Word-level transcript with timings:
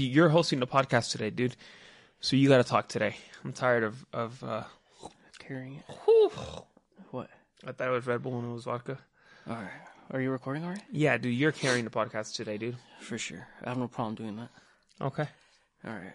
You're 0.00 0.28
hosting 0.28 0.60
the 0.60 0.66
podcast 0.68 1.10
today, 1.10 1.30
dude. 1.30 1.56
So 2.20 2.36
you 2.36 2.48
got 2.48 2.58
to 2.58 2.62
talk 2.64 2.86
today. 2.86 3.16
I'm 3.44 3.52
tired 3.52 3.82
of 3.82 4.06
of. 4.12 4.44
Uh, 4.44 4.62
Carrying 5.40 5.74
it. 5.74 5.84
whew. 6.04 6.30
What? 7.10 7.28
I 7.66 7.72
thought 7.72 7.88
it 7.88 7.90
was 7.90 8.06
Red 8.06 8.22
Bull 8.22 8.38
and 8.38 8.48
it 8.48 8.54
was 8.54 8.62
vodka. 8.62 8.96
All 9.48 9.56
right. 9.56 9.70
Are 10.12 10.20
you 10.20 10.30
recording 10.30 10.64
already? 10.64 10.82
Yeah, 10.92 11.16
dude, 11.18 11.34
you're 11.34 11.50
carrying 11.50 11.84
the 11.84 11.90
podcast 11.90 12.36
today, 12.36 12.58
dude. 12.58 12.76
For 13.00 13.18
sure. 13.18 13.48
I 13.64 13.70
have 13.70 13.78
no 13.78 13.88
problem 13.88 14.14
doing 14.14 14.36
that. 14.36 14.50
Okay. 15.00 15.26
All 15.84 15.92
right. 15.92 16.12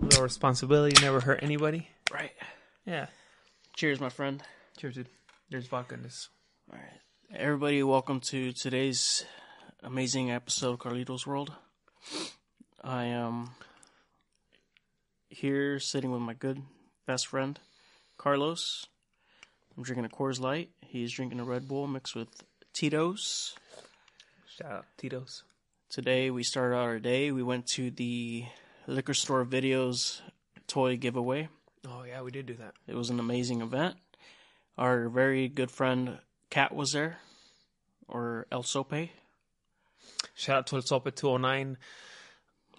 Little 0.00 0.22
responsibility 0.22 1.02
never 1.02 1.18
hurt 1.18 1.40
anybody. 1.42 1.88
Right. 2.12 2.32
Yeah. 2.86 3.06
Cheers, 3.74 3.98
my 4.00 4.10
friend. 4.10 4.40
Cheers, 4.76 4.94
dude. 4.94 5.08
There's 5.50 5.66
vodka 5.66 5.94
in 5.94 6.04
this. 6.04 6.28
All 6.72 6.78
right. 6.78 7.00
Everybody, 7.36 7.82
welcome 7.82 8.20
to 8.20 8.52
today's 8.52 9.24
amazing 9.82 10.30
episode 10.30 10.74
of 10.74 10.78
Carlitos 10.78 11.26
World. 11.26 11.50
I 12.82 13.06
am 13.06 13.50
here 15.28 15.80
sitting 15.80 16.12
with 16.12 16.20
my 16.20 16.34
good 16.34 16.62
best 17.06 17.26
friend, 17.26 17.58
Carlos. 18.16 18.86
I'm 19.76 19.82
drinking 19.82 20.04
a 20.04 20.08
Coors 20.08 20.40
Light. 20.40 20.70
He's 20.80 21.12
drinking 21.12 21.40
a 21.40 21.44
Red 21.44 21.66
Bull 21.66 21.88
mixed 21.88 22.14
with 22.14 22.28
Tito's. 22.72 23.56
Shout 24.46 24.70
out 24.70 24.84
Tito's. 24.96 25.42
Today 25.90 26.30
we 26.30 26.44
started 26.44 26.76
out 26.76 26.82
our 26.82 26.98
day. 27.00 27.32
We 27.32 27.42
went 27.42 27.66
to 27.74 27.90
the 27.90 28.44
liquor 28.86 29.14
store 29.14 29.44
videos 29.44 30.20
toy 30.68 30.96
giveaway. 30.96 31.48
Oh 31.86 32.04
yeah, 32.04 32.22
we 32.22 32.30
did 32.30 32.46
do 32.46 32.54
that. 32.54 32.74
It 32.86 32.94
was 32.94 33.10
an 33.10 33.18
amazing 33.18 33.60
event. 33.60 33.96
Our 34.76 35.08
very 35.08 35.48
good 35.48 35.72
friend 35.72 36.18
Kat 36.48 36.72
was 36.72 36.92
there, 36.92 37.18
or 38.06 38.46
El 38.52 38.62
Sope. 38.62 39.10
Shout 40.34 40.58
out 40.58 40.66
to 40.68 40.76
El 40.76 40.82
Sopa 40.82 41.12
209 41.12 41.76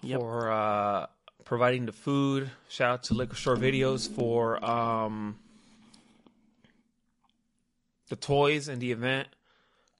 Yep. 0.02 0.18
for 0.18 0.50
uh, 0.50 1.06
providing 1.44 1.86
the 1.86 1.92
food. 1.92 2.50
Shout 2.68 2.90
out 2.90 3.02
to 3.04 3.14
Liquor 3.14 3.36
Store 3.36 3.56
Videos 3.56 4.08
for 4.08 4.62
um, 4.64 5.38
the 8.08 8.16
toys 8.16 8.68
and 8.68 8.80
the 8.80 8.92
event. 8.92 9.28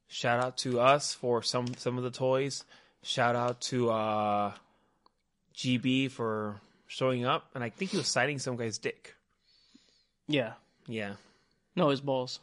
Shout 0.08 0.42
out 0.42 0.56
to 0.58 0.80
us 0.80 1.12
for 1.14 1.42
some 1.42 1.74
some 1.76 1.96
of 1.98 2.04
the 2.04 2.10
toys. 2.10 2.64
Shout 3.02 3.36
out 3.36 3.60
to 3.62 3.90
uh, 3.90 4.52
GB 5.54 6.10
for 6.10 6.60
showing 6.86 7.24
up, 7.24 7.48
and 7.54 7.62
I 7.62 7.70
think 7.70 7.92
he 7.92 7.96
was 7.96 8.08
citing 8.08 8.38
some 8.38 8.56
guy's 8.56 8.78
dick. 8.78 9.14
Yeah. 10.26 10.52
Yeah, 10.86 11.14
No, 11.76 11.90
his 11.90 12.00
balls. 12.00 12.40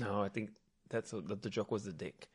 no, 0.00 0.20
I 0.20 0.28
think 0.28 0.50
that's 0.88 1.12
what 1.12 1.42
the 1.42 1.50
joke 1.50 1.70
was 1.70 1.84
the 1.84 1.92
dick. 1.92 2.26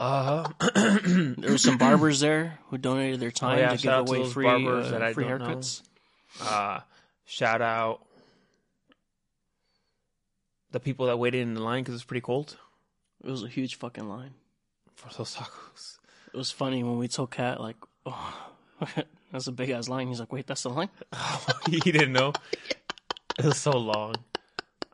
Uh, 0.00 0.48
There 1.04 1.50
were 1.50 1.58
some 1.58 1.76
barbers 1.78 2.20
there 2.20 2.58
who 2.68 2.78
donated 2.78 3.20
their 3.20 3.30
time 3.32 3.58
Oh, 3.58 3.60
yeah, 3.60 3.70
to 3.70 3.76
give 3.76 3.92
away 3.92 4.18
those 4.22 4.32
free 4.32 4.44
barbers 4.46 4.92
uh, 4.92 5.10
free 5.12 5.24
haircuts. 5.24 5.82
uh, 6.42 6.80
shout 7.24 7.60
out 7.62 8.00
the 10.70 10.80
people 10.80 11.06
that 11.06 11.18
waited 11.18 11.40
in 11.40 11.54
the 11.54 11.62
line 11.62 11.82
because 11.82 11.94
it's 11.94 12.04
pretty 12.04 12.20
cold 12.20 12.56
It 13.24 13.30
was 13.30 13.42
a 13.42 13.48
huge 13.48 13.74
fucking 13.76 14.08
line. 14.08 14.34
for 14.94 15.08
those 15.16 15.34
tacos. 15.34 15.98
It 16.32 16.36
was 16.36 16.50
funny 16.50 16.82
when 16.84 16.98
we 16.98 17.08
told 17.08 17.30
Kat 17.30 17.60
like, 17.60 17.76
"Oh, 18.04 18.50
that's 19.32 19.46
a 19.46 19.52
big 19.52 19.70
ass 19.70 19.88
line." 19.88 20.08
He's 20.08 20.20
like, 20.20 20.30
"Wait, 20.32 20.46
that's 20.46 20.62
the 20.62 20.68
line." 20.70 20.90
he 21.70 21.80
didn't 21.80 22.12
know. 22.12 22.32
It 23.38 23.44
was 23.46 23.56
so 23.56 23.70
long. 23.72 24.14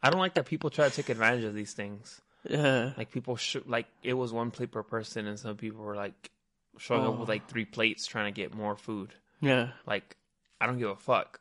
I 0.03 0.11
don't 0.11 0.21
like 0.21 0.35
that 0.35 0.47
people 0.47 0.71
try 0.71 0.89
to 0.89 0.95
take 0.95 1.09
advantage 1.09 1.45
of 1.45 1.55
these 1.55 1.73
things. 1.73 2.21
Yeah. 2.49 2.93
Like 2.97 3.11
people 3.11 3.37
should 3.37 3.69
like 3.69 3.87
it 4.03 4.15
was 4.15 4.33
one 4.33 4.51
plate 4.51 4.73
per 4.73 4.83
person, 4.83 5.27
and 5.27 5.39
some 5.39 5.57
people 5.57 5.83
were 5.85 5.97
like 5.97 6.31
showing 6.79 7.05
up 7.07 7.19
with 7.19 7.29
Oh. 7.29 7.33
like 7.33 7.49
three 7.49 7.65
plates 7.65 8.07
trying 8.07 8.33
to 8.33 8.37
get 8.37 8.55
more 8.55 8.77
food. 8.77 9.15
Yeah. 9.41 9.69
Like 9.87 10.17
I 10.61 10.67
don't 10.67 10.79
give 10.79 10.91
a 10.91 10.97
fuck. 10.97 11.41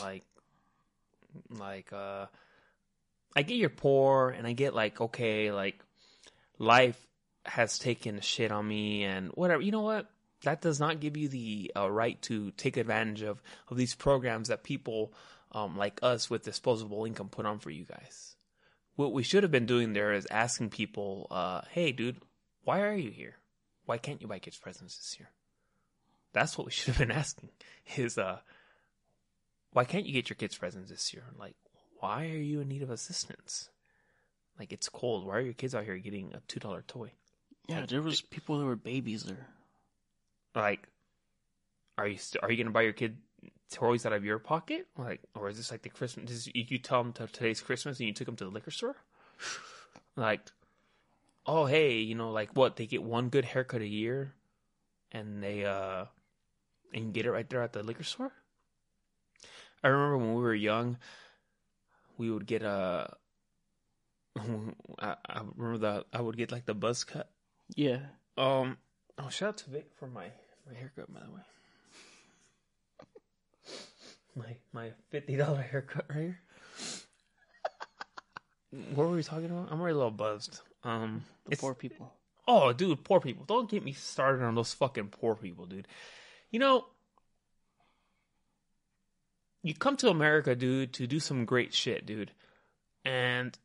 Like, 0.00 0.22
like 1.50 1.92
uh, 1.92 2.26
I 3.36 3.42
get 3.42 3.56
you're 3.56 3.70
poor, 3.70 4.30
and 4.30 4.46
I 4.46 4.52
get 4.52 4.74
like 4.74 5.00
okay, 5.00 5.50
like 5.50 5.78
life 6.58 7.00
has 7.44 7.78
taken 7.78 8.20
shit 8.20 8.52
on 8.52 8.66
me, 8.66 9.04
and 9.04 9.30
whatever. 9.32 9.62
You 9.62 9.72
know 9.72 9.82
what? 9.82 10.06
That 10.44 10.60
does 10.60 10.78
not 10.78 11.00
give 11.00 11.16
you 11.16 11.28
the 11.28 11.72
uh, 11.76 11.90
right 11.90 12.20
to 12.22 12.50
take 12.52 12.76
advantage 12.76 13.22
of 13.22 13.42
of 13.68 13.76
these 13.76 13.94
programs 13.94 14.48
that 14.48 14.62
people 14.62 15.12
um, 15.52 15.76
like 15.76 16.00
us 16.02 16.28
with 16.30 16.44
disposable 16.44 17.04
income 17.04 17.28
put 17.28 17.46
on 17.46 17.58
for 17.58 17.70
you 17.70 17.84
guys. 17.84 18.33
What 18.96 19.12
we 19.12 19.22
should 19.22 19.42
have 19.42 19.52
been 19.52 19.66
doing 19.66 19.92
there 19.92 20.12
is 20.12 20.26
asking 20.30 20.70
people, 20.70 21.26
uh, 21.30 21.62
"Hey, 21.70 21.92
dude, 21.92 22.20
why 22.62 22.80
are 22.80 22.94
you 22.94 23.10
here? 23.10 23.36
Why 23.86 23.98
can't 23.98 24.20
you 24.20 24.28
buy 24.28 24.38
kids 24.38 24.56
presents 24.56 24.96
this 24.96 25.16
year?" 25.18 25.30
That's 26.32 26.56
what 26.56 26.66
we 26.66 26.72
should 26.72 26.94
have 26.94 26.98
been 26.98 27.16
asking. 27.16 27.50
Is 27.96 28.18
uh, 28.18 28.40
why 29.72 29.84
can't 29.84 30.06
you 30.06 30.12
get 30.12 30.30
your 30.30 30.36
kids 30.36 30.56
presents 30.56 30.90
this 30.90 31.12
year? 31.12 31.24
And 31.28 31.38
like, 31.38 31.56
why 31.98 32.26
are 32.26 32.36
you 32.36 32.60
in 32.60 32.68
need 32.68 32.82
of 32.82 32.90
assistance? 32.90 33.70
Like, 34.58 34.72
it's 34.72 34.88
cold. 34.88 35.26
Why 35.26 35.36
are 35.38 35.40
your 35.40 35.54
kids 35.54 35.74
out 35.74 35.84
here 35.84 35.96
getting 35.98 36.32
a 36.32 36.40
two 36.46 36.60
dollar 36.60 36.84
toy? 36.86 37.12
Yeah. 37.68 37.86
There 37.86 38.02
was 38.02 38.20
people 38.20 38.58
that 38.58 38.66
were 38.66 38.76
babies 38.76 39.24
there. 39.24 39.48
Like, 40.54 40.88
are 41.98 42.06
you 42.06 42.18
st- 42.18 42.42
are 42.42 42.50
you 42.50 42.62
gonna 42.62 42.72
buy 42.72 42.82
your 42.82 42.92
kid 42.92 43.16
toys 43.74 44.06
out 44.06 44.12
of 44.12 44.24
your 44.24 44.38
pocket? 44.38 44.86
Like, 44.96 45.20
or 45.34 45.48
is 45.48 45.56
this 45.56 45.70
like 45.70 45.82
the 45.82 45.88
Christmas? 45.88 46.30
This, 46.30 46.48
you 46.54 46.78
tell 46.78 47.02
them 47.02 47.12
to, 47.14 47.26
today's 47.26 47.60
Christmas 47.60 47.98
and 47.98 48.06
you 48.06 48.14
took 48.14 48.26
them 48.26 48.36
to 48.36 48.44
the 48.44 48.50
liquor 48.50 48.70
store? 48.70 48.96
like, 50.16 50.40
oh 51.44 51.66
hey, 51.66 51.98
you 51.98 52.14
know, 52.14 52.30
like 52.30 52.56
what? 52.56 52.76
They 52.76 52.86
get 52.86 53.02
one 53.02 53.28
good 53.28 53.44
haircut 53.44 53.82
a 53.82 53.86
year, 53.86 54.32
and 55.12 55.42
they 55.42 55.64
uh, 55.64 56.06
and 56.94 57.06
you 57.06 57.12
get 57.12 57.26
it 57.26 57.32
right 57.32 57.48
there 57.50 57.62
at 57.62 57.72
the 57.72 57.82
liquor 57.82 58.04
store. 58.04 58.32
I 59.82 59.88
remember 59.88 60.18
when 60.18 60.34
we 60.34 60.42
were 60.42 60.54
young, 60.54 60.96
we 62.16 62.30
would 62.30 62.46
get 62.46 62.62
a. 62.62 63.12
I, 64.98 65.16
I 65.28 65.42
remember 65.56 65.78
that 65.78 66.04
I 66.12 66.20
would 66.20 66.36
get 66.36 66.52
like 66.52 66.64
the 66.64 66.74
buzz 66.74 67.04
cut. 67.04 67.28
Yeah. 67.74 67.98
Um. 68.38 68.78
Oh, 69.18 69.28
shout 69.28 69.48
out 69.48 69.56
to 69.58 69.70
Vic 69.70 69.90
for 69.96 70.06
my 70.06 70.26
my 70.66 70.78
haircut, 70.78 71.12
by 71.12 71.20
the 71.20 71.32
way. 71.32 71.42
My 74.36 74.56
my 74.72 74.90
fifty 75.10 75.36
dollar 75.36 75.62
haircut 75.62 76.06
right 76.08 76.18
here. 76.18 76.40
What 78.96 79.06
were 79.06 79.14
we 79.14 79.22
talking 79.22 79.44
about? 79.44 79.68
I'm 79.70 79.80
already 79.80 79.94
a 79.94 79.98
little 79.98 80.10
buzzed. 80.10 80.60
Um. 80.82 81.22
The 81.48 81.56
poor 81.56 81.74
people. 81.74 82.12
Oh, 82.46 82.72
dude, 82.72 83.04
poor 83.04 83.20
people. 83.20 83.44
Don't 83.44 83.70
get 83.70 83.84
me 83.84 83.92
started 83.92 84.42
on 84.44 84.56
those 84.56 84.74
fucking 84.74 85.08
poor 85.08 85.34
people, 85.34 85.66
dude. 85.66 85.86
You 86.50 86.58
know, 86.58 86.86
you 89.62 89.74
come 89.74 89.96
to 89.98 90.10
America, 90.10 90.54
dude, 90.54 90.92
to 90.94 91.06
do 91.06 91.20
some 91.20 91.46
great 91.46 91.72
shit, 91.72 92.04
dude. 92.04 92.32
And 93.04 93.56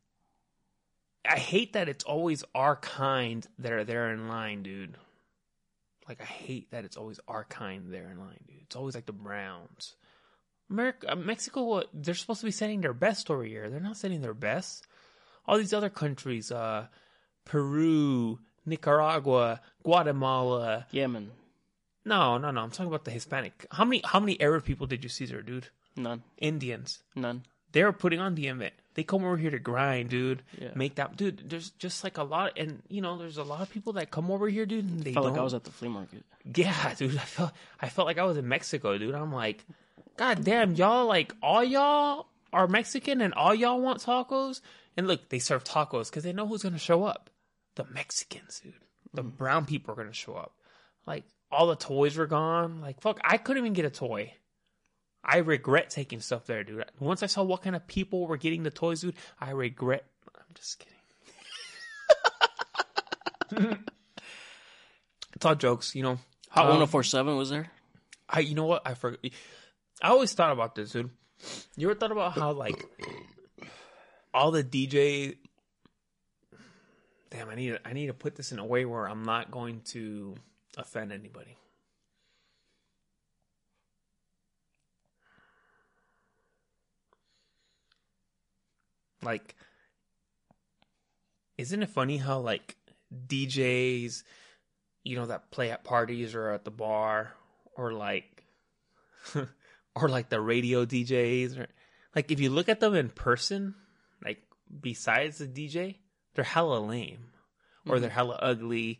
I 1.27 1.37
hate 1.37 1.73
that 1.73 1.89
it's 1.89 2.05
always 2.05 2.43
our 2.55 2.77
kind 2.77 3.45
that 3.59 3.73
are 3.73 3.83
there 3.83 4.11
in 4.13 4.29
line, 4.29 4.63
dude. 4.63 4.95
Like, 6.07 6.21
I 6.21 6.25
hate 6.25 6.71
that 6.71 6.85
it's 6.85 6.97
always 6.97 7.19
our 7.27 7.43
kind 7.43 7.91
there 7.93 8.09
in 8.09 8.19
line, 8.19 8.39
dude. 8.47 8.61
It's 8.61 8.75
always 8.75 8.95
like 8.95 9.05
the 9.05 9.11
Browns. 9.11 9.95
America, 10.69 11.11
uh, 11.11 11.15
Mexico, 11.15 11.83
they're 11.93 12.13
supposed 12.13 12.41
to 12.41 12.45
be 12.45 12.51
sending 12.51 12.81
their 12.81 12.93
best 12.93 13.29
over 13.31 13.43
here. 13.43 13.69
They're 13.69 13.79
not 13.79 13.97
sending 13.97 14.21
their 14.21 14.33
best. 14.33 14.85
All 15.47 15.57
these 15.57 15.73
other 15.73 15.89
countries, 15.89 16.51
uh, 16.51 16.87
Peru, 17.45 18.39
Nicaragua, 18.65 19.61
Guatemala. 19.83 20.85
Yemen. 20.91 21.31
No, 22.05 22.37
no, 22.37 22.51
no. 22.51 22.61
I'm 22.61 22.69
talking 22.71 22.87
about 22.87 23.05
the 23.05 23.11
Hispanic. 23.11 23.65
How 23.71 23.83
many 23.85 24.01
how 24.05 24.19
many 24.19 24.39
Arab 24.39 24.63
people 24.65 24.87
did 24.87 25.03
you 25.03 25.09
see 25.09 25.25
there, 25.25 25.41
dude? 25.41 25.67
None. 25.95 26.23
Indians. 26.37 27.03
None. 27.15 27.43
They're 27.71 27.91
putting 27.91 28.19
on 28.19 28.35
the 28.35 28.47
event. 28.47 28.73
They 28.95 29.03
come 29.03 29.23
over 29.23 29.37
here 29.37 29.51
to 29.51 29.59
grind, 29.59 30.09
dude. 30.09 30.41
Yeah. 30.59 30.69
Make 30.75 30.95
that 30.95 31.15
dude. 31.17 31.49
There's 31.49 31.69
just 31.71 32.03
like 32.03 32.17
a 32.17 32.23
lot, 32.23 32.53
and 32.57 32.81
you 32.89 33.01
know, 33.01 33.17
there's 33.17 33.37
a 33.37 33.43
lot 33.43 33.61
of 33.61 33.69
people 33.69 33.93
that 33.93 34.09
come 34.11 34.31
over 34.31 34.47
here, 34.49 34.65
dude. 34.65 34.85
And 34.85 35.01
they 35.01 35.11
I 35.11 35.13
felt 35.13 35.25
don't. 35.25 35.33
like 35.33 35.41
I 35.41 35.43
was 35.43 35.53
at 35.53 35.63
the 35.63 35.71
flea 35.71 35.89
market. 35.89 36.23
Yeah, 36.55 36.93
dude. 36.97 37.15
I 37.15 37.19
felt 37.21 37.51
I 37.81 37.89
felt 37.89 38.07
like 38.07 38.17
I 38.17 38.23
was 38.23 38.37
in 38.37 38.47
Mexico, 38.47 38.97
dude. 38.97 39.13
I'm 39.15 39.31
like, 39.33 39.63
God 40.19 40.43
damn, 40.43 40.75
y'all 40.75 41.05
like 41.05 41.33
all 41.41 41.63
y'all 41.63 42.27
are 42.51 42.67
Mexican 42.67 43.21
and 43.21 43.33
all 43.33 43.55
y'all 43.55 43.79
want 43.79 44.01
tacos. 44.01 44.59
And 44.97 45.07
look, 45.07 45.29
they 45.29 45.39
serve 45.39 45.63
tacos 45.63 46.09
because 46.09 46.25
they 46.25 46.33
know 46.33 46.45
who's 46.45 46.61
gonna 46.61 46.77
show 46.77 47.05
up. 47.05 47.29
The 47.75 47.85
Mexicans, 47.85 48.59
dude. 48.59 48.73
The 49.13 49.23
brown 49.23 49.63
people 49.63 49.93
are 49.93 49.95
gonna 49.95 50.11
show 50.11 50.33
up. 50.33 50.51
Like 51.07 51.23
all 51.49 51.67
the 51.67 51.77
toys 51.77 52.17
were 52.17 52.27
gone. 52.27 52.81
Like 52.81 52.99
fuck, 52.99 53.21
I 53.23 53.37
couldn't 53.37 53.63
even 53.63 53.71
get 53.71 53.85
a 53.85 53.89
toy. 53.89 54.33
I 55.23 55.37
regret 55.37 55.89
taking 55.89 56.19
stuff 56.19 56.45
there, 56.47 56.65
dude. 56.65 56.83
Once 56.99 57.23
I 57.23 57.27
saw 57.27 57.43
what 57.43 57.61
kind 57.61 57.77
of 57.77 57.87
people 57.87 58.27
were 58.27 58.35
getting 58.35 58.63
the 58.63 58.71
toys, 58.71 58.99
dude, 58.99 59.15
I 59.39 59.51
regret. 59.51 60.03
I'm 60.35 60.53
just 60.53 60.85
kidding. 63.53 63.77
it's 65.33 65.45
all 65.45 65.55
jokes, 65.55 65.95
you 65.95 66.03
know. 66.03 66.19
Hot 66.49 66.65
Um, 66.65 66.71
1047 66.71 67.37
was 67.37 67.51
there? 67.51 67.71
I 68.27 68.41
you 68.41 68.53
know 68.53 68.65
what 68.65 68.81
I 68.85 68.95
forgot. 68.95 69.19
I 70.01 70.09
always 70.09 70.33
thought 70.33 70.51
about 70.51 70.75
this, 70.75 70.91
dude. 70.91 71.09
You 71.75 71.89
ever 71.89 71.99
thought 71.99 72.11
about 72.11 72.33
how 72.33 72.51
like 72.51 72.85
all 74.33 74.51
the 74.51 74.63
DJ? 74.63 75.37
Damn, 77.29 77.49
I 77.49 77.55
need 77.55 77.79
I 77.85 77.93
need 77.93 78.07
to 78.07 78.13
put 78.13 78.35
this 78.35 78.51
in 78.51 78.59
a 78.59 78.65
way 78.65 78.85
where 78.85 79.07
I'm 79.07 79.23
not 79.23 79.51
going 79.51 79.81
to 79.87 80.35
offend 80.77 81.11
anybody. 81.11 81.57
Like, 89.21 89.55
isn't 91.57 91.83
it 91.83 91.89
funny 91.89 92.17
how 92.17 92.39
like 92.39 92.77
DJs, 93.27 94.23
you 95.03 95.15
know, 95.17 95.25
that 95.25 95.51
play 95.51 95.71
at 95.71 95.83
parties 95.83 96.35
or 96.35 96.51
at 96.51 96.63
the 96.63 96.71
bar 96.71 97.33
or 97.75 97.91
like 97.91 98.45
or 99.95 100.09
like 100.09 100.29
the 100.29 100.41
radio 100.41 100.85
DJs, 100.85 101.59
or 101.59 101.67
like 102.15 102.31
if 102.31 102.39
you 102.39 102.49
look 102.49 102.69
at 102.69 102.79
them 102.79 102.95
in 102.95 103.09
person, 103.09 103.75
like 104.23 104.41
besides 104.81 105.37
the 105.39 105.47
DJ, 105.47 105.97
they're 106.35 106.43
hella 106.43 106.79
lame, 106.79 107.31
or 107.87 107.99
they're 107.99 108.09
hella 108.09 108.37
ugly, 108.41 108.99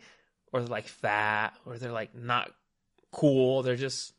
or 0.52 0.62
they're 0.62 0.70
like 0.70 0.88
fat, 0.88 1.54
or 1.66 1.78
they're 1.78 1.92
like 1.92 2.16
not 2.16 2.52
cool. 3.12 3.64
They're 3.64 3.76
just. 3.76 4.14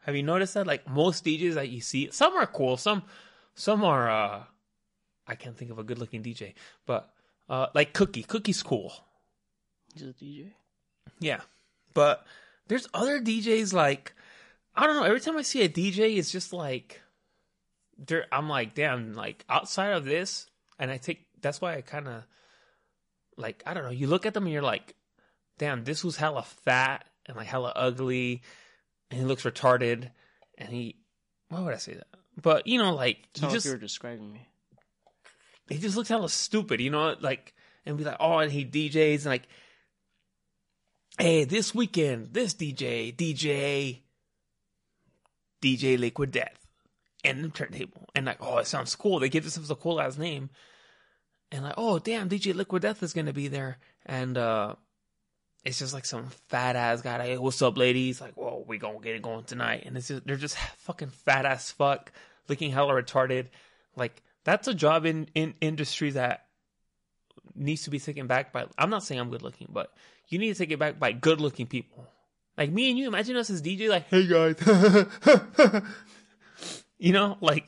Have 0.00 0.16
you 0.16 0.22
noticed 0.22 0.54
that? 0.54 0.66
Like 0.66 0.88
most 0.88 1.24
DJs 1.24 1.54
that 1.54 1.70
you 1.70 1.80
see, 1.80 2.10
some 2.10 2.34
are 2.34 2.46
cool, 2.46 2.76
some 2.76 3.02
some 3.54 3.84
are. 3.84 4.10
uh 4.10 4.42
I 5.26 5.36
can't 5.36 5.56
think 5.56 5.70
of 5.70 5.78
a 5.78 5.84
good 5.84 5.98
looking 5.98 6.22
DJ, 6.22 6.54
but 6.86 7.10
uh 7.48 7.68
like 7.74 7.94
Cookie. 7.94 8.22
Cookie's 8.22 8.62
cool. 8.62 8.92
He's 9.94 10.02
a 10.02 10.12
DJ. 10.12 10.52
Yeah. 11.20 11.40
But 11.94 12.26
there's 12.68 12.88
other 12.92 13.20
DJs 13.20 13.72
like 13.72 14.12
I 14.76 14.86
don't 14.86 14.96
know, 14.96 15.04
every 15.04 15.20
time 15.20 15.36
I 15.36 15.42
see 15.42 15.62
a 15.62 15.68
DJ 15.68 16.16
it's 16.16 16.30
just 16.30 16.52
like 16.52 17.00
I'm 18.32 18.48
like, 18.48 18.74
damn, 18.74 19.14
like 19.14 19.44
outside 19.48 19.92
of 19.92 20.04
this 20.04 20.46
and 20.78 20.90
I 20.90 20.96
take 20.96 21.26
that's 21.40 21.60
why 21.60 21.76
I 21.76 21.82
kinda 21.82 22.26
like 23.36 23.62
I 23.66 23.74
don't 23.74 23.84
know, 23.84 23.90
you 23.90 24.06
look 24.06 24.26
at 24.26 24.34
them 24.34 24.44
and 24.44 24.52
you're 24.52 24.62
like, 24.62 24.94
damn, 25.58 25.84
this 25.84 26.02
was 26.02 26.16
hella 26.16 26.42
fat 26.42 27.04
and 27.26 27.36
like 27.36 27.46
hella 27.46 27.72
ugly 27.74 28.42
and 29.10 29.20
he 29.20 29.26
looks 29.26 29.44
retarded 29.44 30.10
and 30.58 30.68
he 30.68 30.96
why 31.48 31.60
would 31.60 31.74
I 31.74 31.78
say 31.78 31.94
that? 31.94 32.08
But 32.40 32.66
you 32.66 32.78
know, 32.78 32.94
like 32.94 33.28
like 33.40 33.52
just 33.52 33.66
you 33.66 33.72
were 33.72 33.78
describing 33.78 34.32
me. 34.32 34.48
he 35.68 35.78
just 35.78 35.96
looks 35.96 36.08
hella 36.08 36.28
stupid, 36.28 36.80
you 36.80 36.90
know, 36.90 37.14
like 37.20 37.54
and 37.86 37.96
be 37.96 38.04
like, 38.04 38.16
oh, 38.18 38.38
and 38.38 38.50
he 38.50 38.64
DJs 38.64 39.16
and 39.16 39.26
like, 39.26 39.48
hey, 41.18 41.44
this 41.44 41.74
weekend, 41.74 42.32
this 42.32 42.54
DJ, 42.54 43.14
DJ, 43.14 44.00
DJ 45.64 45.98
Liquid 45.98 46.30
Death, 46.30 46.66
and 47.24 47.42
the 47.42 47.48
turntable, 47.48 48.08
and 48.14 48.26
like, 48.26 48.36
oh, 48.40 48.58
it 48.58 48.66
sounds 48.66 48.94
cool. 48.94 49.18
They 49.18 49.30
give 49.30 49.44
themselves 49.44 49.70
a 49.70 49.74
cool 49.74 50.00
ass 50.00 50.18
name, 50.18 50.50
and 51.50 51.64
like, 51.64 51.74
oh, 51.78 51.98
damn, 51.98 52.28
DJ 52.28 52.54
Liquid 52.54 52.82
Death 52.82 53.02
is 53.02 53.14
gonna 53.14 53.32
be 53.32 53.48
there, 53.48 53.78
and 54.04 54.36
uh, 54.36 54.74
it's 55.64 55.78
just 55.78 55.94
like 55.94 56.04
some 56.04 56.28
fat 56.48 56.76
ass 56.76 57.00
guy. 57.00 57.16
Like, 57.16 57.28
hey, 57.28 57.38
what's 57.38 57.62
up, 57.62 57.78
ladies? 57.78 58.20
Like, 58.20 58.34
whoa, 58.34 58.62
we 58.66 58.76
gonna 58.76 59.00
get 59.00 59.16
it 59.16 59.22
going 59.22 59.44
tonight, 59.44 59.84
and 59.86 59.96
it's 59.96 60.08
just 60.08 60.26
they're 60.26 60.36
just 60.36 60.58
fucking 60.78 61.08
fat 61.08 61.46
ass 61.46 61.70
fuck, 61.70 62.12
looking 62.48 62.70
hella 62.70 62.92
retarded. 62.92 63.46
Like, 63.96 64.22
that's 64.44 64.68
a 64.68 64.74
job 64.74 65.06
in 65.06 65.28
in 65.34 65.54
industry 65.62 66.10
that 66.10 66.46
needs 67.54 67.84
to 67.84 67.90
be 67.90 67.98
taken 67.98 68.26
back 68.26 68.52
by. 68.52 68.66
I'm 68.76 68.90
not 68.90 69.02
saying 69.02 69.18
I'm 69.18 69.30
good 69.30 69.42
looking, 69.42 69.68
but 69.72 69.92
you 70.28 70.38
need 70.38 70.52
to 70.52 70.58
take 70.58 70.70
it 70.70 70.78
back 70.78 70.98
by 70.98 71.12
good 71.12 71.40
looking 71.40 71.66
people. 71.66 72.06
Like 72.56 72.70
me 72.70 72.90
and 72.90 72.98
you, 72.98 73.08
imagine 73.08 73.36
us 73.36 73.50
as 73.50 73.62
DJ, 73.62 73.88
like, 73.88 74.08
hey 74.08 74.26
guys, 74.26 74.56
you 76.98 77.12
know, 77.12 77.36
like 77.40 77.64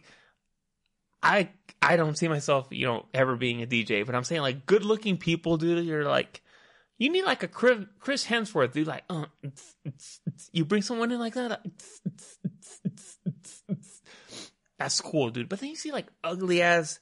I 1.23 1.51
I 1.83 1.97
don't 1.97 2.17
see 2.17 2.29
myself, 2.29 2.69
you 2.71 2.87
know, 2.87 3.07
ever 3.13 3.37
being 3.37 3.63
a 3.63 3.67
DJ, 3.67 4.07
but 4.07 4.15
I'm 4.15 4.25
saying 4.25 4.43
like 4.43 4.65
good 4.67 4.85
looking 4.85 5.17
people, 5.17 5.57
dude. 5.57 5.85
You're 5.85 6.05
like, 6.05 6.41
you 6.99 7.11
need 7.11 7.25
like 7.25 7.43
a 7.43 7.49
Chris, 7.49 7.85
Chris 7.99 8.25
Hemsworth, 8.25 8.73
dude. 8.73 8.87
Like, 8.87 9.05
uh, 9.11 9.27
you 10.53 10.65
bring 10.65 10.83
someone 10.83 11.11
in 11.11 11.19
like 11.19 11.35
that, 11.35 11.63
that's 14.79 15.01
cool, 15.01 15.31
dude. 15.31 15.49
But 15.49 15.61
then 15.61 15.71
you 15.71 15.77
see 15.77 15.91
like 15.93 16.07
ugly 16.23 16.63
ass 16.63 17.01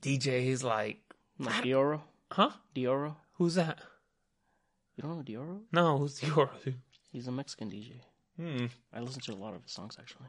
DJs, 0.00 0.62
like, 0.62 0.98
Like 1.38 1.64
Dioro. 1.64 2.02
huh? 2.30 2.50
Dioro. 2.74 3.16
Who's 3.38 3.54
that? 3.54 3.78
You 4.96 5.02
don't 5.02 5.16
know 5.16 5.22
Dioro? 5.22 5.60
No, 5.72 5.98
who's 5.98 6.20
Dior, 6.20 6.48
dude? 6.64 6.76
He's 7.12 7.26
a 7.26 7.32
Mexican 7.32 7.70
DJ. 7.70 8.00
Hmm. 8.40 8.66
I 8.92 9.00
listen 9.00 9.20
to 9.22 9.32
a 9.32 9.34
lot 9.34 9.54
of 9.54 9.62
his 9.62 9.72
songs 9.72 9.96
actually. 9.98 10.26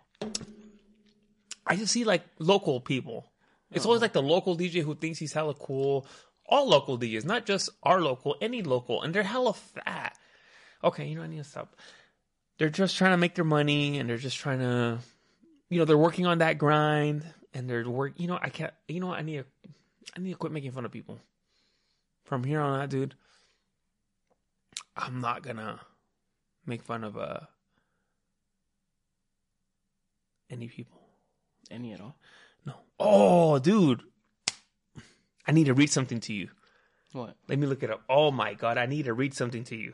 I 1.65 1.75
just 1.75 1.91
see 1.91 2.03
like 2.03 2.23
local 2.39 2.79
people. 2.79 3.31
It's 3.71 3.85
always 3.85 4.01
like 4.01 4.13
the 4.13 4.21
local 4.21 4.56
DJ 4.56 4.83
who 4.83 4.95
thinks 4.95 5.19
he's 5.19 5.33
hella 5.33 5.53
cool. 5.53 6.06
All 6.47 6.69
local 6.69 6.97
DJs, 6.97 7.25
not 7.25 7.45
just 7.45 7.69
our 7.81 8.00
local, 8.00 8.35
any 8.39 8.62
local, 8.62 9.01
and 9.01 9.13
they're 9.13 9.23
hella 9.23 9.53
fat. 9.53 10.15
Okay, 10.83 11.07
you 11.07 11.15
know 11.15 11.23
I 11.23 11.27
need 11.27 11.39
to 11.39 11.44
stop. 11.44 11.75
They're 12.59 12.69
just 12.69 12.95
trying 12.95 13.11
to 13.11 13.18
make 13.18 13.33
their 13.33 13.44
money, 13.44 13.97
and 13.97 14.07
they're 14.07 14.18
just 14.18 14.38
trying 14.38 14.59
to, 14.59 15.00
you 15.69 15.79
know, 15.79 15.85
they're 15.85 15.97
working 15.97 16.27
on 16.27 16.38
that 16.38 16.59
grind, 16.59 17.25
and 17.53 17.68
they're 17.68 17.89
work. 17.89 18.13
You 18.18 18.27
know, 18.27 18.38
I 18.39 18.50
can't. 18.50 18.71
You 18.88 19.00
know, 19.00 19.07
what? 19.07 19.18
I 19.18 19.23
need 19.23 19.38
to. 19.38 19.45
I 20.15 20.19
need 20.19 20.31
to 20.31 20.38
quit 20.38 20.53
making 20.53 20.71
fun 20.71 20.85
of 20.85 20.91
people. 20.91 21.19
From 22.25 22.44
here 22.44 22.61
on 22.61 22.79
out, 22.79 22.89
dude, 22.89 23.15
I'm 24.95 25.19
not 25.21 25.44
gonna 25.44 25.81
make 26.65 26.83
fun 26.83 27.03
of 27.03 27.18
uh 27.18 27.42
any 30.50 30.68
people. 30.68 31.01
Any 31.71 31.94
at 31.94 32.01
all? 32.01 32.15
No. 32.65 32.74
Oh, 33.00 33.59
dude. 33.59 34.03
I 35.47 35.51
need 35.51 35.65
to 35.65 35.74
read 35.74 35.92
something 35.92 36.19
to 36.21 36.33
you. 36.33 36.50
What? 37.12 37.36
Let 37.47 37.59
me 37.59 37.68
look 37.68 37.83
it 37.83 37.92
up. 37.92 38.03
Oh 38.09 38.31
my 38.31 38.53
god, 38.53 38.77
I 38.77 38.86
need 38.86 39.06
to 39.06 39.13
read 39.13 39.33
something 39.33 39.63
to 39.65 39.75
you. 39.75 39.94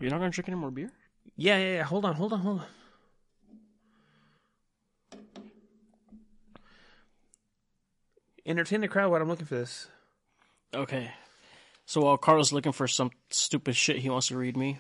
you're 0.01 0.11
not 0.11 0.19
gonna 0.19 0.31
drink 0.31 0.49
any 0.49 0.57
more 0.57 0.73
beer? 0.73 0.91
yeah, 1.37 1.57
yeah, 1.59 1.75
yeah. 1.75 1.83
Hold 1.85 2.05
on, 2.05 2.15
hold 2.15 2.33
on, 2.33 2.41
hold 2.41 2.61
on. 2.61 2.67
Entertain 8.47 8.81
the 8.81 8.89
crowd 8.89 9.11
while 9.11 9.23
I'm 9.23 9.29
looking 9.29 9.47
for 9.47 9.55
this. 9.55 9.87
Okay. 10.75 11.11
So 11.87 12.01
while 12.01 12.17
Carlos 12.17 12.53
looking 12.53 12.73
for 12.73 12.89
some 12.89 13.11
stupid 13.31 13.77
shit 13.77 13.99
he 13.99 14.11
wants 14.11 14.29
to 14.29 14.37
read 14.37 14.57
me, 14.57 14.79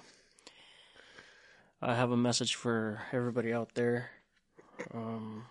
I 1.80 1.94
have 1.94 2.10
a 2.10 2.16
message 2.16 2.56
for 2.56 3.02
everybody 3.12 3.52
out 3.52 3.74
there. 3.74 4.10
Um. 4.92 5.44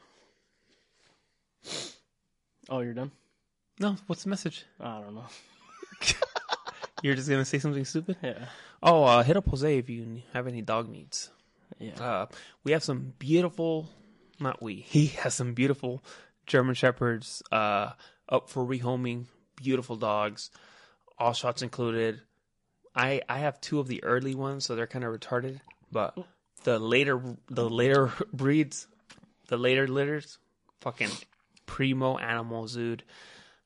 Oh, 2.69 2.79
you're 2.81 2.93
done? 2.93 3.11
No, 3.83 3.97
what's 4.07 4.23
the 4.23 4.29
message? 4.29 4.63
I 4.79 5.01
don't 5.01 5.13
know. 5.13 5.25
You're 7.03 7.15
just 7.15 7.29
gonna 7.29 7.43
say 7.43 7.59
something 7.59 7.83
stupid? 7.83 8.15
Yeah. 8.23 8.45
Oh, 8.81 9.03
uh, 9.03 9.23
hit 9.23 9.35
up 9.35 9.45
Jose 9.49 9.77
if 9.77 9.89
you 9.89 10.21
have 10.31 10.47
any 10.47 10.61
dog 10.61 10.87
needs. 10.87 11.29
Yeah. 11.79 12.01
Uh, 12.01 12.25
we 12.63 12.71
have 12.71 12.81
some 12.81 13.13
beautiful, 13.19 13.89
not 14.39 14.61
we, 14.61 14.75
he 14.75 15.07
has 15.07 15.33
some 15.33 15.53
beautiful 15.53 16.01
German 16.47 16.75
Shepherds 16.75 17.43
uh, 17.51 17.91
up 18.29 18.49
for 18.49 18.65
rehoming. 18.65 19.25
Beautiful 19.57 19.97
dogs, 19.97 20.49
all 21.19 21.33
shots 21.33 21.61
included. 21.61 22.21
I 22.95 23.21
I 23.27 23.39
have 23.39 23.59
two 23.59 23.81
of 23.81 23.89
the 23.89 24.01
early 24.05 24.33
ones, 24.33 24.63
so 24.63 24.77
they're 24.77 24.87
kind 24.87 25.03
of 25.03 25.13
retarded. 25.13 25.59
But 25.91 26.17
the 26.63 26.79
later 26.79 27.21
the 27.49 27.69
later 27.69 28.13
breeds, 28.31 28.87
the 29.49 29.57
later 29.57 29.89
litters, 29.89 30.37
fucking 30.79 31.11
primo 31.65 32.17
animals, 32.17 32.75
dude. 32.75 33.03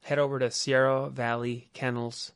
Head 0.08 0.20
over 0.20 0.40
to 0.40 0.50
Sierra 0.50 1.10
Valley 1.10 1.68
Kennels. 1.74 2.32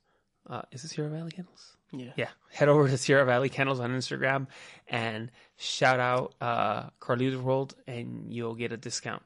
Uh, 0.45 0.63
is 0.73 0.83
it 0.83 0.89
Sierra 0.89 1.09
Valley 1.09 1.31
Kennels? 1.31 1.77
yeah. 1.93 2.11
yeah, 2.17 2.27
head 2.51 2.67
over 2.67 2.85
to 2.89 2.97
Sierra 2.97 3.23
Valley 3.23 3.47
Kennels 3.47 3.79
on 3.79 3.91
Instagram 3.91 4.47
and 4.89 5.31
shout 5.55 5.97
out 6.01 6.33
uh, 6.41 6.89
Carlito's 6.99 7.37
World, 7.37 7.73
and 7.87 8.33
you'll 8.33 8.55
get 8.55 8.73
a 8.73 8.77
discount. 8.77 9.23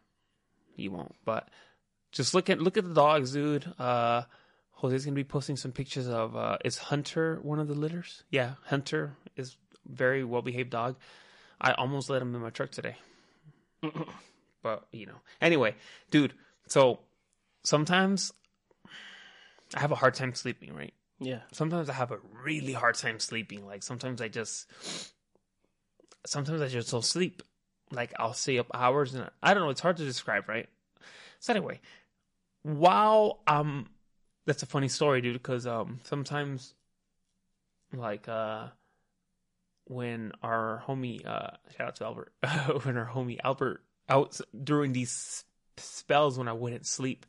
You 0.75 0.92
won't, 0.92 1.16
but 1.25 1.50
just 2.12 2.36
look 2.36 2.52
at 2.52 2.62
look 2.62 2.78
at 2.78 2.88
the 2.88 2.94
dogs, 2.94 3.32
dude. 3.32 3.66
Uh, 3.80 4.25
Jose's 4.74 5.06
gonna 5.06 5.16
be 5.16 5.24
posting 5.24 5.58
some 5.58 5.72
pictures 5.72 6.08
of. 6.08 6.36
Uh, 6.36 6.60
is 6.64 6.78
Hunter 6.78 7.40
one 7.42 7.58
of 7.58 7.68
the 7.68 7.74
litters? 7.74 8.25
Yeah, 8.30 8.52
Hunter 8.66 9.16
is 9.36 9.58
very 9.88 10.24
well 10.24 10.44
behaved 10.44 10.70
dog. 10.70 10.98
I 11.60 11.72
almost 11.72 12.12
let 12.12 12.22
him 12.22 12.36
in 12.36 12.42
my 12.42 12.52
truck 12.52 12.70
today, 12.70 12.98
but 14.62 14.86
you 14.92 15.08
know. 15.08 15.18
Anyway, 15.42 15.74
dude. 16.12 16.36
So 16.68 17.00
sometimes 17.65 18.31
I 19.75 19.79
have 19.79 19.91
a 19.91 19.95
hard 19.95 20.13
time 20.13 20.34
sleeping, 20.34 20.74
right? 20.74 20.93
Yeah. 21.19 21.39
sometimes 21.53 21.89
I 21.89 21.93
have 21.93 22.12
a 22.12 22.19
really 22.43 22.74
hard 22.74 22.95
time 22.95 23.19
sleeping. 23.19 23.65
Like 23.65 23.84
sometimes 23.84 24.22
I 24.22 24.27
just, 24.27 24.69
sometimes 26.25 26.62
I 26.62 26.67
just 26.67 26.91
don't 26.91 27.05
sleep. 27.05 27.41
Like 27.91 28.13
I'll 28.19 28.34
stay 28.34 28.57
up 28.57 28.67
hours 28.74 29.13
and 29.13 29.29
I 29.41 29.53
don't 29.53 29.63
know. 29.63 29.69
It's 29.69 29.81
hard 29.81 29.98
to 29.98 30.05
describe, 30.05 30.50
right? 30.50 30.67
So 31.39 31.53
anyway, 31.53 31.79
while 32.63 33.41
um, 33.48 33.88
that's 34.45 34.63
a 34.63 34.65
funny 34.65 34.88
story, 34.88 35.22
dude. 35.22 35.34
Because 35.34 35.67
um, 35.67 36.00
sometimes, 36.03 36.74
like 37.93 38.27
uh, 38.27 38.67
when 39.86 40.31
our 40.41 40.84
homie 40.88 41.25
uh, 41.25 41.51
shout 41.77 41.88
out 41.88 41.95
to 41.98 42.05
Albert, 42.05 42.34
when 42.84 42.98
our 42.98 43.07
homie 43.07 43.39
Albert 43.43 43.84
out 44.10 44.39
during 44.63 44.93
these 44.93 45.43
spells 45.77 46.38
when 46.38 46.48
I 46.48 46.53
wouldn't 46.53 46.86
sleep. 46.86 47.25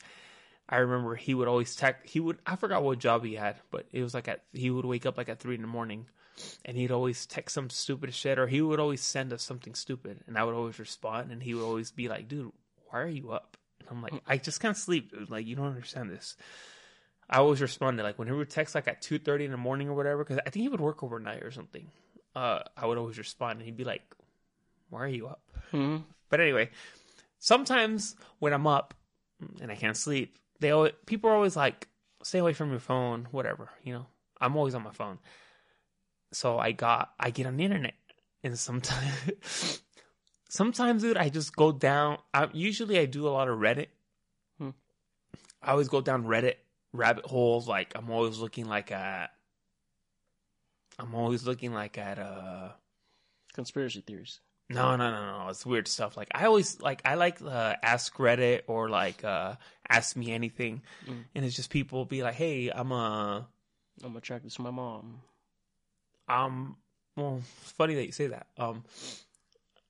I 0.68 0.78
remember 0.78 1.14
he 1.14 1.34
would 1.34 1.48
always 1.48 1.76
text. 1.76 2.08
He 2.08 2.18
would. 2.18 2.38
I 2.46 2.56
forgot 2.56 2.82
what 2.82 2.98
job 2.98 3.24
he 3.24 3.34
had, 3.34 3.56
but 3.70 3.86
it 3.92 4.02
was 4.02 4.14
like 4.14 4.28
at. 4.28 4.42
He 4.52 4.70
would 4.70 4.84
wake 4.84 5.06
up 5.06 5.16
like 5.16 5.28
at 5.28 5.38
three 5.38 5.54
in 5.54 5.60
the 5.60 5.68
morning, 5.68 6.06
and 6.64 6.76
he'd 6.76 6.90
always 6.90 7.26
text 7.26 7.54
some 7.54 7.70
stupid 7.70 8.12
shit, 8.12 8.38
or 8.38 8.46
he 8.48 8.60
would 8.60 8.80
always 8.80 9.00
send 9.00 9.32
us 9.32 9.42
something 9.42 9.74
stupid, 9.74 10.24
and 10.26 10.36
I 10.36 10.44
would 10.44 10.54
always 10.54 10.78
respond, 10.78 11.30
and 11.30 11.42
he 11.42 11.54
would 11.54 11.64
always 11.64 11.92
be 11.92 12.08
like, 12.08 12.26
"Dude, 12.26 12.52
why 12.88 13.00
are 13.00 13.08
you 13.08 13.30
up?" 13.30 13.56
And 13.80 13.88
I'm 13.90 14.02
like, 14.02 14.14
"I 14.26 14.38
just 14.38 14.60
can't 14.60 14.76
sleep. 14.76 15.12
Dude. 15.12 15.30
Like, 15.30 15.46
you 15.46 15.54
don't 15.54 15.66
understand 15.66 16.10
this." 16.10 16.36
I 17.28 17.38
always 17.38 17.60
responded 17.60 18.02
like 18.02 18.18
when 18.18 18.28
he 18.28 18.34
would 18.34 18.50
text 18.50 18.74
like 18.74 18.88
at 18.88 19.02
two 19.02 19.18
thirty 19.18 19.44
in 19.44 19.50
the 19.52 19.56
morning 19.56 19.88
or 19.88 19.94
whatever, 19.94 20.24
because 20.24 20.38
I 20.44 20.50
think 20.50 20.62
he 20.62 20.68
would 20.68 20.80
work 20.80 21.02
overnight 21.02 21.42
or 21.42 21.50
something. 21.50 21.90
Uh, 22.34 22.60
I 22.76 22.86
would 22.86 22.98
always 22.98 23.18
respond, 23.18 23.58
and 23.58 23.66
he'd 23.66 23.76
be 23.76 23.84
like, 23.84 24.02
"Why 24.90 25.04
are 25.04 25.08
you 25.08 25.28
up?" 25.28 25.42
Hmm. 25.70 25.98
But 26.28 26.40
anyway, 26.40 26.70
sometimes 27.38 28.16
when 28.40 28.52
I'm 28.52 28.66
up 28.66 28.94
and 29.60 29.70
I 29.70 29.76
can't 29.76 29.96
sleep, 29.96 30.36
they 30.60 30.70
always, 30.70 30.92
people 31.06 31.30
are 31.30 31.34
always 31.34 31.56
like, 31.56 31.88
"Stay 32.22 32.38
away 32.38 32.52
from 32.52 32.70
your 32.70 32.80
phone, 32.80 33.28
whatever." 33.30 33.70
You 33.82 33.94
know, 33.94 34.06
I'm 34.40 34.56
always 34.56 34.74
on 34.74 34.82
my 34.82 34.92
phone, 34.92 35.18
so 36.32 36.58
I 36.58 36.72
got 36.72 37.12
I 37.18 37.30
get 37.30 37.46
on 37.46 37.56
the 37.56 37.64
internet, 37.64 37.94
and 38.42 38.58
sometimes, 38.58 39.82
sometimes, 40.48 41.02
dude, 41.02 41.16
I 41.16 41.28
just 41.28 41.54
go 41.54 41.72
down. 41.72 42.18
I 42.32 42.48
usually 42.52 42.98
I 42.98 43.06
do 43.06 43.26
a 43.26 43.30
lot 43.30 43.48
of 43.48 43.58
Reddit. 43.58 43.88
Hmm. 44.58 44.70
I 45.62 45.72
always 45.72 45.88
go 45.88 46.00
down 46.00 46.24
Reddit 46.24 46.56
rabbit 46.92 47.26
holes. 47.26 47.68
Like 47.68 47.92
I'm 47.94 48.10
always 48.10 48.38
looking 48.38 48.66
like 48.66 48.90
at. 48.92 49.30
I'm 50.98 51.14
always 51.14 51.44
looking 51.44 51.74
like 51.74 51.98
at 51.98 52.18
uh 52.18 52.70
Conspiracy 53.56 54.02
theories. 54.02 54.40
No, 54.68 54.96
no, 54.96 55.10
no, 55.10 55.38
no. 55.44 55.48
It's 55.48 55.64
weird 55.64 55.86
stuff. 55.88 56.16
Like 56.16 56.28
I 56.34 56.46
always 56.46 56.80
like 56.80 57.00
I 57.04 57.14
like 57.14 57.40
uh, 57.42 57.76
ask 57.82 58.14
Reddit 58.16 58.62
or 58.66 58.88
like 58.88 59.22
uh 59.24 59.54
ask 59.88 60.16
me 60.16 60.32
anything, 60.32 60.82
Mm. 61.06 61.24
and 61.34 61.44
it's 61.44 61.54
just 61.56 61.70
people 61.70 62.04
be 62.04 62.22
like, 62.22 62.34
"Hey, 62.34 62.70
I'm 62.74 62.90
a 62.92 63.46
I'm 64.02 64.16
attracted 64.16 64.50
to 64.52 64.62
my 64.62 64.70
mom. 64.70 65.20
um." 66.28 66.76
Well, 67.16 67.40
it's 67.62 67.72
funny 67.72 67.94
that 67.94 68.04
you 68.04 68.12
say 68.12 68.26
that. 68.26 68.46
Um, 68.58 68.84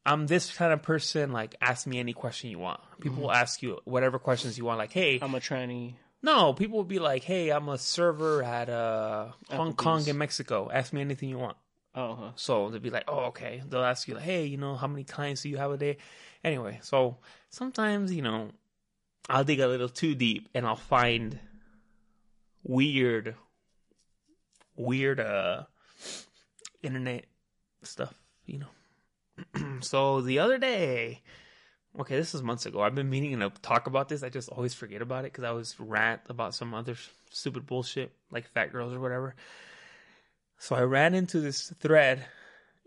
I'm 0.05 0.29
this 0.29 0.53
kind 0.55 0.73
of 0.73 0.83
person. 0.83 1.33
Like, 1.33 1.57
ask 1.61 1.85
me 1.87 1.99
any 1.99 2.13
question 2.13 2.51
you 2.51 2.59
want. 2.61 2.81
People 3.01 3.23
will 3.25 3.33
ask 3.33 3.63
you 3.63 3.81
whatever 3.85 4.21
questions 4.21 4.57
you 4.57 4.65
want. 4.65 4.79
Like, 4.79 4.93
hey, 4.93 5.19
I'm 5.21 5.35
a 5.35 5.41
tranny. 5.41 5.95
no. 6.23 6.53
People 6.53 6.77
will 6.77 6.85
be 6.85 7.01
like, 7.01 7.25
"Hey, 7.25 7.51
I'm 7.51 7.69
a 7.69 7.79
server 7.79 8.43
at 8.45 8.69
uh 8.69 9.33
Hong 9.51 9.73
Kong 9.75 10.07
in 10.07 10.19
Mexico. 10.19 10.71
Ask 10.73 10.93
me 10.93 11.01
anything 11.01 11.29
you 11.31 11.39
want." 11.39 11.57
Oh, 11.97 12.15
huh. 12.15 12.31
So 12.37 12.69
they'll 12.69 12.81
be 12.81 12.91
like, 12.91 13.05
oh, 13.09 13.25
okay. 13.27 13.63
They'll 13.67 13.83
ask 13.83 14.07
you, 14.07 14.15
like, 14.15 14.23
hey, 14.23 14.45
you 14.45 14.59
know, 14.59 14.77
how 14.77 14.87
many 14.87 15.03
clients 15.03 15.43
do 15.43 15.49
you 15.49 15.57
have 15.57 15.71
a 15.71 15.79
day? 15.79 15.97
Anyway, 16.45 16.79
so 16.83 17.17
sometimes, 17.49 18.13
you 18.13 18.21
know, 18.21 18.51
I'll 19.31 19.45
dig 19.45 19.61
a 19.61 19.67
little 19.67 19.89
too 19.89 20.15
deep 20.15 20.49
and 20.55 20.67
I'll 20.67 20.77
find 20.77 21.39
weird, 22.63 23.35
weird, 24.77 25.21
uh, 25.21 25.65
internet 26.83 27.25
stuff, 27.83 28.15
you 28.45 28.61
know. 28.61 29.79
so 29.81 30.21
the 30.21 30.39
other 30.39 30.59
day, 30.59 31.23
okay, 31.99 32.17
this 32.17 32.35
was 32.35 32.43
months 32.43 32.67
ago. 32.67 32.83
I've 32.83 32.95
been 32.95 33.09
meaning 33.09 33.41
to 33.41 33.51
talk 33.63 33.87
about 33.87 34.11
this. 34.11 34.23
I 34.23 34.29
just 34.29 34.51
always 34.51 34.75
forget 34.75 35.01
about 35.01 35.25
it 35.25 35.33
because 35.33 35.45
I 35.45 35.49
always 35.49 35.75
rant 35.81 36.21
about 36.29 36.55
some 36.55 36.75
other 36.75 36.97
stupid 37.31 37.67
bullshit, 37.67 38.13
like 38.31 38.47
fat 38.49 38.71
girls 38.71 38.93
or 38.93 39.01
whatever. 39.01 39.35
So 40.59 40.75
I 40.75 40.83
ran 40.83 41.15
into 41.15 41.41
this 41.41 41.73
thread 41.79 42.25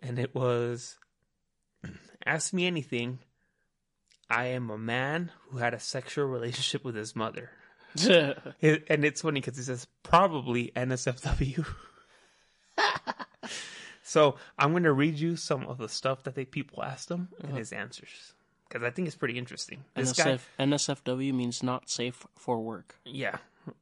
and 0.02 0.20
it 0.20 0.34
was 0.34 0.98
ask 2.26 2.54
me 2.54 2.68
anything. 2.68 3.20
I 4.30 4.48
am 4.48 4.70
a 4.70 4.78
man 4.78 5.32
who 5.50 5.58
had 5.58 5.74
a 5.74 5.80
sexual 5.80 6.26
relationship 6.26 6.84
with 6.84 6.96
his 6.96 7.16
mother. 7.16 7.52
It, 8.62 8.86
and 8.90 9.04
it's 9.04 9.22
funny 9.22 9.40
because 9.42 9.58
it 9.58 9.64
says 9.64 9.88
probably 10.04 10.72
NSFW. 10.76 11.66
so 14.04 14.36
I'm 14.60 14.72
going 14.72 14.84
to 14.84 14.94
read 14.94 15.18
you 15.18 15.36
some 15.36 15.66
of 15.66 15.80
the 15.80 15.90
stuff 15.90 16.24
that 16.24 16.36
they 16.36 16.46
people 16.46 16.84
asked 16.84 17.10
him 17.10 17.30
and 17.42 17.58
his 17.58 17.72
answers 17.72 18.34
because 18.68 18.84
I 18.84 18.92
think 18.92 19.08
it's 19.08 19.18
pretty 19.18 19.38
interesting. 19.38 19.84
This 19.96 20.14
guy, 20.14 20.38
NSFW 20.60 21.34
means 21.34 21.64
not 21.64 21.90
safe 21.90 22.26
for 22.36 22.62
work. 22.62 22.96
yeah. 23.06 23.38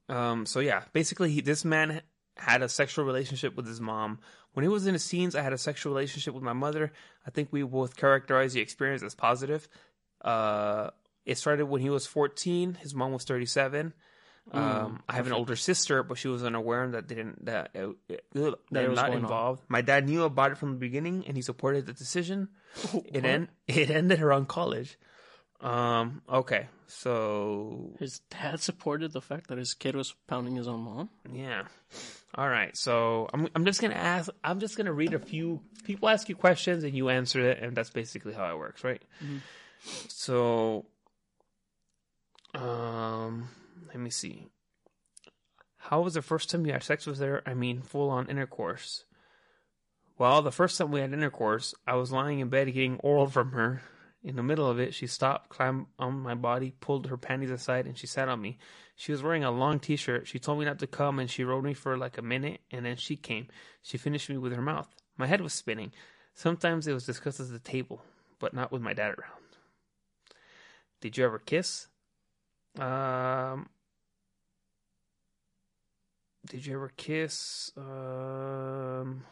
Um. 0.10 0.46
So 0.46 0.60
yeah, 0.60 0.84
basically, 0.94 1.32
he, 1.32 1.41
this 1.41 1.63
man 1.63 2.01
had 2.38 2.62
a 2.62 2.70
sexual 2.70 3.06
relationship 3.06 3.56
with 3.56 3.67
his 3.67 3.82
mom. 3.82 4.20
When 4.53 4.63
he 4.63 4.70
was 4.70 4.88
in 4.88 4.94
his 4.94 5.08
teens, 5.08 5.36
I 5.36 5.41
had 5.41 5.53
a 5.53 5.58
sexual 5.58 5.94
relationship 5.94 6.34
with 6.34 6.44
my 6.44 6.53
mother. 6.53 6.91
I 7.25 7.29
think 7.29 7.50
we 7.51 7.63
both 7.63 7.96
characterize 7.96 8.53
the 8.53 8.62
experience 8.62 9.03
as 9.03 9.13
positive. 9.13 9.67
Uh, 10.22 10.89
it 11.25 11.38
started 11.38 11.65
when 11.67 11.82
he 11.82 11.89
was 11.89 12.08
14. 12.08 12.75
His 12.75 12.96
mom 12.96 13.12
was 13.12 13.24
37. 13.24 13.94
Um, 14.53 15.03
I 15.10 15.15
have 15.15 15.27
an 15.27 15.34
older 15.34 15.58
sister, 15.58 16.03
but 16.03 16.17
she 16.17 16.29
was 16.29 16.41
unaware 16.44 16.88
that 16.88 17.06
didn't 17.08 17.46
that 17.46 17.72
uh, 17.75 17.89
uh, 17.89 18.51
that 18.72 18.84
it 18.84 18.89
was 18.89 18.96
not 18.96 19.08
going 19.08 19.17
on. 19.17 19.24
involved. 19.24 19.63
My 19.67 19.82
dad 19.82 20.08
knew 20.08 20.24
about 20.24 20.53
it 20.53 20.58
from 20.58 20.72
the 20.72 20.77
beginning, 20.77 21.25
and 21.27 21.36
he 21.36 21.41
supported 21.44 21.86
the 21.86 21.91
decision. 21.91 22.48
It 23.12 23.25
end 23.25 23.50
it 23.67 23.89
ended 23.89 24.22
around 24.22 24.48
college. 24.48 24.98
Um. 25.60 26.22
Okay. 26.32 26.67
So 26.88 27.91
His 28.00 28.20
dad 28.29 28.62
supported 28.62 29.12
the 29.12 29.22
fact 29.22 29.48
that 29.50 29.58
his 29.58 29.74
kid 29.74 29.98
was 29.98 30.15
pounding 30.27 30.56
his 30.56 30.67
own 30.70 30.79
mom. 30.79 31.10
yeah. 31.29 31.63
All 32.38 32.48
right. 32.48 32.75
So 32.77 33.27
I'm 33.34 33.48
I'm 33.56 33.65
just 33.65 33.82
gonna 33.82 33.96
ask. 33.96 34.29
I'm 34.44 34.60
just 34.60 34.77
gonna 34.77 34.94
read 34.94 35.13
a 35.13 35.20
few. 35.20 35.62
People 35.84 36.08
ask 36.10 36.29
you 36.29 36.36
questions 36.36 36.84
and 36.84 36.94
you 36.94 37.10
answer 37.10 37.41
it, 37.50 37.60
and 37.63 37.75
that's 37.75 37.89
basically 37.89 38.34
how 38.34 38.51
it 38.51 38.58
works, 38.60 38.84
right? 38.84 39.01
So, 40.10 40.86
um, 42.53 43.50
let 43.88 44.00
me 44.00 44.10
see. 44.10 44.48
How 45.77 46.01
was 46.01 46.13
the 46.15 46.22
first 46.22 46.50
time 46.50 46.65
you 46.65 46.74
had 46.74 46.84
sex 46.84 47.06
with 47.08 47.20
her? 47.20 47.41
I 47.46 47.53
mean, 47.53 47.82
full 47.82 48.10
on 48.10 48.29
intercourse. 48.29 49.06
Well, 50.17 50.41
the 50.41 50.51
first 50.51 50.77
time 50.77 50.91
we 50.91 51.00
had 51.00 51.13
intercourse, 51.13 51.74
I 51.86 51.96
was 51.96 52.12
lying 52.12 52.39
in 52.39 52.50
bed 52.50 52.65
getting 52.74 52.98
oral 52.98 53.27
from 53.27 53.51
her. 53.51 53.82
In 54.24 54.36
the 54.36 54.43
middle 54.43 54.69
of 54.69 54.79
it, 54.79 54.93
she 54.93 55.07
stopped, 55.07 55.50
climbed 55.50 55.86
on 56.00 56.19
my 56.19 56.33
body, 56.33 56.74
pulled 56.79 57.07
her 57.07 57.17
panties 57.17 57.51
aside, 57.51 57.86
and 57.86 57.97
she 57.97 58.07
sat 58.07 58.27
on 58.27 58.41
me. 58.41 58.57
She 58.95 59.12
was 59.12 59.21
wearing 59.21 59.43
a 59.43 59.51
long 59.51 59.79
t 59.79 59.95
shirt. 59.95 60.27
She 60.27 60.39
told 60.39 60.59
me 60.59 60.65
not 60.65 60.79
to 60.79 60.88
come, 60.88 61.19
and 61.19 61.29
she 61.29 61.43
rode 61.43 61.63
me 61.63 61.74
for 61.74 61.97
like 61.97 62.17
a 62.17 62.24
minute, 62.24 62.62
and 62.71 62.86
then 62.86 62.97
she 62.97 63.15
came. 63.15 63.47
She 63.81 63.97
finished 63.97 64.29
me 64.29 64.38
with 64.38 64.53
her 64.53 64.62
mouth. 64.62 64.89
My 65.17 65.27
head 65.27 65.41
was 65.41 65.53
spinning. 65.53 65.93
Sometimes 66.33 66.88
it 66.88 66.93
was 66.93 67.05
discussed 67.05 67.39
at 67.39 67.50
the 67.50 67.59
table, 67.59 68.01
but 68.39 68.53
not 68.53 68.71
with 68.71 68.81
my 68.81 68.93
dad 68.93 69.15
around. 69.17 69.31
Did 71.00 71.17
you 71.17 71.25
ever 71.25 71.39
kiss? 71.39 71.88
Um, 72.79 73.69
did 76.47 76.65
you 76.65 76.75
ever 76.75 76.91
kiss? 76.95 77.71
Um, 77.77 79.24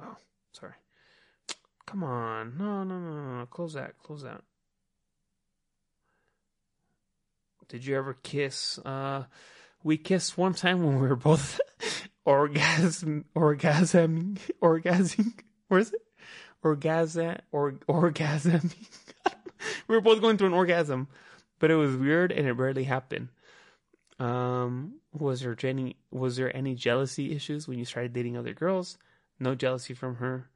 oh, 0.00 0.16
sorry. 0.52 0.74
Come 1.90 2.04
on. 2.04 2.56
No, 2.56 2.84
no, 2.84 3.00
no, 3.00 3.38
no. 3.38 3.46
Close 3.46 3.74
that. 3.74 3.98
Close 3.98 4.22
that. 4.22 4.42
Did 7.68 7.84
you 7.84 7.96
ever 7.96 8.14
kiss? 8.14 8.78
Uh, 8.78 9.24
we 9.82 9.96
kissed 9.96 10.38
one 10.38 10.54
time 10.54 10.84
when 10.84 11.00
we 11.00 11.08
were 11.08 11.16
both 11.16 11.60
orgasm, 12.24 13.24
orgasming, 13.34 14.38
orgasming. 14.62 15.32
Where 15.66 15.80
is 15.80 15.92
it? 15.92 16.02
Orgasm, 16.62 17.38
or 17.50 17.72
orgasming. 17.88 18.74
we 19.88 19.94
were 19.96 20.00
both 20.00 20.20
going 20.20 20.36
through 20.38 20.48
an 20.48 20.54
orgasm, 20.54 21.08
but 21.58 21.72
it 21.72 21.76
was 21.76 21.96
weird 21.96 22.30
and 22.30 22.46
it 22.46 22.52
rarely 22.52 22.84
happened. 22.84 23.28
Um, 24.20 25.00
was 25.12 25.40
there 25.40 25.56
any 25.64 25.96
was 26.12 26.36
there 26.36 26.54
any 26.54 26.76
jealousy 26.76 27.34
issues 27.34 27.66
when 27.66 27.78
you 27.78 27.84
started 27.84 28.12
dating 28.12 28.36
other 28.36 28.52
girls? 28.52 28.96
No 29.40 29.56
jealousy 29.56 29.94
from 29.94 30.16
her. 30.16 30.50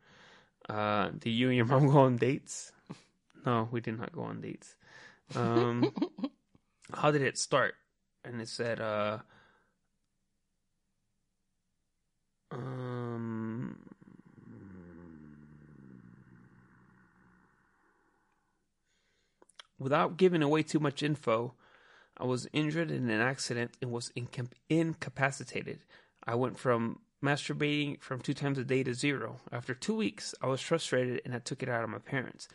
Uh, 0.69 1.11
did 1.19 1.31
you 1.31 1.49
and 1.49 1.57
your 1.57 1.67
mom 1.67 1.89
go 1.89 1.99
on 2.01 2.17
dates? 2.17 2.73
No, 3.45 3.69
we 3.71 3.81
did 3.81 3.99
not 3.99 4.13
go 4.13 4.23
on 4.23 4.41
dates. 4.41 4.75
Um, 5.35 5.93
how 6.93 7.11
did 7.11 7.23
it 7.23 7.39
start? 7.39 7.75
And 8.25 8.41
it 8.41 8.49
said, 8.49 8.81
uh, 8.81 9.19
um, 12.51 13.79
without 19.79 20.17
giving 20.17 20.43
away 20.43 20.63
too 20.63 20.81
much 20.81 21.03
info, 21.03 21.55
I 22.17 22.25
was 22.25 22.49
injured 22.53 22.91
in 22.91 23.11
an 23.11 23.21
accident 23.21 23.73
and 23.83 23.91
was 23.91 24.11
incap- 24.17 24.53
incapacitated. 24.71 25.81
I 26.27 26.35
went 26.37 26.59
from 26.59 27.01
masturbating 27.25 28.01
from 28.01 28.21
two 28.21 28.35
times 28.35 28.59
a 28.59 28.65
day 28.65 28.83
to 28.85 28.95
zero. 28.95 29.41
After 29.51 29.75
two 29.75 29.97
weeks, 29.97 30.35
I 30.43 30.47
was 30.47 30.61
frustrated 30.61 31.23
and 31.25 31.35
I 31.35 31.39
took 31.39 31.63
it 31.63 31.69
out 31.69 31.83
on 31.83 31.91
my 31.91 31.99
parents. 31.99 32.49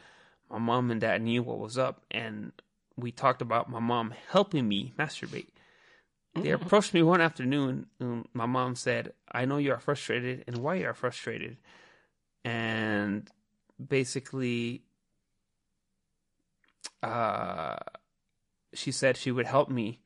My 0.49 0.59
mom 0.59 0.91
and 0.91 1.01
dad 1.01 1.21
knew 1.21 1.43
what 1.43 1.59
was 1.59 1.77
up, 1.77 2.01
and 2.09 2.51
we 2.95 3.11
talked 3.11 3.41
about 3.41 3.69
my 3.69 3.79
mom 3.79 4.13
helping 4.29 4.67
me 4.67 4.93
masturbate. 4.97 5.49
They 6.35 6.51
approached 6.51 6.93
me 6.93 7.03
one 7.03 7.21
afternoon, 7.21 7.87
and 7.99 8.27
my 8.33 8.45
mom 8.45 8.75
said, 8.75 9.13
I 9.31 9.45
know 9.45 9.57
you 9.57 9.73
are 9.73 9.79
frustrated 9.79 10.43
and 10.47 10.57
why 10.57 10.75
you 10.75 10.87
are 10.87 10.93
frustrated. 10.93 11.57
And 12.45 13.29
basically, 13.85 14.83
uh, 17.03 17.77
she 18.73 18.91
said 18.91 19.17
she 19.17 19.31
would 19.31 19.47
help 19.47 19.69
me. 19.69 19.99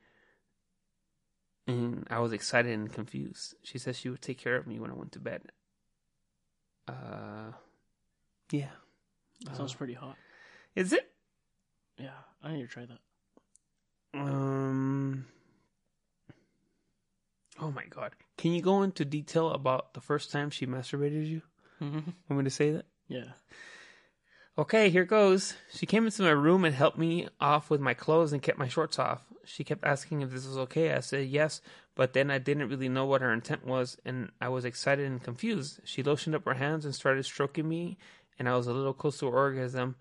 And 1.65 2.05
I 2.09 2.19
was 2.19 2.33
excited 2.33 2.73
and 2.73 2.91
confused. 2.91 3.55
She 3.63 3.77
said 3.77 3.95
she 3.95 4.09
would 4.09 4.21
take 4.21 4.37
care 4.37 4.57
of 4.57 4.67
me 4.67 4.79
when 4.79 4.91
I 4.91 4.95
went 4.95 5.13
to 5.13 5.19
bed. 5.19 5.41
Uh, 6.87 7.51
yeah. 8.51 8.71
That 9.45 9.55
sounds 9.55 9.73
pretty 9.73 9.93
hot. 9.93 10.17
Is 10.75 10.91
it? 10.93 11.09
Yeah, 11.97 12.09
I 12.43 12.53
need 12.53 12.61
to 12.61 12.67
try 12.67 12.85
that. 12.85 14.19
Um. 14.19 15.25
Oh 17.59 17.71
my 17.71 17.85
god! 17.89 18.11
Can 18.37 18.51
you 18.51 18.61
go 18.61 18.83
into 18.83 19.05
detail 19.05 19.49
about 19.51 19.93
the 19.93 20.01
first 20.01 20.31
time 20.31 20.49
she 20.49 20.65
masturbated 20.65 21.27
you? 21.27 21.41
Mm-hmm. 21.81 22.11
Want 22.29 22.37
me 22.39 22.43
to 22.43 22.49
say 22.49 22.71
that? 22.71 22.85
Yeah. 23.07 23.31
Okay, 24.55 24.91
here 24.91 25.03
goes. 25.03 25.55
She 25.71 25.87
came 25.87 26.05
into 26.05 26.21
my 26.21 26.29
room 26.29 26.63
and 26.63 26.75
helped 26.75 26.97
me 26.97 27.27
off 27.41 27.71
with 27.71 27.81
my 27.81 27.95
clothes 27.95 28.33
and 28.33 28.41
kept 28.41 28.59
my 28.59 28.67
shorts 28.67 28.99
off. 28.99 29.23
She 29.45 29.63
kept 29.63 29.83
asking 29.83 30.21
if 30.21 30.29
this 30.29 30.45
was 30.45 30.59
okay. 30.59 30.93
I 30.93 30.99
said 30.99 31.27
yes, 31.27 31.59
but 31.95 32.13
then 32.13 32.29
I 32.29 32.37
didn't 32.37 32.69
really 32.69 32.87
know 32.87 33.05
what 33.05 33.21
her 33.21 33.33
intent 33.33 33.65
was, 33.65 33.97
and 34.05 34.31
I 34.39 34.49
was 34.49 34.63
excited 34.63 35.07
and 35.07 35.23
confused. 35.23 35.79
She 35.85 36.03
lotioned 36.03 36.35
up 36.35 36.45
her 36.45 36.53
hands 36.53 36.85
and 36.85 36.93
started 36.93 37.25
stroking 37.25 37.67
me, 37.67 37.97
and 38.37 38.47
I 38.47 38.55
was 38.55 38.67
a 38.67 38.73
little 38.73 38.93
close 38.93 39.17
to 39.19 39.25
orgasm. 39.25 39.95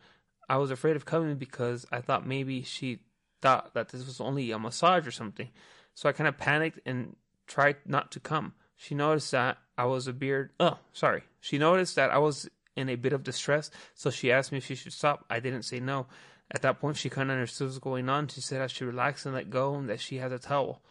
I 0.50 0.58
was 0.58 0.70
afraid 0.70 0.96
of 0.96 1.06
coming 1.06 1.36
because 1.36 1.86
I 1.90 2.02
thought 2.02 2.26
maybe 2.26 2.62
she 2.62 3.00
thought 3.40 3.72
that 3.72 3.88
this 3.88 4.04
was 4.04 4.20
only 4.20 4.50
a 4.50 4.58
massage 4.58 5.06
or 5.06 5.12
something. 5.12 5.48
So 5.94 6.10
I 6.10 6.12
kind 6.12 6.28
of 6.28 6.36
panicked 6.36 6.80
and 6.84 7.16
tried 7.46 7.76
not 7.86 8.12
to 8.12 8.20
come. 8.20 8.52
She 8.76 8.94
noticed 8.94 9.30
that 9.30 9.56
I 9.78 9.86
was 9.86 10.08
a 10.08 10.12
beard. 10.12 10.50
Oh, 10.60 10.78
sorry. 10.92 11.22
She 11.40 11.56
noticed 11.56 11.96
that 11.96 12.10
I 12.10 12.18
was 12.18 12.50
in 12.76 12.88
a 12.88 12.96
bit 12.96 13.12
of 13.12 13.22
distress, 13.22 13.70
so 13.94 14.10
she 14.10 14.32
asked 14.32 14.52
me 14.52 14.58
if 14.58 14.66
she 14.66 14.74
should 14.74 14.92
stop. 14.92 15.24
I 15.28 15.40
didn't 15.40 15.62
say 15.62 15.80
no. 15.80 16.06
At 16.50 16.62
that 16.62 16.80
point, 16.80 16.96
she 16.96 17.08
kind 17.08 17.30
of 17.30 17.34
understood 17.34 17.66
what 17.66 17.70
was 17.70 17.78
going 17.78 18.08
on. 18.08 18.28
She 18.28 18.40
said 18.40 18.60
I 18.60 18.66
should 18.66 18.86
relax 18.86 19.24
and 19.24 19.34
let 19.34 19.50
go, 19.50 19.74
and 19.74 19.88
that 19.88 20.00
she 20.00 20.18
has 20.18 20.32
a 20.32 20.38
towel. 20.38 20.82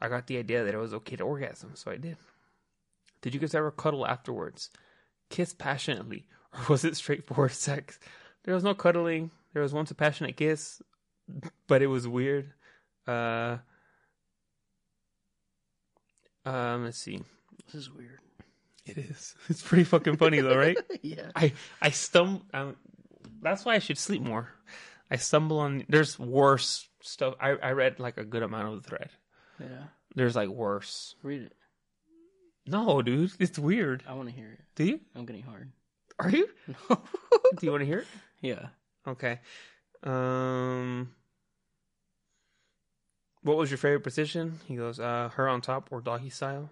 I 0.00 0.08
got 0.08 0.26
the 0.26 0.38
idea 0.38 0.64
that 0.64 0.74
it 0.74 0.78
was 0.78 0.94
okay 0.94 1.16
to 1.16 1.24
orgasm, 1.24 1.72
so 1.74 1.90
I 1.90 1.96
did. 1.96 2.16
Did 3.22 3.34
you 3.34 3.40
guys 3.40 3.54
ever 3.54 3.70
cuddle 3.70 4.06
afterwards? 4.06 4.70
Kiss 5.30 5.54
passionately, 5.54 6.26
or 6.52 6.64
was 6.68 6.84
it 6.84 6.96
straightforward 6.96 7.52
sex? 7.52 7.98
There 8.44 8.54
was 8.54 8.64
no 8.64 8.74
cuddling. 8.74 9.30
There 9.52 9.62
was 9.62 9.72
once 9.72 9.90
a 9.90 9.94
passionate 9.94 10.36
kiss, 10.36 10.82
but 11.66 11.82
it 11.82 11.86
was 11.86 12.06
weird. 12.06 12.52
Uh, 13.06 13.58
um, 16.44 16.84
let's 16.84 16.98
see. 16.98 17.20
This 17.66 17.74
is 17.74 17.90
weird. 17.90 18.20
It 18.86 18.98
is. 18.98 19.34
It's 19.48 19.62
pretty 19.62 19.84
fucking 19.84 20.16
funny 20.16 20.40
though, 20.40 20.56
right? 20.56 20.76
yeah. 21.02 21.30
I 21.34 21.52
I 21.82 21.90
stumble. 21.90 22.42
Um, 22.54 22.76
that's 23.42 23.64
why 23.64 23.74
I 23.74 23.78
should 23.80 23.98
sleep 23.98 24.22
more. 24.22 24.48
I 25.10 25.16
stumble 25.16 25.58
on. 25.60 25.84
There's 25.88 26.18
worse 26.18 26.88
stuff. 27.02 27.34
I 27.40 27.50
I 27.50 27.72
read 27.72 27.98
like 28.00 28.16
a 28.18 28.24
good 28.24 28.42
amount 28.42 28.68
of 28.74 28.82
the 28.82 28.88
thread. 28.88 29.10
Yeah. 29.60 29.84
There's 30.14 30.34
like 30.36 30.48
worse. 30.48 31.14
Read 31.22 31.42
it. 31.42 31.52
No, 32.66 33.00
dude, 33.02 33.30
it's 33.38 33.58
weird. 33.58 34.02
I 34.08 34.14
want 34.14 34.28
to 34.28 34.34
hear 34.34 34.50
it. 34.50 34.60
Do 34.74 34.84
you? 34.84 35.00
I'm 35.14 35.24
getting 35.26 35.42
hard. 35.42 35.70
Are 36.18 36.30
you? 36.30 36.48
No. 36.90 37.00
Do 37.56 37.66
you 37.66 37.70
want 37.70 37.82
to 37.82 37.86
hear 37.86 37.98
it? 38.00 38.06
yeah. 38.40 38.68
Okay. 39.06 39.38
Um. 40.02 41.10
What 43.42 43.56
was 43.56 43.70
your 43.70 43.78
favorite 43.78 44.02
position? 44.02 44.58
He 44.66 44.74
goes, 44.74 44.98
uh, 44.98 45.30
her 45.36 45.48
on 45.48 45.60
top 45.60 45.88
or 45.92 46.00
doggy 46.00 46.30
style. 46.30 46.68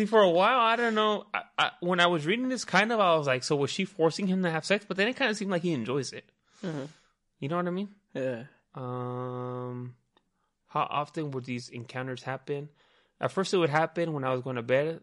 See, 0.00 0.06
for 0.06 0.22
a 0.22 0.30
while, 0.30 0.58
I 0.58 0.76
don't 0.76 0.94
know. 0.94 1.26
I, 1.34 1.42
I, 1.58 1.70
when 1.80 2.00
I 2.00 2.06
was 2.06 2.24
reading 2.24 2.48
this, 2.48 2.64
kind 2.64 2.90
of, 2.90 3.00
I 3.00 3.16
was 3.16 3.26
like, 3.26 3.44
so 3.44 3.54
was 3.54 3.70
she 3.70 3.84
forcing 3.84 4.26
him 4.26 4.42
to 4.44 4.50
have 4.50 4.64
sex? 4.64 4.82
But 4.88 4.96
then 4.96 5.08
it 5.08 5.16
kind 5.16 5.30
of 5.30 5.36
seemed 5.36 5.50
like 5.50 5.60
he 5.60 5.74
enjoys 5.74 6.14
it. 6.14 6.24
Uh-huh. 6.64 6.86
You 7.38 7.50
know 7.50 7.56
what 7.56 7.66
I 7.66 7.70
mean? 7.70 7.90
Yeah. 8.14 8.44
Um, 8.74 9.94
how 10.68 10.86
often 10.88 11.32
would 11.32 11.44
these 11.44 11.68
encounters 11.68 12.22
happen? 12.22 12.70
At 13.20 13.30
first, 13.30 13.52
it 13.52 13.58
would 13.58 13.68
happen 13.68 14.14
when 14.14 14.24
I 14.24 14.32
was 14.32 14.40
going 14.40 14.56
to 14.56 14.62
bed. 14.62 15.00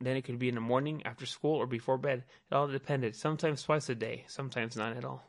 Then 0.00 0.16
it 0.16 0.22
could 0.22 0.38
be 0.38 0.48
in 0.48 0.54
the 0.54 0.60
morning, 0.60 1.02
after 1.04 1.26
school, 1.26 1.56
or 1.56 1.66
before 1.66 1.98
bed. 1.98 2.22
It 2.48 2.54
all 2.54 2.68
depended. 2.68 3.16
Sometimes 3.16 3.64
twice 3.64 3.88
a 3.88 3.96
day. 3.96 4.26
Sometimes 4.28 4.76
not 4.76 4.96
at 4.96 5.04
all. 5.04 5.24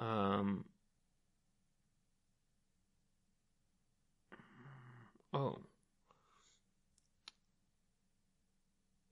Um. 0.00 0.64
Oh. 5.32 5.60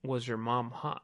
Was 0.03 0.27
your 0.27 0.37
mom 0.37 0.71
hot? 0.71 1.01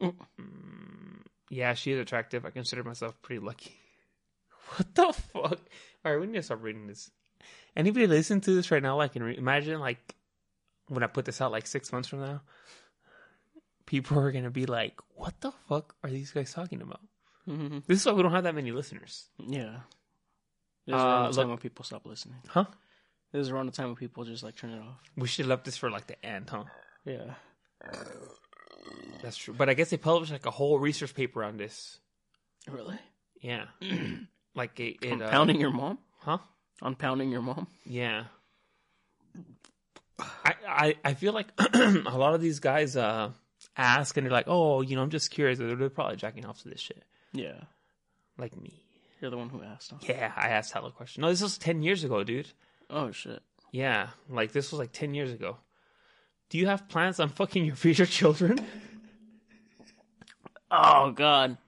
Mm. 0.00 0.14
Mm, 0.40 1.22
yeah, 1.50 1.74
she 1.74 1.92
is 1.92 2.00
attractive. 2.00 2.44
I 2.46 2.50
consider 2.50 2.82
myself 2.84 3.20
pretty 3.22 3.40
lucky. 3.44 3.76
What 4.76 4.94
the 4.94 5.12
fuck? 5.12 5.60
All 6.04 6.12
right, 6.12 6.18
we 6.20 6.26
need 6.26 6.34
to 6.38 6.42
stop 6.42 6.62
reading 6.62 6.86
this. 6.86 7.10
Anybody 7.76 8.06
listen 8.06 8.40
to 8.40 8.54
this 8.54 8.70
right 8.70 8.82
now? 8.82 8.96
Like, 8.96 9.12
can 9.12 9.22
re- 9.22 9.36
imagine 9.36 9.78
like 9.80 10.14
when 10.88 11.02
I 11.02 11.08
put 11.08 11.26
this 11.26 11.40
out 11.42 11.52
like 11.52 11.66
six 11.66 11.92
months 11.92 12.08
from 12.08 12.20
now, 12.20 12.40
people 13.86 14.18
are 14.18 14.32
gonna 14.32 14.50
be 14.50 14.64
like, 14.66 14.98
"What 15.14 15.38
the 15.40 15.52
fuck 15.68 15.94
are 16.02 16.10
these 16.10 16.30
guys 16.30 16.52
talking 16.54 16.80
about?" 16.80 17.00
Mm-hmm. 17.46 17.80
This 17.86 18.00
is 18.00 18.06
why 18.06 18.12
we 18.12 18.22
don't 18.22 18.32
have 18.32 18.44
that 18.44 18.54
many 18.54 18.72
listeners, 18.72 19.28
Yeah. 19.38 19.80
This 20.86 20.94
is 20.96 21.00
Uh, 21.02 21.04
around 21.06 21.22
the 21.30 21.36
time 21.36 21.36
look- 21.36 21.48
when 21.48 21.58
people 21.58 21.84
stop 21.84 22.06
listening. 22.06 22.40
huh? 22.48 22.64
This 23.32 23.42
is 23.42 23.50
around 23.50 23.66
the 23.66 23.72
time 23.72 23.86
when 23.88 23.96
people 23.96 24.24
just 24.24 24.42
like 24.42 24.56
turn 24.56 24.70
it 24.70 24.80
off. 24.80 25.00
We 25.16 25.26
should 25.28 25.44
have 25.44 25.50
left 25.50 25.64
this 25.64 25.76
for 25.76 25.90
like 25.90 26.06
the 26.06 26.24
end, 26.24 26.48
huh? 26.50 26.64
Yeah. 27.04 27.34
That's 29.22 29.36
true. 29.36 29.54
But 29.56 29.68
I 29.68 29.74
guess 29.74 29.90
they 29.90 29.96
published 29.96 30.32
like 30.32 30.46
a 30.46 30.50
whole 30.50 30.78
research 30.78 31.14
paper 31.14 31.44
on 31.44 31.56
this. 31.56 31.98
Really? 32.68 32.98
Yeah, 33.40 33.66
like 34.54 34.78
it. 34.80 34.98
it 35.02 35.12
On 35.12 35.22
uh, 35.22 35.30
pounding 35.30 35.60
your 35.60 35.70
mom? 35.72 35.98
huh? 36.20 36.38
On 36.80 36.94
pounding 36.94 37.30
your 37.30 37.42
mom? 37.42 37.66
Yeah. 37.84 38.24
I, 40.44 40.54
I 40.68 40.96
I 41.04 41.14
feel 41.14 41.32
like 41.32 41.48
a 41.74 42.16
lot 42.16 42.34
of 42.34 42.40
these 42.40 42.60
guys 42.60 42.96
uh 42.96 43.30
ask 43.76 44.16
and 44.16 44.24
they're 44.26 44.32
like, 44.32 44.46
oh, 44.48 44.80
you 44.82 44.96
know, 44.96 45.02
I'm 45.02 45.10
just 45.10 45.30
curious. 45.30 45.58
They're, 45.58 45.74
they're 45.74 45.88
probably 45.90 46.16
jacking 46.16 46.44
off 46.44 46.62
to 46.62 46.68
this 46.68 46.80
shit, 46.80 47.02
Yeah. 47.32 47.60
like 48.38 48.56
me. 48.60 48.84
You're 49.20 49.30
the 49.30 49.36
one 49.38 49.48
who 49.48 49.62
asked. 49.62 49.90
Huh? 49.92 49.98
Yeah, 50.08 50.32
I 50.36 50.48
asked 50.48 50.72
hella 50.72 50.90
question. 50.90 51.22
No, 51.22 51.28
this 51.30 51.42
was 51.42 51.58
ten 51.58 51.82
years 51.82 52.04
ago, 52.04 52.22
dude. 52.24 52.48
Oh 52.90 53.10
shit. 53.12 53.40
Yeah, 53.72 54.08
like 54.28 54.52
this 54.52 54.70
was 54.72 54.78
like 54.78 54.92
ten 54.92 55.14
years 55.14 55.32
ago. 55.32 55.56
Do 56.52 56.58
you 56.58 56.66
have 56.66 56.86
plans 56.86 57.18
on 57.18 57.30
fucking 57.30 57.64
your 57.64 57.76
future 57.76 58.06
children? 58.06 58.58
Oh 60.74 61.10
god. 61.10 61.58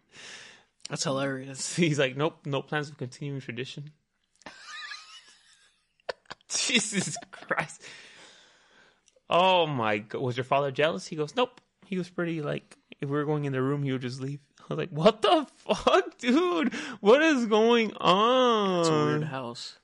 That's 0.89 1.05
hilarious. 1.05 1.77
He's 1.77 1.99
like, 1.99 2.17
nope, 2.17 2.39
no 2.47 2.63
plans 2.63 2.89
of 2.89 2.97
continuing 2.97 3.43
tradition. 3.43 3.91
Jesus 6.49 7.15
Christ. 7.31 7.83
Oh 9.29 9.67
my 9.67 9.99
god. 9.99 10.23
Was 10.23 10.39
your 10.39 10.45
father 10.45 10.71
jealous? 10.71 11.07
He 11.07 11.17
goes, 11.17 11.37
nope. 11.37 11.61
He 11.85 11.99
was 11.99 12.09
pretty 12.09 12.41
like, 12.41 12.79
if 12.99 13.11
we 13.11 13.15
were 13.15 13.27
going 13.27 13.45
in 13.45 13.53
the 13.53 13.61
room, 13.61 13.83
he 13.83 13.93
would 13.93 14.01
just 14.01 14.23
leave. 14.23 14.41
I 14.59 14.65
was 14.71 14.79
like, 14.79 14.89
what 14.89 15.21
the 15.21 15.47
fuck, 15.59 16.17
dude? 16.17 16.73
What 17.01 17.21
is 17.21 17.45
going 17.45 17.93
on? 17.99 18.81
It's 18.81 18.89
a 18.89 19.05
weird 19.05 19.25
house. 19.25 19.79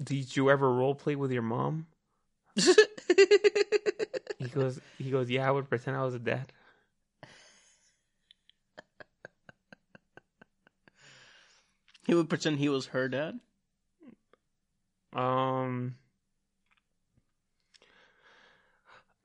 Did 0.00 0.36
you 0.36 0.48
ever 0.48 0.72
role 0.72 0.94
play 0.94 1.16
with 1.16 1.32
your 1.32 1.42
mom? 1.42 1.88
He 4.38 4.48
goes, 4.48 4.78
he 4.98 5.10
goes, 5.10 5.30
yeah, 5.30 5.48
I 5.48 5.50
would 5.50 5.68
pretend 5.68 5.96
I 5.96 6.04
was 6.04 6.14
a 6.14 6.18
dad. 6.18 6.52
he 12.06 12.14
would 12.14 12.28
pretend 12.28 12.58
he 12.58 12.68
was 12.68 12.86
her 12.86 13.08
dad. 13.08 13.40
Um, 15.12 15.96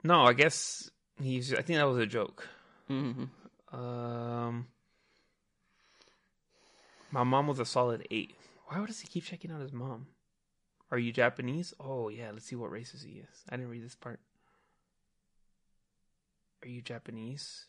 no, 0.02 0.22
I 0.22 0.32
guess 0.32 0.90
he's. 1.20 1.52
I 1.52 1.62
think 1.62 1.78
that 1.78 1.86
was 1.86 1.98
a 1.98 2.06
joke. 2.06 2.48
Mm-hmm. 2.90 3.78
Um, 3.78 4.66
my 7.10 7.22
mom 7.22 7.46
was 7.46 7.60
a 7.60 7.66
solid 7.66 8.06
eight. 8.10 8.34
Why 8.66 8.84
does 8.84 9.00
he 9.00 9.06
keep 9.06 9.24
checking 9.24 9.52
out 9.52 9.60
his 9.60 9.72
mom? 9.72 10.06
Are 10.92 10.98
you 10.98 11.10
Japanese? 11.10 11.72
Oh 11.80 12.10
yeah, 12.10 12.30
let's 12.32 12.44
see 12.44 12.54
what 12.54 12.70
races 12.70 13.02
he 13.02 13.12
is. 13.12 13.44
I 13.48 13.56
didn't 13.56 13.70
read 13.70 13.82
this 13.82 13.94
part. 13.94 14.20
Are 16.62 16.68
you 16.68 16.82
Japanese? 16.82 17.64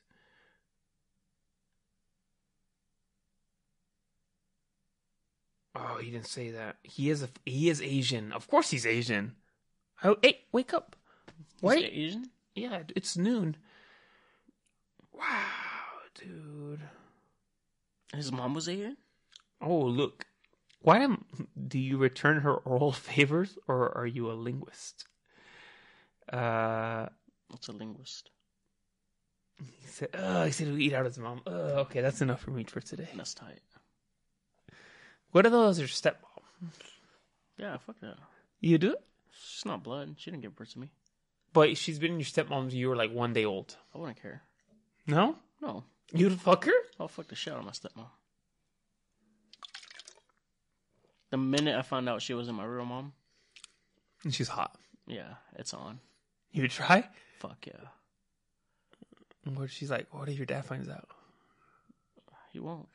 Oh, 5.73 5.99
he 6.01 6.11
didn't 6.11 6.27
say 6.27 6.51
that. 6.51 6.75
He 6.83 7.09
is 7.09 7.23
a 7.23 7.29
he 7.45 7.69
is 7.69 7.81
Asian. 7.81 8.33
Of 8.33 8.49
course 8.49 8.69
he's 8.69 8.85
Asian. 8.85 9.35
Oh, 10.03 10.17
hey, 10.21 10.41
wake 10.51 10.73
up! 10.73 10.97
What? 11.61 11.77
Asian? 11.77 12.29
yeah, 12.55 12.83
it's 12.93 13.15
noon. 13.15 13.55
Wow, 15.13 15.23
dude. 16.13 16.81
His 18.13 18.33
mom 18.33 18.53
was 18.53 18.67
Asian. 18.67 18.97
Oh, 19.61 19.79
look. 19.79 20.25
Why 20.81 20.99
am, 20.99 21.22
do 21.67 21.79
you 21.79 21.97
return 21.97 22.41
her 22.41 22.53
oral 22.55 22.91
favors 23.09 23.57
or 23.67 23.95
are 23.97 24.05
you 24.07 24.31
a 24.31 24.33
linguist? 24.33 25.05
Uh, 26.31 27.07
What's 27.49 27.67
a 27.67 27.71
linguist? 27.71 28.29
He 29.79 29.87
said, 29.87 30.09
"Oh, 30.15 30.43
he 30.45 30.51
said 30.51 30.67
he'll 30.67 30.79
eat 30.79 30.93
out 30.93 31.05
of 31.05 31.11
his 31.13 31.19
mom." 31.19 31.41
Oh, 31.45 31.81
okay, 31.81 32.01
that's 32.01 32.21
enough 32.21 32.41
for 32.41 32.51
me 32.51 32.63
for 32.63 32.81
today. 32.81 33.07
That's 33.15 33.33
tight. 33.35 33.59
What 35.31 35.45
are 35.45 35.49
those? 35.51 35.77
Your 35.79 35.87
stepmom? 35.87 36.15
Yeah, 37.57 37.77
fuck 37.77 37.99
that. 38.01 38.17
You 38.59 38.77
do 38.77 38.93
it, 38.93 39.03
She's 39.31 39.65
not 39.65 39.83
blood. 39.83 40.15
She 40.17 40.31
didn't 40.31 40.41
give 40.43 40.55
birth 40.55 40.73
to 40.73 40.79
me. 40.79 40.89
but 41.53 41.77
she's 41.77 41.99
been 41.99 42.13
your 42.13 42.25
stepmom. 42.25 42.63
since 42.63 42.73
You 42.73 42.89
were 42.89 42.95
like 42.95 43.11
one 43.13 43.33
day 43.33 43.45
old. 43.45 43.75
I 43.93 43.99
wouldn't 43.99 44.21
care. 44.21 44.41
No, 45.05 45.35
No, 45.61 45.83
you'd 46.13 46.39
fuck 46.41 46.65
her. 46.65 46.71
I'll 46.99 47.07
fuck 47.07 47.27
the 47.27 47.35
shit 47.35 47.53
out 47.53 47.59
of 47.59 47.65
my 47.65 47.71
stepmom. 47.71 48.07
The 51.33 51.37
minute 51.39 51.75
I 51.75 51.81
found 51.81 52.07
out 52.07 52.21
she 52.21 52.35
wasn't 52.35 52.57
my 52.57 52.63
real 52.63 52.85
mom, 52.85 53.11
And 54.23 54.31
she's 54.31 54.49
hot. 54.49 54.75
yeah, 55.07 55.33
it's 55.55 55.73
on. 55.73 55.99
You 56.51 56.61
would 56.61 56.69
try. 56.69 57.09
Fuck 57.39 57.65
yeah. 57.65 59.51
What 59.55 59.71
she's 59.71 59.89
like? 59.89 60.05
What 60.13 60.29
if 60.29 60.37
your 60.37 60.45
dad 60.45 60.63
finds 60.63 60.87
out? 60.89 61.07
He 62.51 62.59
won't. 62.59 62.87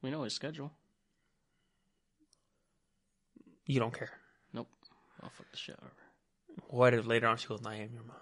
We 0.00 0.08
know 0.10 0.22
his 0.22 0.32
schedule. 0.32 0.72
You 3.66 3.80
don't 3.80 3.92
care. 3.92 4.12
Nope. 4.54 4.68
I'll 5.22 5.28
fuck 5.28 5.50
the 5.50 5.58
shit 5.58 5.74
out 5.74 5.82
of 5.82 5.88
her. 5.88 6.62
What 6.74 6.94
if 6.94 7.04
later 7.06 7.26
on 7.26 7.36
she 7.36 7.48
goes, 7.48 7.60
"I 7.66 7.74
am 7.74 7.90
your 7.92 8.02
mom," 8.02 8.16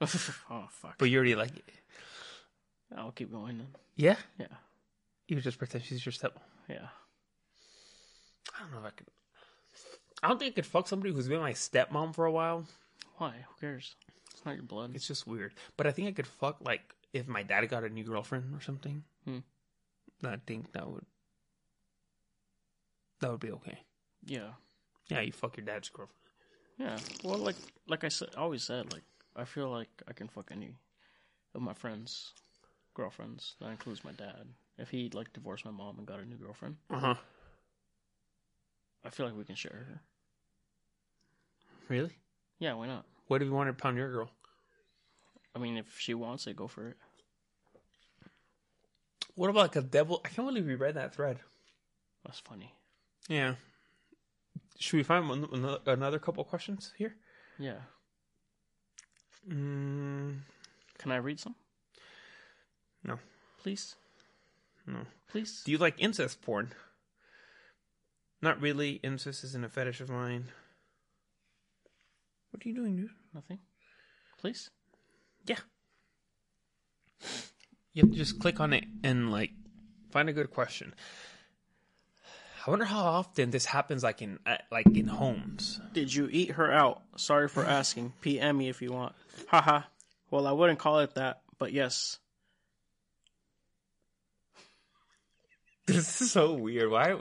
oh 0.52 0.68
fuck. 0.70 0.94
but 0.98 1.10
you 1.10 1.16
already 1.16 1.34
like 1.34 1.56
it? 1.56 1.64
I'll 2.96 3.10
keep 3.10 3.32
going 3.32 3.58
then. 3.58 3.74
Yeah. 3.96 4.16
Yeah. 4.38 4.46
You 5.26 5.34
would 5.34 5.42
just 5.42 5.58
pretend 5.58 5.82
she's 5.82 6.06
your 6.06 6.12
stepmom. 6.12 6.38
Yeah. 6.68 6.86
I 8.54 8.60
don't 8.62 8.72
know 8.72 8.78
if 8.80 8.84
I 8.86 8.90
could. 8.90 9.06
I 10.22 10.28
don't 10.28 10.38
think 10.38 10.52
I 10.52 10.54
could 10.56 10.66
fuck 10.66 10.88
somebody 10.88 11.12
who's 11.12 11.28
been 11.28 11.40
my 11.40 11.52
stepmom 11.52 12.14
for 12.14 12.24
a 12.26 12.32
while. 12.32 12.64
Why? 13.16 13.44
Who 13.48 13.60
cares? 13.60 13.94
It's 14.32 14.44
not 14.44 14.54
your 14.54 14.64
blood. 14.64 14.92
It's 14.94 15.06
just 15.06 15.26
weird. 15.26 15.52
But 15.76 15.86
I 15.86 15.90
think 15.92 16.08
I 16.08 16.12
could 16.12 16.26
fuck 16.26 16.58
like 16.64 16.94
if 17.12 17.26
my 17.28 17.42
dad 17.42 17.66
got 17.68 17.84
a 17.84 17.88
new 17.88 18.04
girlfriend 18.04 18.54
or 18.54 18.60
something. 18.60 19.04
Hmm. 19.24 19.38
I 20.24 20.36
think 20.46 20.72
that 20.72 20.88
would 20.88 21.04
that 23.20 23.30
would 23.30 23.40
be 23.40 23.50
okay. 23.52 23.78
yeah. 24.26 24.50
Yeah, 25.08 25.20
you 25.20 25.30
fuck 25.30 25.56
your 25.56 25.64
dad's 25.64 25.88
girlfriend. 25.88 26.18
Yeah. 26.78 26.98
Well, 27.22 27.38
like 27.38 27.54
like 27.86 28.02
I 28.02 28.08
said, 28.08 28.30
always 28.36 28.64
said, 28.64 28.92
like 28.92 29.04
I 29.36 29.44
feel 29.44 29.70
like 29.70 29.88
I 30.08 30.12
can 30.12 30.26
fuck 30.28 30.50
any 30.50 30.74
of 31.54 31.60
my 31.62 31.74
friends' 31.74 32.32
girlfriends. 32.94 33.54
That 33.60 33.68
includes 33.70 34.02
my 34.04 34.12
dad. 34.12 34.48
If 34.78 34.90
he 34.90 35.08
like 35.14 35.32
divorced 35.32 35.64
my 35.64 35.70
mom 35.70 35.98
and 35.98 36.06
got 36.06 36.18
a 36.18 36.24
new 36.24 36.36
girlfriend, 36.36 36.76
Uh 36.90 36.98
huh. 36.98 37.14
I 39.06 39.10
feel 39.10 39.26
like 39.26 39.36
we 39.36 39.44
can 39.44 39.54
share 39.54 39.72
her. 39.72 40.00
Really? 41.88 42.10
Yeah, 42.58 42.74
why 42.74 42.86
not? 42.88 43.04
What 43.28 43.40
if 43.42 43.46
you 43.46 43.54
wanted 43.54 43.76
to 43.76 43.82
pound 43.82 43.96
your 43.96 44.10
girl? 44.10 44.30
I 45.54 45.58
mean, 45.58 45.76
if 45.76 45.98
she 45.98 46.14
wants 46.14 46.46
it, 46.46 46.56
go 46.56 46.66
for 46.66 46.88
it. 46.88 46.96
What 49.36 49.50
about 49.50 49.60
like 49.60 49.76
a 49.76 49.82
devil? 49.82 50.20
I 50.24 50.28
can't 50.28 50.48
believe 50.48 50.66
we 50.66 50.74
read 50.74 50.94
that 50.94 51.14
thread. 51.14 51.38
That's 52.24 52.40
funny. 52.40 52.72
Yeah. 53.28 53.54
Should 54.78 54.96
we 54.96 55.02
find 55.02 55.28
one, 55.28 55.48
another, 55.52 55.78
another 55.86 56.18
couple 56.18 56.42
questions 56.44 56.92
here? 56.96 57.14
Yeah. 57.58 57.78
Mm, 59.48 60.38
Can 60.98 61.12
I 61.12 61.16
read 61.16 61.38
some? 61.38 61.54
No. 63.04 63.18
Please. 63.62 63.94
no. 64.86 65.00
Please. 65.30 65.62
Do 65.64 65.70
you 65.72 65.78
like 65.78 65.94
incest 65.98 66.42
porn? 66.42 66.72
Not 68.42 68.60
really. 68.60 69.00
Incest 69.02 69.44
isn't 69.44 69.64
a 69.64 69.68
fetish 69.68 70.00
of 70.00 70.10
mine. 70.10 70.46
What 72.50 72.64
are 72.64 72.68
you 72.68 72.74
doing, 72.74 72.96
dude? 72.96 73.10
Nothing. 73.34 73.58
Please. 74.38 74.70
Yeah. 75.46 75.58
You 77.92 78.02
have 78.02 78.10
to 78.10 78.16
just 78.16 78.38
click 78.38 78.60
on 78.60 78.72
it 78.72 78.84
and 79.02 79.30
like 79.32 79.52
find 80.10 80.28
a 80.28 80.32
good 80.32 80.50
question. 80.50 80.94
I 82.66 82.70
wonder 82.70 82.84
how 82.84 83.04
often 83.04 83.50
this 83.50 83.64
happens, 83.64 84.02
like 84.02 84.22
in 84.22 84.40
uh, 84.44 84.56
like 84.72 84.86
in 84.86 85.06
homes. 85.06 85.80
Did 85.92 86.12
you 86.12 86.28
eat 86.30 86.52
her 86.52 86.72
out? 86.72 87.02
Sorry 87.16 87.48
for 87.48 87.64
asking. 87.64 88.12
PM 88.22 88.58
me 88.58 88.68
if 88.68 88.82
you 88.82 88.92
want. 88.92 89.14
Haha. 89.46 89.82
well, 90.30 90.46
I 90.46 90.52
wouldn't 90.52 90.80
call 90.80 90.98
it 91.00 91.14
that, 91.14 91.42
but 91.58 91.72
yes. 91.72 92.18
This 95.86 96.20
is 96.20 96.32
so 96.32 96.54
weird. 96.54 96.90
Why? 96.90 97.14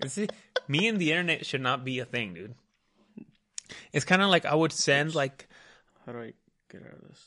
It, 0.16 0.32
me 0.68 0.88
and 0.88 0.98
the 0.98 1.12
internet 1.12 1.46
should 1.46 1.60
not 1.60 1.84
be 1.84 1.98
a 1.98 2.04
thing, 2.04 2.34
dude. 2.34 2.54
It's 3.92 4.04
kind 4.04 4.22
of 4.22 4.28
like 4.28 4.44
I 4.44 4.54
would 4.54 4.72
send 4.72 5.14
like 5.14 5.48
How 6.04 6.12
do 6.12 6.18
I 6.18 6.32
get 6.70 6.82
out 6.82 6.94
of 6.94 7.08
this? 7.08 7.20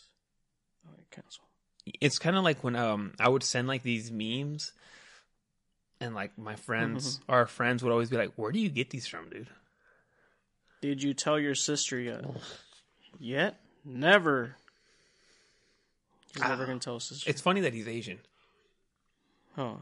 Oh, 0.86 0.91
I 0.97 1.15
cancel. 1.15 1.43
it's 1.99 2.19
kind 2.19 2.36
of 2.36 2.43
like 2.43 2.63
when 2.63 2.75
um 2.75 3.13
I 3.19 3.30
would 3.30 3.43
send 3.43 3.67
like 3.67 3.84
these 3.84 4.12
memes, 4.12 4.73
and 5.99 6.13
like 6.13 6.38
my 6.38 6.56
friends, 6.56 7.19
our 7.27 7.47
friends 7.47 7.84
would 7.84 7.91
always 7.91 8.10
be 8.10 8.17
like, 8.17 8.34
"Where 8.36 8.51
do 8.51 8.60
you 8.60 8.69
get 8.69 8.89
these 8.89 9.08
from, 9.08 9.30
dude?" 9.30 9.47
Did 10.82 11.01
you 11.01 11.13
tell 11.13 11.39
your 11.39 11.56
sister 11.56 11.99
yet? 11.99 12.23
Yet? 13.19 13.60
Never. 13.84 14.56
He's 16.34 16.43
never 16.43 16.65
gonna 16.65 16.80
tell 16.80 16.95
his 16.95 17.06
sister. 17.06 17.30
It's 17.30 17.41
funny 17.41 17.62
that 17.62 17.73
he's 17.73 17.88
Asian 17.88 18.19
Huh. 19.56 19.73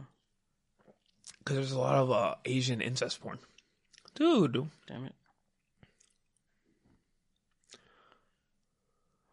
Because 1.46 1.58
there's 1.58 1.72
a 1.74 1.80
lot 1.80 1.96
of 1.96 2.12
uh, 2.12 2.36
Asian 2.44 2.82
incest 2.82 3.22
porn, 3.22 3.38
dude. 4.16 4.68
Damn 4.88 5.06
it. 5.06 5.14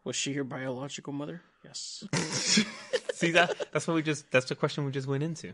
Was 0.03 0.15
she 0.15 0.31
your 0.33 0.43
biological 0.43 1.13
mother? 1.13 1.41
Yes. 1.63 2.03
See 3.13 3.31
that? 3.31 3.71
That's 3.71 3.87
what 3.87 3.95
we 3.95 4.01
just. 4.03 4.29
That's 4.31 4.47
the 4.47 4.55
question 4.55 4.85
we 4.85 4.91
just 4.91 5.07
went 5.07 5.23
into. 5.23 5.53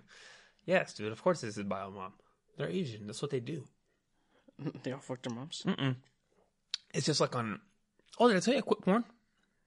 Yes, 0.65 0.93
dude. 0.93 1.11
Of 1.11 1.21
course, 1.21 1.41
this 1.41 1.57
is 1.57 1.63
bio 1.63 1.91
mom. 1.91 2.13
They're 2.57 2.67
Asian. 2.69 3.05
That's 3.07 3.21
what 3.21 3.31
they 3.31 3.39
do. 3.39 3.63
they 4.83 4.91
all 4.91 4.99
fucked 4.99 5.23
their 5.27 5.35
moms. 5.35 5.63
Mm-mm. 5.65 5.95
It's 6.93 7.05
just 7.05 7.21
like 7.21 7.35
on. 7.35 7.59
Oh, 8.19 8.27
did 8.27 8.37
I 8.37 8.39
tell 8.39 8.53
you 8.53 8.59
I 8.59 8.61
quit 8.63 8.81
porn? 8.81 9.03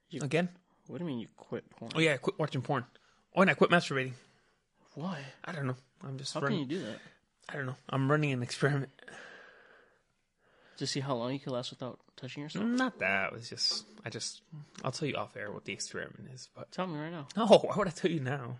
You- 0.09 0.21
Again? 0.21 0.49
What 0.87 0.97
do 0.97 1.05
you 1.05 1.09
mean 1.09 1.19
you 1.19 1.27
quit 1.37 1.69
porn? 1.69 1.91
Oh 1.95 1.99
yeah, 1.99 2.13
I 2.13 2.17
quit 2.17 2.37
watching 2.37 2.61
porn. 2.61 2.83
Oh, 3.35 3.41
and 3.41 3.49
I 3.49 3.53
quit 3.53 3.69
masturbating. 3.71 4.11
Why? 4.95 5.19
I 5.45 5.53
don't 5.53 5.65
know. 5.65 5.75
I'm 6.05 6.17
just 6.17 6.33
How 6.33 6.41
can 6.41 6.55
you 6.57 6.65
do 6.65 6.79
that? 6.79 6.97
I 7.49 7.55
don't 7.55 7.65
know. 7.65 7.75
I'm 7.89 8.09
running 8.09 8.31
an 8.31 8.43
experiment. 8.43 8.91
To 10.77 10.87
see 10.87 10.99
how 11.01 11.15
long 11.15 11.33
you 11.33 11.39
can 11.39 11.53
last 11.53 11.69
without 11.69 11.99
touching 12.17 12.41
yourself? 12.43 12.65
Not 12.65 12.99
that. 12.99 13.27
It 13.27 13.33
was 13.33 13.49
just. 13.49 13.85
I 14.03 14.09
just. 14.09 14.41
I'll 14.83 14.91
tell 14.91 15.07
you 15.07 15.15
off 15.15 15.37
air 15.37 15.51
what 15.51 15.65
the 15.65 15.73
experiment 15.73 16.29
is. 16.33 16.49
But 16.55 16.71
Tell 16.71 16.87
me 16.87 16.97
right 16.99 17.11
now, 17.11 17.27
no, 17.37 17.45
why 17.45 17.75
would 17.77 17.87
I 17.87 17.91
tell 17.91 18.09
you 18.11 18.19
now? 18.19 18.57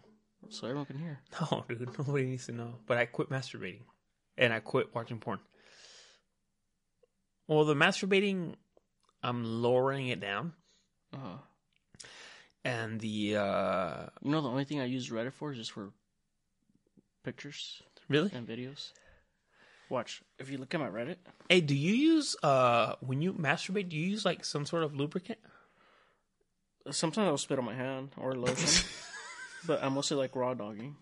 so 0.50 0.68
everyone 0.68 0.86
can 0.86 1.00
hear. 1.00 1.20
No, 1.42 1.64
dude. 1.68 1.98
Nobody 1.98 2.26
needs 2.26 2.46
to 2.48 2.52
know. 2.52 2.76
But 2.86 2.98
I 2.98 3.06
quit 3.06 3.30
masturbating, 3.30 3.82
and 4.38 4.54
I 4.54 4.60
quit 4.60 4.94
watching 4.94 5.18
porn. 5.20 5.40
Well, 7.48 7.66
the 7.66 7.74
masturbating, 7.76 8.56
I'm 9.24 9.44
lowering 9.44 10.08
it 10.08 10.20
down, 10.20 10.54
Uh, 11.14 11.38
and 12.64 13.00
the 13.00 13.38
uh 13.38 14.06
you 14.22 14.32
know, 14.32 14.42
the 14.42 14.50
only 14.50 14.66
thing 14.66 14.80
I 14.82 14.86
use 14.86 15.10
Reddit 15.10 15.34
for 15.34 15.52
is 15.52 15.58
just 15.58 15.72
for 15.72 15.92
pictures 17.24 17.82
really. 18.10 18.32
and 18.34 18.48
videos. 18.48 18.92
Watch. 19.90 20.22
If 20.40 20.50
you 20.50 20.58
look 20.58 20.74
at 20.74 20.80
my 20.80 20.90
Reddit, 20.90 21.18
Hey, 21.50 21.62
do 21.62 21.76
you 21.76 21.94
use 21.94 22.36
uh 22.44 22.96
when 23.02 23.22
you 23.22 23.34
masturbate? 23.34 23.90
Do 23.90 23.98
you 23.98 24.08
use 24.08 24.26
like 24.26 24.46
some 24.46 24.66
sort 24.66 24.84
of 24.84 24.96
lubricant? 24.96 25.40
sometimes 26.92 27.28
I'll 27.28 27.38
spit 27.38 27.60
on 27.60 27.66
my 27.66 27.74
hand 27.74 28.10
or 28.18 28.36
lotion, 28.36 28.86
but 29.66 29.84
I'm 29.84 29.94
mostly 29.94 30.18
like 30.18 30.36
raw 30.36 30.54
dogging. 30.54 30.96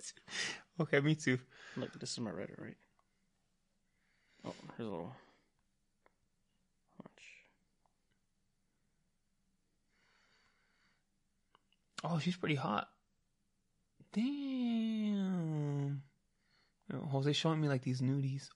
okay, 0.80 1.00
me 1.00 1.14
too. 1.14 1.38
Look, 1.76 1.98
this 1.98 2.12
is 2.12 2.20
my 2.20 2.30
Reddit, 2.30 2.60
right? 2.60 2.76
Oh, 4.46 4.54
here's 4.76 4.86
a 4.86 4.90
little. 4.90 5.12
Watch. 7.02 7.24
Oh, 12.04 12.18
she's 12.18 12.36
pretty 12.36 12.54
hot. 12.54 12.88
Damn. 14.12 16.02
You 16.90 16.96
know, 16.96 17.04
Jose's 17.10 17.36
showing 17.36 17.60
me 17.60 17.68
like 17.68 17.82
these 17.82 18.00
nudies. 18.00 18.48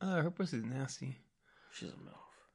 Uh, 0.00 0.20
her 0.22 0.30
pussy's 0.30 0.64
nasty. 0.64 1.18
She's 1.72 1.88
a 1.90 1.92
milf. 1.92 2.14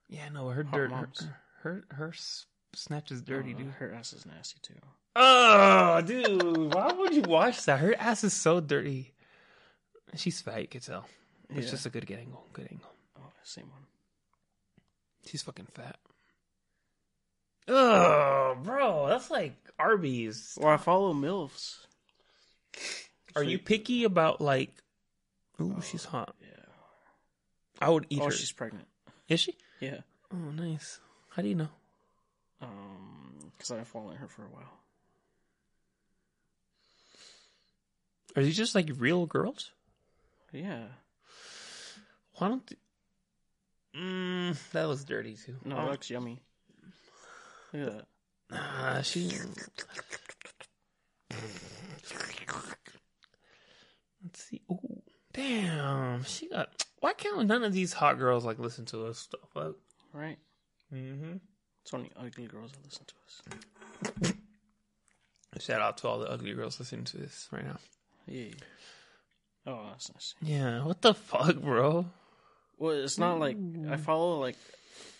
Yeah, 0.10 0.30
no, 0.30 0.50
her 0.50 0.63
Hot 0.63 0.74
dirt, 0.74 0.92
her, 0.92 0.96
moms. 0.96 1.28
her 1.63 1.84
her 1.92 2.10
s- 2.10 2.46
snatch 2.76 3.12
is 3.12 3.22
dirty, 3.22 3.54
Uh, 3.54 3.58
dude. 3.58 3.68
Her 3.72 3.94
ass 3.94 4.13
is 4.13 4.26
nasty 4.26 4.60
too. 4.62 4.76
Oh, 5.16 6.02
dude, 6.02 6.74
why 6.74 6.92
would 6.92 7.13
you 7.13 7.22
watch 7.24 7.66
that? 7.66 7.80
Her 7.80 7.96
ass 7.98 8.24
is 8.24 8.34
so 8.34 8.60
dirty. 8.60 9.13
She's 10.16 10.42
fat, 10.42 10.62
you 10.62 10.68
could 10.68 10.84
tell. 10.84 11.06
It's 11.50 11.66
Yeah. 11.68 11.72
just 11.72 11.86
a 11.86 11.89
good 11.89 12.06
get 12.06 12.20
angle. 12.20 12.48
Good 12.54 12.68
angle. 12.72 12.89
Oh, 13.20 13.32
same 13.44 13.70
one. 13.70 13.86
She's 15.26 15.42
fucking 15.44 15.68
fat. 15.68 15.98
Oh, 17.68 18.56
bro, 18.62 19.08
that's 19.08 19.32
like 19.32 19.56
Arby's. 19.80 20.58
Well, 20.60 20.74
I 20.74 20.78
follow 20.78 21.13
milfs. 21.13 21.86
Are 23.36 23.43
you 23.43 23.57
picky 23.59 24.03
about 24.03 24.41
like? 24.41 24.71
Ooh, 25.62 25.81
she's 25.83 26.05
hot. 26.05 26.36
Yeah. 26.41 26.47
I 27.81 27.89
would 27.89 28.05
eat 28.09 28.21
Oh, 28.21 28.25
her. 28.25 28.31
she's 28.31 28.51
pregnant. 28.51 28.88
Is 29.27 29.39
she? 29.39 29.55
Yeah. 29.79 30.01
Oh, 30.33 30.51
nice. 30.51 30.99
How 31.29 31.41
do 31.41 31.47
you 31.47 31.55
know? 31.55 31.69
Um, 32.62 33.51
because 33.57 33.71
I've 33.71 33.77
been 33.77 33.86
following 33.86 34.17
her 34.17 34.27
for 34.27 34.43
a 34.43 34.49
while. 34.49 34.71
Are 38.36 38.43
these 38.43 38.57
just 38.57 38.73
like 38.75 38.89
real 38.97 39.25
girls? 39.25 39.71
Yeah. 40.51 40.83
Why 42.38 42.47
don't? 42.49 42.65
th- 42.65 42.79
Mm, 43.95 44.57
that 44.71 44.88
looks 44.88 45.03
dirty 45.03 45.36
too. 45.36 45.55
No, 45.63 45.77
Oh, 45.77 45.86
it 45.88 45.91
looks 45.91 46.09
yummy. 46.09 46.41
Look 47.71 47.88
at 47.89 47.93
that. 47.97 48.07
Ah, 48.51 49.01
she. 49.03 49.31
Let's 54.24 54.44
see. 54.44 54.62
Oh, 54.70 54.80
damn. 55.34 56.24
She 56.24 56.50
got. 56.50 56.70
Why 57.00 57.13
can't 57.13 57.46
none 57.48 57.63
of 57.63 57.74
these 57.74 57.94
hot 57.94 58.18
girls 58.18 58.46
like 58.46 58.60
listen 58.60 58.86
to 58.86 59.06
us 59.08 59.20
stuff? 59.20 59.42
Like, 59.56 59.74
Right? 60.13 60.38
mm-hmm. 60.94 61.38
It's 61.82 61.94
only 61.94 62.12
ugly 62.16 62.46
girls 62.48 62.72
that 62.72 62.84
listen 62.86 63.06
to 63.08 64.32
us. 64.32 64.34
Shout 65.60 65.82
out 65.82 65.98
to 65.98 66.08
all 66.08 66.20
the 66.20 66.30
ugly 66.30 66.54
girls 66.54 66.80
listening 66.80 67.04
to 67.06 67.18
this 67.18 67.48
right 67.52 67.66
now. 67.66 67.78
Yeah. 68.28 68.54
Oh, 69.68 69.88
that's 69.92 70.12
nice. 70.13 70.34
Yeah. 70.42 70.84
What 70.86 71.02
the 71.02 71.13
fuck, 71.13 71.58
bro? 71.58 72.06
Well, 72.78 72.92
it's 72.92 73.18
not 73.18 73.39
like 73.39 73.58
I 73.89 73.98
follow 73.98 74.39
like 74.39 74.56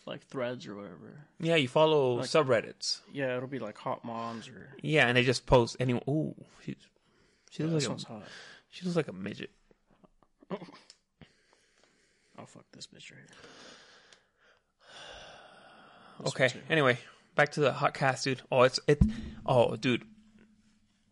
like 0.06 0.26
threads 0.28 0.68
or 0.68 0.76
whatever. 0.76 1.26
Yeah, 1.40 1.56
you 1.56 1.68
follow 1.68 2.16
Like- 2.16 2.26
subreddits. 2.28 3.00
Yeah, 3.12 3.36
it'll 3.38 3.48
be 3.48 3.60
like 3.60 3.78
hot 3.78 4.04
moms 4.04 4.48
or. 4.50 4.70
Yeah, 4.82 5.08
and 5.08 5.16
they 5.18 5.24
just 5.24 5.46
post 5.46 5.78
anyone. 5.80 6.04
Ooh, 6.10 6.36
she's 6.64 6.76
she 7.52 7.64
looks 7.64 7.88
like 7.88 8.00
a, 8.02 8.06
hot. 8.06 8.24
she 8.70 8.86
looks 8.86 8.96
like 8.98 9.08
a 9.08 9.14
midget. 9.14 9.52
Oh 12.40 12.46
fuck 12.46 12.66
this 12.72 12.88
bitch 12.88 13.12
right 13.12 13.20
here. 13.20 13.28
This 16.24 16.30
Okay. 16.34 16.50
Anyway, 16.70 16.98
back 17.36 17.52
to 17.54 17.60
the 17.62 17.72
hot 17.72 17.94
cast, 17.94 18.24
dude. 18.24 18.42
Oh, 18.52 18.64
it's 18.64 18.80
it. 18.88 19.00
Oh, 19.46 19.76
dude, 19.76 20.04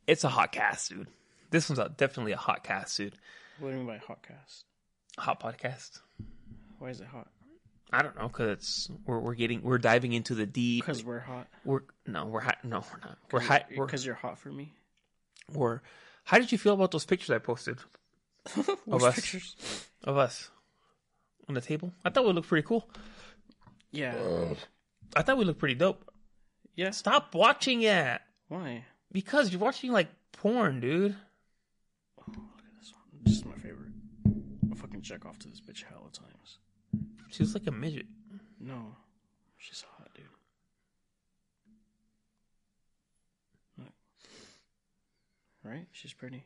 it's 0.08 0.23
a 0.23 0.30
hot 0.30 0.51
cast, 0.51 0.89
dude. 0.89 1.08
This 1.51 1.69
one's 1.69 1.80
a, 1.80 1.89
definitely 1.95 2.32
a 2.32 2.38
hot 2.38 2.63
cast, 2.63 2.97
dude. 2.97 3.13
What 3.60 3.69
do 3.69 3.73
you 3.73 3.77
mean 3.80 3.88
by 3.88 3.97
hot 3.97 4.23
cast? 4.27 4.65
Hot 5.19 5.39
podcast. 5.39 5.99
Why 6.80 6.89
is 6.89 7.01
it 7.01 7.08
hot? 7.08 7.27
I 7.93 8.01
don't 8.01 8.15
know, 8.17 8.30
cause 8.30 8.47
it's 8.49 8.89
we're 9.06 9.19
we're 9.19 9.36
getting 9.36 9.62
we're 9.62 9.77
diving 9.77 10.13
into 10.13 10.34
the 10.36 10.45
deep. 10.45 10.86
Because 10.86 11.04
we're 11.04 11.19
hot. 11.19 11.47
We're 11.65 11.82
no, 12.08 12.25
we're 12.25 12.39
hot. 12.41 12.58
No, 12.63 12.84
we're 12.91 12.99
not. 13.08 13.17
We're 13.32 13.39
hot. 13.41 13.65
Because 13.75 14.06
you're 14.06 14.15
hot 14.15 14.38
for 14.39 14.49
me. 14.51 14.73
we're. 15.54 15.82
How 16.23 16.38
did 16.38 16.51
you 16.51 16.58
feel 16.58 16.73
about 16.73 16.91
those 16.91 17.04
pictures 17.06 17.32
I 17.32 17.39
posted 17.39 17.80
Which 18.86 19.04
us. 19.04 19.15
pictures? 19.15 19.88
of 20.04 20.17
us 20.17 20.49
on 21.49 21.56
the 21.56 21.62
table? 21.62 21.91
I 22.06 22.10
thought 22.12 22.25
we 22.25 22.32
looked 22.34 22.47
pretty 22.47 22.65
cool. 22.67 22.88
Yeah. 23.91 24.15
Uh, 24.15 24.56
I 25.15 25.21
thought 25.23 25.38
we 25.38 25.43
looked 25.45 25.60
pretty 25.60 25.75
dope. 25.75 26.10
Yeah. 26.75 26.91
Stop 26.91 27.36
watching 27.36 27.82
it 27.82 28.21
Why? 28.47 28.86
because 29.12 29.51
you're 29.51 29.60
watching 29.60 29.91
like 29.91 30.08
porn, 30.32 30.80
dude. 30.80 31.15
Oh, 32.19 32.23
look 32.27 32.38
at 32.38 32.80
this 32.80 32.93
one. 32.93 33.04
This 33.25 33.36
is 33.38 33.45
my 33.45 33.56
favorite. 33.56 33.91
I'll 34.69 34.77
fucking 34.77 35.01
check 35.01 35.25
off 35.25 35.38
to 35.39 35.49
this 35.49 35.60
bitch 35.60 35.84
hella 35.84 36.10
times. 36.13 36.60
She 37.30 37.43
looks 37.43 37.54
like 37.54 37.67
a 37.67 37.71
midget. 37.71 38.08
No. 38.60 38.95
She's 39.58 39.84
hot, 39.97 40.10
dude. 40.13 40.25
Look. 43.77 43.93
Right? 45.63 45.88
She's 45.91 46.13
pretty. 46.13 46.45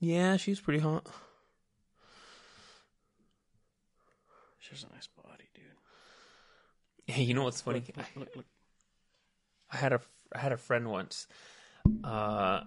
Yeah, 0.00 0.36
she's 0.36 0.60
pretty 0.60 0.80
hot. 0.80 1.06
She 4.58 4.70
has 4.70 4.84
a 4.84 4.92
nice 4.94 5.06
body, 5.06 5.44
dude. 5.54 5.64
Hey, 7.06 7.22
you 7.22 7.34
know 7.34 7.44
what's 7.44 7.60
funny? 7.60 7.84
Look, 7.96 8.06
look, 8.16 8.36
look. 8.36 8.46
I 9.70 9.76
had 9.76 9.92
a 9.92 10.00
I 10.32 10.38
had 10.38 10.52
a 10.52 10.56
friend 10.56 10.90
once, 10.90 11.28
uh, 12.02 12.62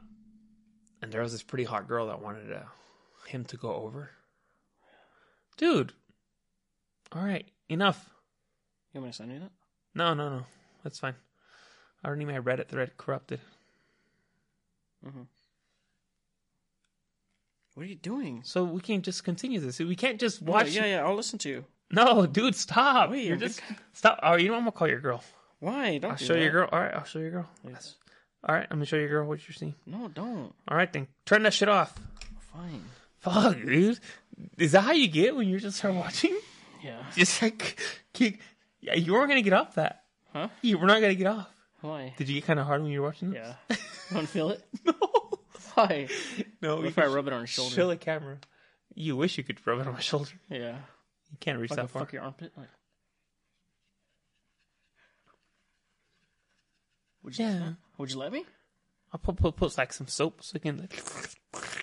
and 1.02 1.12
there 1.12 1.22
was 1.22 1.34
this 1.34 1.44
pretty 1.44 1.66
hot 1.66 1.88
girl 1.88 2.08
that 2.08 2.22
wanted 2.22 2.54
uh, 2.54 2.62
him 3.28 3.44
to 3.46 3.58
go 3.58 3.74
over. 3.74 4.12
Dude, 5.58 5.92
all 7.12 7.24
right, 7.24 7.46
enough. 7.70 8.10
You 8.94 9.02
want 9.02 9.08
me 9.08 9.12
to 9.12 9.18
send 9.18 9.32
you 9.32 9.40
that? 9.40 9.52
No, 9.96 10.14
no, 10.14 10.30
no, 10.30 10.46
that's 10.84 11.00
fine. 11.00 11.16
I 12.04 12.08
already 12.08 12.26
need 12.26 12.32
my 12.34 12.40
Reddit 12.40 12.68
thread 12.68 12.98
corrupted. 12.98 13.40
Mm-hmm. 15.06 15.22
What 17.74 17.84
are 17.84 17.90
you 17.90 17.96
doing? 17.96 18.42
So 18.44 18.64
we 18.64 18.82
can't 18.82 19.04
just 19.04 19.24
continue 19.24 19.60
this. 19.60 19.80
We 19.80 19.96
can't 19.96 20.20
just 20.20 20.42
Watch. 20.42 20.70
yeah, 20.72 20.86
yeah, 20.86 21.06
I'll 21.06 21.16
listen 21.16 21.40
to 21.40 21.50
you. 21.50 21.66
No, 21.92 22.26
dude, 22.26 22.56
stop. 22.56 23.10
Wait, 23.12 23.20
You're 23.26 23.38
you're 23.38 23.48
just 23.48 23.62
stop. 23.94 24.20
Oh, 24.22 24.36
you 24.36 24.48
know 24.48 24.54
what? 24.54 24.58
I'm 24.60 24.64
gonna 24.64 24.72
call 24.74 24.88
your 24.88 25.00
girl. 25.00 25.24
Why? 25.60 25.98
Don't 25.98 26.12
I'll 26.12 26.18
do 26.18 26.26
show 26.26 26.34
that. 26.34 26.42
your 26.42 26.52
girl. 26.52 26.70
All 26.72 26.80
right, 26.80 26.94
I'll 26.94 27.04
show 27.06 27.20
your 27.20 27.32
girl. 27.32 27.50
Yes. 27.68 27.96
All 28.48 28.56
right, 28.56 28.68
I'm 28.70 28.78
gonna 28.78 28.86
show 28.86 28.98
your 28.98 29.10
girl 29.10 29.26
what 29.28 29.48
you're 29.48 29.56
seeing. 29.56 29.76
No, 29.86 30.08
don't. 30.08 30.54
All 30.68 30.78
right, 30.78 30.92
then 30.92 31.08
turn 31.26 31.44
that 31.44 31.54
shit 31.54 31.70
off. 31.70 31.94
Fine. 32.54 32.84
Fuck, 33.20 33.56
dude. 33.66 34.00
Is 34.58 34.72
that 34.74 34.82
how 34.82 34.92
you 34.92 35.08
get 35.08 35.36
when 35.36 35.48
you 35.48 35.60
just 35.60 35.78
start 35.78 35.96
watching? 35.96 36.38
Yeah. 36.84 37.04
Just 37.16 37.42
like. 37.42 37.80
Yeah, 38.82 38.96
you 38.96 39.14
weren't 39.14 39.30
gonna 39.30 39.42
get 39.42 39.54
off 39.54 39.76
that. 39.76 40.04
Huh? 40.34 40.50
You 40.62 40.78
were 40.78 40.88
not 40.88 41.02
gonna 41.02 41.16
get 41.16 41.28
off. 41.28 41.48
Why? 41.82 42.14
Did 42.18 42.28
you 42.30 42.36
get 42.36 42.46
kind 42.46 42.60
of 42.60 42.66
hard 42.66 42.82
when 42.82 42.92
you 42.92 43.02
were 43.02 43.08
watching? 43.08 43.32
this? 43.32 43.40
Yeah. 43.70 43.76
You 44.10 44.16
want 44.16 44.28
to 44.28 44.34
feel 44.34 44.50
it? 44.50 44.66
no. 44.86 44.94
Why? 45.74 46.08
No. 46.62 46.78
What 46.78 46.86
if 46.86 46.98
I 46.98 47.06
rub 47.06 47.28
it 47.28 47.34
on 47.34 47.42
your 47.42 47.48
shoulder? 47.48 47.76
Show 47.76 47.88
the 47.88 47.96
camera. 47.98 48.38
You 48.96 49.16
wish 49.16 49.38
you 49.38 49.44
could 49.44 49.66
rub 49.66 49.80
it 49.80 49.88
on 49.88 49.94
my 49.94 50.00
shoulder. 50.00 50.32
Yeah. 50.50 50.76
You 51.32 51.38
can't 51.40 51.60
reach 51.60 51.72
Like 51.72 51.78
that 51.78 51.90
far. 51.90 52.02
fuck 52.02 52.14
your 52.14 52.24
armpit? 52.24 52.52
Like. 52.58 52.68
Would 57.24 57.38
you, 57.38 57.46
Yeah. 57.46 57.70
Would 57.98 58.12
you 58.12 58.18
let 58.18 58.32
me? 58.32 58.46
I'll 59.14 59.20
put, 59.20 59.36
put 59.38 59.56
put 59.56 59.78
like 59.78 59.92
some 59.94 60.08
soap 60.08 60.44
so 60.44 60.52
you 60.56 60.60
can. 60.60 60.78
Like... 60.80 61.02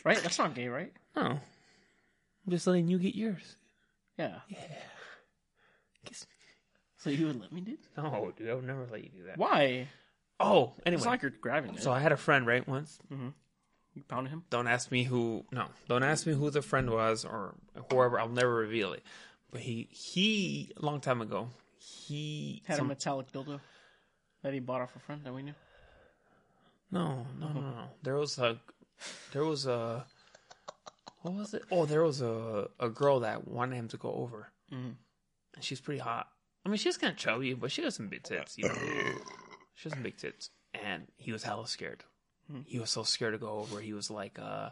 Right? 0.05 0.19
That's 0.23 0.39
not 0.39 0.55
gay, 0.55 0.69
right? 0.69 0.93
No. 1.15 1.23
I'm 1.23 1.41
just 2.51 2.67
letting 2.67 2.89
you 2.89 2.99
get 2.99 3.15
yours. 3.15 3.57
Yeah. 4.19 4.39
Kiss 6.05 6.23
me. 6.29 6.35
So 6.99 7.11
you 7.11 7.27
would 7.27 7.41
let 7.41 7.53
me, 7.53 7.61
dude? 7.61 7.79
No, 7.97 8.33
dude, 8.37 8.49
I 8.51 8.55
would 8.55 8.65
never 8.65 8.87
let 8.91 9.03
you 9.05 9.11
do 9.11 9.25
that. 9.27 9.39
Why? 9.39 9.89
Oh, 10.41 10.75
anyway. 10.85 10.99
It's 10.99 11.07
like 11.07 11.23
you're 11.23 11.31
grabbing 11.41 11.75
it. 11.75 11.83
so 11.83 11.93
I 11.93 12.01
had 12.01 12.13
a 12.13 12.17
friend 12.17 12.47
right 12.47 12.67
once. 12.67 12.99
Mm-hmm. 13.13 13.29
you 13.95 14.03
pounded 14.09 14.33
him? 14.33 14.45
Don't 14.51 14.67
ask 14.67 14.91
me 14.91 15.05
who. 15.05 15.45
No, 15.53 15.67
don't 15.89 16.03
ask 16.03 16.27
me 16.27 16.33
who 16.35 16.51
the 16.51 16.63
friend 16.63 16.91
was 16.91 17.25
or 17.25 17.55
whoever. 17.91 18.19
I'll 18.19 18.29
never 18.29 18.55
reveal 18.55 18.93
it. 18.93 19.03
But 19.51 19.61
he 19.63 19.89
he 19.91 20.73
a 20.77 20.85
long 20.85 21.01
time 21.01 21.21
ago. 21.23 21.49
He 21.79 22.63
Had 22.67 22.77
some- 22.79 22.87
a 22.87 22.89
metallic 22.89 23.31
dildo 23.33 23.61
that 24.43 24.53
he 24.53 24.61
bought 24.61 24.81
off 24.81 24.95
a 24.97 24.99
friend 24.99 25.23
that 25.25 25.33
we 25.35 25.43
knew. 25.43 25.55
no 26.91 27.27
no 27.39 27.49
no 27.49 27.61
uh-huh. 27.61 27.61
no. 27.61 27.85
There 28.03 28.17
was 28.17 28.39
a 28.39 28.59
there 29.33 29.45
was 29.45 29.67
a 29.67 30.05
what 31.27 31.41
was 31.41 31.55
it? 31.55 31.63
Oh, 31.71 31.87
there 31.87 32.03
was 32.03 32.21
a 32.23 32.69
a 32.81 32.89
girl 32.89 33.21
that 33.21 33.47
wanted 33.49 33.77
him 33.77 33.89
to 33.89 33.97
go 33.97 34.13
over, 34.13 34.49
and 35.55 35.65
she's 35.65 35.81
pretty 35.81 36.01
hot. 36.01 36.29
I 36.65 36.69
mean, 36.69 36.79
she's 36.79 36.97
kind 36.97 37.13
of 37.13 37.19
chubby, 37.19 37.55
but 37.55 37.71
she 37.71 37.83
has 37.83 37.95
some 37.95 38.09
big 38.09 38.23
tits. 38.25 38.59
You 38.59 38.69
know, 38.69 38.75
she 39.75 39.89
has 39.89 39.93
some 39.93 40.03
big 40.03 40.17
tits, 40.17 40.51
and 40.75 41.07
he 41.17 41.33
was 41.33 41.43
hella 41.43 41.67
scared. 41.69 42.05
He 42.65 42.79
was 42.79 42.91
so 42.91 43.03
scared 43.03 43.33
to 43.35 43.39
go 43.39 43.49
over. 43.59 43.81
He 43.81 43.93
was 43.93 44.09
like, 44.11 44.39
uh, 44.41 44.71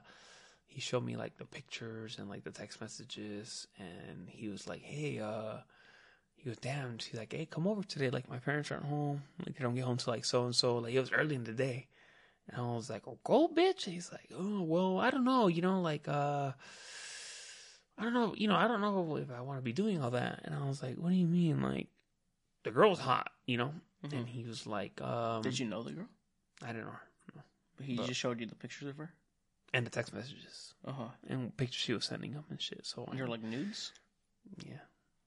he 0.67 0.81
showed 0.81 1.05
me 1.05 1.17
like 1.17 1.37
the 1.39 1.45
pictures 1.45 2.19
and 2.19 2.29
like 2.29 2.45
the 2.45 2.51
text 2.53 2.81
messages, 2.81 3.67
and 3.79 4.29
he 4.29 4.49
was 4.49 4.69
like, 4.69 4.81
hey, 4.83 5.19
uh, 5.19 5.57
he 6.37 6.49
was 6.49 6.59
damn. 6.59 6.99
She's 6.99 7.15
like, 7.19 7.33
hey, 7.33 7.47
come 7.47 7.67
over 7.67 7.83
today. 7.83 8.11
Like 8.11 8.29
my 8.29 8.39
parents 8.39 8.71
aren't 8.71 8.85
home. 8.85 9.23
Like 9.45 9.57
they 9.57 9.65
don't 9.65 9.75
get 9.75 9.85
home 9.85 9.97
till 9.97 10.13
like 10.13 10.25
so 10.25 10.45
and 10.45 10.55
so. 10.55 10.77
Like 10.79 10.95
it 10.95 11.01
was 11.01 11.11
early 11.13 11.35
in 11.35 11.45
the 11.45 11.53
day. 11.53 11.89
And 12.49 12.61
I 12.61 12.75
was 12.75 12.91
like, 12.91 13.07
oh, 13.09 13.19
go, 13.25 13.49
bitch. 13.49 13.87
And 13.87 13.95
he's 13.95 14.13
like, 14.13 14.29
oh, 14.37 14.63
well, 14.63 14.99
I 14.99 15.11
don't 15.11 15.25
know. 15.25 15.47
You 15.49 15.63
know, 15.63 15.81
like, 15.81 16.07
uh, 16.09 16.53
I 17.97 18.03
don't 18.03 18.13
know. 18.13 18.35
You 18.37 18.49
know, 18.49 18.57
I 18.57 18.69
don't 18.69 18.81
know 18.83 19.17
if 19.17 19.31
I 19.31 19.41
want 19.41 19.59
to 19.59 19.63
be 19.63 19.73
doing 19.73 20.03
all 20.03 20.11
that. 20.11 20.41
And 20.45 20.55
I 20.55 20.67
was 20.67 20.83
like, 20.83 20.97
what 20.97 21.09
do 21.11 21.15
you 21.17 21.27
mean? 21.27 21.63
Like, 21.63 21.89
the 22.65 22.71
girl's 22.71 22.99
hot, 23.01 23.31
you 23.47 23.57
know? 23.57 23.73
And 24.13 24.29
he 24.29 24.45
was 24.45 24.67
like, 24.67 25.01
um, 25.01 25.41
Did 25.43 25.59
you 25.59 25.67
know 25.67 25.83
the 25.83 25.93
girl? 25.93 26.09
I 26.63 26.69
didn't 26.69 26.85
know. 26.87 27.43
But 27.77 27.87
he 27.87 27.97
But- 27.97 28.07
just 28.07 28.21
showed 28.21 28.39
you 28.41 28.47
the 28.47 28.55
pictures 28.55 28.89
of 28.89 28.97
her? 28.99 29.13
And 29.73 29.85
the 29.85 29.91
text 29.91 30.13
messages 30.15 30.75
Uh 30.85 30.93
huh. 30.93 31.09
and 31.27 31.57
pictures 31.57 31.81
she 31.81 31.93
was 31.95 32.05
sending 32.05 32.33
him 32.33 32.45
and 32.51 32.61
shit. 32.61 32.85
So, 32.87 33.09
You're 33.17 33.27
like 33.27 33.43
nudes? 33.43 33.93
yeah. 34.65 34.77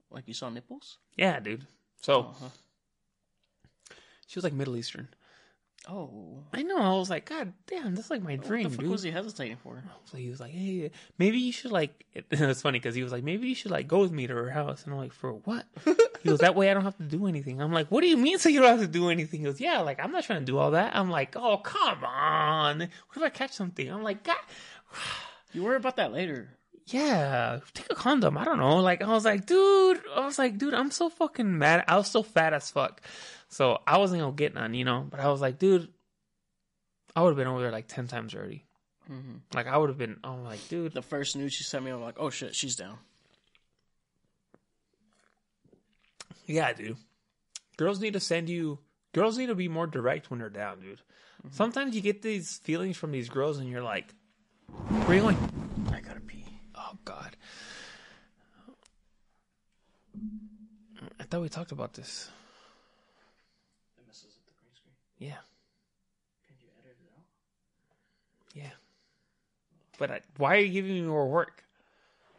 Like 0.10 0.28
you 0.28 0.34
saw 0.34 0.50
nipples? 0.50 1.00
Yeah, 1.18 1.40
dude. 1.42 1.66
So, 2.02 2.20
Uh 2.22 2.34
huh. 2.40 2.50
she 4.28 4.38
was 4.38 4.44
like 4.44 4.54
Middle 4.54 4.78
Eastern. 4.78 5.10
Oh. 5.90 6.44
I 6.54 6.64
know. 6.64 6.78
I 6.80 6.94
was 6.98 7.10
like, 7.10 7.26
God 7.26 7.54
damn, 7.68 7.96
that's 7.96 8.10
like 8.10 8.22
my 8.22 8.36
dream, 8.36 8.64
what 8.64 8.72
the 8.72 8.76
fuck 8.78 8.84
dude. 8.84 8.92
was 8.92 9.04
he 9.04 9.12
hesitating 9.12 9.58
for? 9.58 9.84
So 10.06 10.18
he 10.18 10.30
was 10.30 10.40
like, 10.40 10.52
"Hey, 10.52 10.92
maybe 11.18 11.38
you 11.40 11.52
should 11.52 11.72
like." 11.72 12.06
It, 12.14 12.40
was 12.40 12.62
funny 12.62 12.80
because 12.80 12.96
he 12.96 13.04
was 13.04 13.12
like, 13.12 13.24
"Maybe 13.24 13.48
you 13.48 13.56
should 13.56 13.72
like 13.72 13.88
go 13.88 14.00
with 14.00 14.12
me 14.12 14.28
to 14.28 14.34
her 14.34 14.50
house," 14.50 14.84
and 14.84 14.94
I'm 14.94 15.00
like, 15.00 15.14
"For 15.14 15.34
what?" 15.34 15.66
he 15.86 16.30
goes, 16.30 16.40
"That 16.40 16.56
way 16.56 16.70
I 16.72 16.74
don't 16.74 16.84
have 16.84 16.98
to 16.98 17.04
do 17.04 17.28
anything." 17.28 17.62
I'm 17.62 17.72
like, 17.72 17.90
"What 17.92 18.02
do 18.02 18.08
you 18.08 18.18
mean? 18.18 18.40
So 18.40 18.50
you 18.50 18.60
don't 18.60 18.72
have 18.72 18.80
to 18.80 18.88
do 18.88 19.10
anything?" 19.10 19.42
He 19.42 19.46
goes, 19.46 19.60
"Yeah, 19.62 19.80
like 19.82 20.00
I'm 20.04 20.12
not 20.12 20.24
trying 20.24 20.40
to 20.40 20.46
do 20.46 20.58
all 20.58 20.72
that." 20.72 20.96
I'm 20.96 21.10
like, 21.10 21.36
"Oh, 21.38 21.58
come 21.58 22.04
on! 22.04 22.80
What 22.80 22.90
if 23.18 23.24
I 23.24 23.30
catch 23.30 23.52
something?" 23.54 23.90
I'm 23.90 24.04
like, 24.04 24.24
"God, 24.24 24.36
You 25.54 25.64
worry 25.64 25.78
about 25.78 25.96
that 25.98 26.12
later. 26.12 26.50
yeah, 26.88 27.60
take 27.74 27.88
a 27.92 27.96
condom." 27.96 28.38
I 28.38 28.44
don't 28.46 28.60
know. 28.60 28.78
Like 28.78 29.02
I 29.02 29.08
was 29.10 29.26
like, 29.26 29.46
"Dude," 29.46 30.02
I 30.16 30.26
was 30.26 30.40
like, 30.40 30.58
"Dude, 30.58 30.74
I'm 30.74 30.92
so 30.92 31.10
fucking 31.10 31.58
mad." 31.58 31.84
I 31.88 31.98
was 31.98 32.08
so 32.10 32.24
fat 32.24 32.54
as 32.54 32.72
fuck, 32.72 33.02
so 33.50 33.80
I 33.86 33.98
wasn't 33.98 34.22
gonna 34.22 34.34
get 34.34 34.54
none, 34.54 34.74
you 34.74 34.86
know. 34.86 35.06
But 35.10 35.20
I 35.20 35.30
was 35.30 35.42
like, 35.42 35.60
"Dude." 35.60 35.90
I 37.16 37.22
would 37.22 37.30
have 37.30 37.38
been 37.38 37.48
over 37.48 37.62
there 37.62 37.72
like 37.72 37.88
ten 37.88 38.08
times 38.08 38.36
already. 38.36 38.64
Mm-hmm. 39.12 39.38
Like 39.54 39.68
I 39.68 39.78
would 39.78 39.90
have 39.90 39.98
been. 39.98 40.18
I'm 40.24 40.44
like, 40.44 40.68
dude. 40.70 40.94
The 40.94 41.02
first 41.02 41.36
news 41.36 41.54
she 41.54 41.64
sent 41.64 41.84
me, 41.84 41.92
I'm 41.92 42.02
like, 42.02 42.18
oh 42.20 42.30
shit, 42.30 42.54
she's 42.54 42.76
down. 42.76 42.98
Yeah, 46.46 46.74
dude. 46.74 46.98
Girls 47.78 48.00
need 48.00 48.14
to 48.14 48.20
send 48.20 48.50
you. 48.50 48.80
Girls 49.14 49.38
need 49.38 49.48
to 49.48 49.56
be 49.56 49.68
more 49.68 49.88
direct 49.88 50.30
when 50.30 50.40
they're 50.40 50.50
down, 50.50 50.80
dude. 50.80 50.98
Mm-hmm. 50.98 51.50
Sometimes 51.52 51.96
you 51.96 52.02
get 52.02 52.22
these 52.22 52.58
feelings 52.58 52.98
from 52.98 53.12
these 53.12 53.30
girls, 53.30 53.58
and 53.58 53.70
you're 53.70 53.82
like, 53.82 54.14
"Where 54.68 55.10
are 55.10 55.16
you 55.16 55.22
going?" 55.22 55.38
I 55.92 56.02
gotta 56.02 56.20
pee. 56.20 56.46
Oh 56.76 56.98
God. 57.04 57.36
I 61.20 61.24
thought 61.24 61.42
we 61.42 61.50
talked 61.50 61.72
about 61.72 61.94
this. 61.94 62.30
It 63.98 64.08
messes 64.08 64.36
up 64.38 64.46
the 64.46 64.54
green 64.54 64.74
screen. 64.76 64.94
Yeah, 65.20 65.38
Can 66.48 66.56
you 66.62 66.68
edit 66.84 66.96
it 67.02 67.12
out? 67.18 67.24
yeah. 68.54 68.70
But 69.98 70.12
I, 70.12 70.22
why 70.38 70.56
are 70.58 70.60
you 70.60 70.70
giving 70.72 70.94
me 70.94 71.02
more 71.02 71.28
work? 71.28 71.64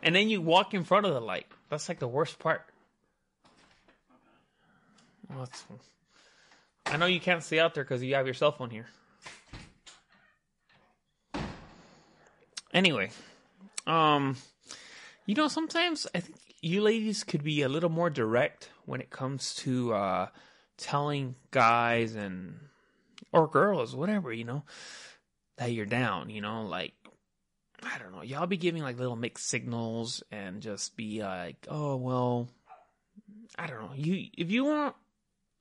And 0.02 0.14
then 0.14 0.28
you 0.28 0.40
walk 0.40 0.74
in 0.74 0.84
front 0.84 1.06
of 1.06 1.12
the 1.14 1.20
light. 1.20 1.46
That's 1.70 1.88
like 1.88 1.98
the 1.98 2.06
worst 2.06 2.38
part. 2.38 2.64
Well, 5.28 5.42
it's- 5.42 5.64
I 6.86 6.96
know 6.96 7.06
you 7.06 7.20
can't 7.20 7.42
see 7.42 7.58
out 7.58 7.74
there 7.74 7.84
because 7.84 8.02
you 8.02 8.14
have 8.14 8.26
your 8.26 8.34
cell 8.34 8.52
phone 8.52 8.70
here. 8.70 8.86
Anyway, 12.72 13.10
um, 13.86 14.36
you 15.26 15.34
know, 15.34 15.48
sometimes 15.48 16.06
I 16.14 16.20
think 16.20 16.36
you 16.60 16.80
ladies 16.82 17.24
could 17.24 17.42
be 17.42 17.62
a 17.62 17.68
little 17.68 17.88
more 17.90 18.10
direct 18.10 18.70
when 18.84 19.00
it 19.00 19.10
comes 19.10 19.54
to 19.56 19.94
uh, 19.94 20.28
telling 20.76 21.34
guys 21.50 22.14
and 22.14 22.58
or 23.32 23.48
girls, 23.48 23.94
whatever, 23.94 24.32
you 24.32 24.44
know, 24.44 24.64
that 25.56 25.72
you're 25.72 25.86
down. 25.86 26.30
You 26.30 26.40
know, 26.40 26.62
like 26.62 26.94
I 27.82 27.98
don't 27.98 28.12
know, 28.12 28.22
y'all 28.22 28.46
be 28.46 28.56
giving 28.56 28.82
like 28.82 28.98
little 28.98 29.16
mixed 29.16 29.48
signals 29.48 30.22
and 30.30 30.60
just 30.60 30.96
be 30.96 31.22
like, 31.22 31.66
oh 31.68 31.96
well, 31.96 32.48
I 33.58 33.66
don't 33.66 33.80
know. 33.80 33.92
You 33.94 34.26
if 34.36 34.50
you 34.50 34.64
want, 34.64 34.94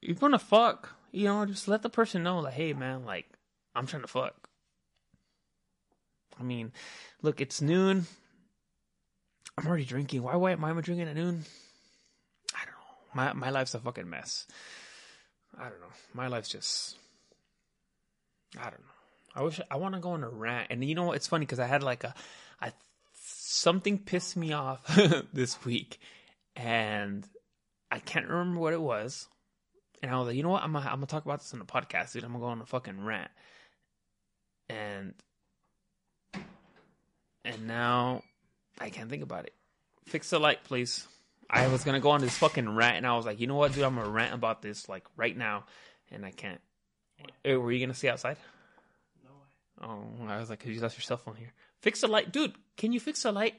if 0.02 0.10
you 0.10 0.16
want 0.22 0.34
to 0.34 0.40
fuck, 0.40 0.96
you 1.12 1.26
know, 1.26 1.46
just 1.46 1.68
let 1.68 1.82
the 1.82 1.90
person 1.90 2.24
know, 2.24 2.40
like, 2.40 2.54
hey 2.54 2.74
man, 2.74 3.06
like 3.06 3.28
I'm 3.76 3.86
trying 3.86 4.04
to 4.04 4.08
fuck. 4.08 4.50
I 6.40 6.44
mean, 6.44 6.72
look, 7.22 7.42
it's 7.42 7.62
noon. 7.62 8.06
I'm 9.58 9.68
already 9.68 9.86
drinking. 9.86 10.22
Why, 10.22 10.36
why, 10.36 10.54
why 10.56 10.70
am 10.70 10.78
I 10.78 10.82
drinking 10.82 11.08
at 11.08 11.16
noon? 11.16 11.44
I 12.56 12.60
don't 12.60 12.74
know. 12.74 13.14
My 13.14 13.34
my 13.34 13.50
life's 13.50 13.74
a 13.74 13.80
fucking 13.80 14.10
mess. 14.10 14.46
I 15.58 15.64
don't 15.64 15.80
know. 15.80 15.94
My 16.14 16.28
life's 16.28 16.50
just. 16.50 16.96
I 18.56 18.64
don't 18.64 18.80
know. 18.80 18.98
I 19.36 19.44
wish 19.44 19.62
I 19.70 19.78
want 19.78 19.94
to 19.96 20.02
go 20.02 20.12
on 20.12 20.24
a 20.24 20.30
rant, 20.30 20.68
and 20.72 20.84
you 20.84 20.96
know 20.96 21.04
what? 21.04 21.16
It's 21.16 21.28
funny 21.28 21.46
because 21.46 21.60
I 21.60 21.68
had 21.68 21.84
like 21.84 22.04
a, 22.04 22.14
I 22.62 22.72
something 23.14 24.00
pissed 24.00 24.36
me 24.38 24.54
off 24.54 24.84
this 25.34 25.64
week, 25.66 26.00
and 26.56 27.28
I 27.92 28.00
can't 28.00 28.28
remember 28.28 28.60
what 28.60 28.74
it 28.74 28.82
was. 28.82 29.28
And 30.02 30.12
I 30.12 30.18
was 30.18 30.28
like, 30.28 30.36
you 30.36 30.44
know 30.44 30.50
what? 30.50 30.64
I'm 30.64 30.74
gonna 30.74 30.86
I'm 30.86 30.96
gonna 30.96 31.08
talk 31.08 31.26
about 31.26 31.40
this 31.40 31.54
in 31.54 31.60
the 31.60 31.66
podcast, 31.66 32.14
dude. 32.14 32.24
I'm 32.24 32.32
gonna 32.32 32.44
go 32.44 32.50
on 32.50 32.62
a 32.62 32.66
fucking 32.66 33.04
rant, 33.04 33.32
and 34.70 35.14
and 37.44 37.68
now 37.68 38.24
I 38.80 38.90
can't 38.90 39.10
think 39.10 39.24
about 39.24 39.46
it. 39.46 39.54
Fix 40.06 40.30
the 40.30 40.40
light, 40.40 40.64
please. 40.64 41.08
I 41.50 41.68
was 41.68 41.84
gonna 41.84 42.00
go 42.00 42.12
on 42.12 42.22
this 42.22 42.38
fucking 42.38 42.70
rant, 42.76 42.98
and 42.98 43.08
I 43.08 43.16
was 43.16 43.26
like, 43.26 43.40
you 43.40 43.48
know 43.48 43.56
what, 43.56 43.74
dude? 43.74 43.84
I'm 43.84 43.96
gonna 43.96 44.10
rant 44.10 44.34
about 44.34 44.62
this 44.62 44.90
like 44.90 45.06
right 45.16 45.36
now, 45.36 45.66
and 46.12 46.26
I 46.26 46.32
can't. 46.32 46.62
Eh, 47.46 47.56
Were 47.56 47.72
you 47.72 47.80
gonna 47.86 47.94
stay 47.94 48.10
outside? 48.10 48.38
No 49.24 49.32
way. 49.90 49.96
Oh, 50.28 50.28
I 50.28 50.38
was 50.40 50.50
like, 50.50 50.60
cause 50.60 50.70
you 50.70 50.80
left 50.80 50.98
your 50.98 51.04
cell 51.04 51.18
phone 51.18 51.36
here. 51.36 51.54
Fix 51.82 52.02
the 52.02 52.08
light, 52.08 52.32
dude. 52.32 52.54
Can 52.76 52.92
you 52.92 53.00
fix 53.00 53.24
the 53.24 53.32
light? 53.32 53.56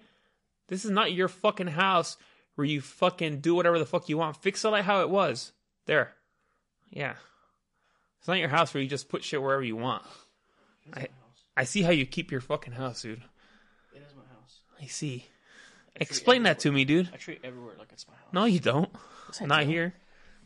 This 0.69 0.85
is 0.85 0.91
not 0.91 1.13
your 1.13 1.29
fucking 1.29 1.69
house 1.69 2.17
where 2.57 2.67
you 2.67 2.81
fucking 2.81 3.41
do 3.41 3.55
whatever 3.55 3.79
the 3.79 3.87
fuck 3.87 4.09
you 4.09 4.19
want. 4.19 4.37
Fix 4.37 4.63
the 4.63 4.71
light 4.71 4.85
how 4.85 5.01
it 5.03 5.11
was. 5.11 5.53
There. 5.87 6.13
Yeah. 6.91 7.15
It's 8.19 8.29
not 8.29 8.39
your 8.39 8.49
house 8.49 8.75
where 8.75 8.83
you 8.83 8.89
just 8.89 9.09
put 9.09 9.25
shit 9.25 9.41
wherever 9.41 9.63
you 9.63 9.77
want. 9.77 10.03
I-. 10.93 11.09
I 11.57 11.65
see 11.65 11.83
how 11.83 11.91
you 11.91 12.05
keep 12.05 12.31
your 12.31 12.41
fucking 12.41 12.73
house, 12.75 13.03
dude. 13.03 13.23
It 13.95 14.03
is 14.07 14.15
my 14.15 14.23
house. 14.35 14.59
I 14.81 14.87
see. 14.87 15.25
I 15.97 16.03
Explain 16.03 16.43
that 16.45 16.61
to 16.61 16.73
me, 16.73 16.85
dude. 16.85 17.09
I 17.13 17.17
treat 17.17 17.41
everywhere 17.43 17.75
like 17.79 17.89
it's 17.93 18.07
my 18.07 18.15
house. 18.15 18.33
No, 18.33 18.45
you 18.45 18.61
don't. 18.61 18.91
Yes, 19.29 19.41
Not 19.41 19.61
do. 19.63 19.67
here. 19.67 19.95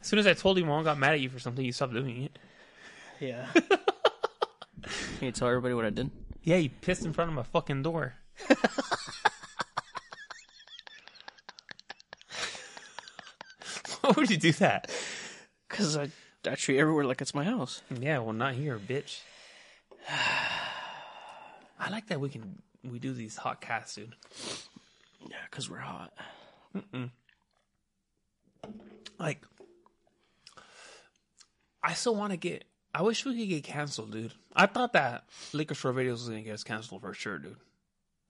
As 0.01 0.07
soon 0.07 0.19
as 0.19 0.27
I 0.27 0.35
told 0.35 0.59
you, 0.59 0.65
mom 0.65 0.85
got 0.85 0.99
mad 0.99 1.13
at 1.15 1.21
you 1.21 1.29
for 1.29 1.39
something, 1.39 1.65
you 1.65 1.73
stopped 1.73 1.93
doing 1.93 2.25
it. 2.25 2.39
Yeah. 3.23 3.47
Can 3.55 3.67
you 5.21 5.31
tell 5.31 5.47
everybody 5.47 5.75
what 5.75 5.85
I 5.85 5.91
did? 5.91 6.11
Yeah, 6.43 6.57
you 6.57 6.71
pissed 6.71 7.05
in 7.05 7.13
front 7.13 7.29
of 7.31 7.37
my 7.37 7.45
fucking 7.45 7.85
door. 7.85 8.15
Why 14.01 14.11
would 14.17 14.29
you 14.29 14.39
do 14.39 14.51
that? 14.55 14.91
Because 15.69 15.97
I, 15.97 16.09
I 16.45 16.57
treat 16.57 16.81
everywhere 16.81 17.05
like 17.05 17.21
it's 17.21 17.33
my 17.33 17.45
house. 17.45 17.83
Yeah, 17.97 18.19
well, 18.19 18.33
not 18.33 18.55
here, 18.55 18.77
bitch. 18.77 19.21
I 21.79 21.91
like 21.91 22.09
that 22.09 22.21
we 22.21 22.29
can 22.29 22.61
we 22.83 22.99
do 22.99 23.13
these 23.13 23.37
hot 23.37 23.61
casts, 23.61 23.95
dude. 23.95 24.17
Yeah, 25.31 25.37
because 25.49 25.71
we're 25.71 25.77
hot. 25.79 26.13
Like, 29.21 29.43
I 31.85 31.95
still 31.95 32.17
want 32.17 32.33
to 32.33 32.37
get. 32.37 32.65
I 32.95 33.03
wish 33.03 33.25
we 33.25 33.37
could 33.39 33.49
get 33.49 33.65
canceled, 33.65 34.13
dude. 34.13 34.33
I 34.55 34.67
thought 34.67 34.93
that 34.93 35.25
Liquor 35.53 35.75
Store 35.75 35.93
videos 35.93 36.13
was 36.13 36.29
gonna 36.29 36.43
get 36.43 36.55
us 36.55 36.65
canceled 36.65 37.01
for 37.01 37.15
sure, 37.15 37.39
dude. 37.39 37.57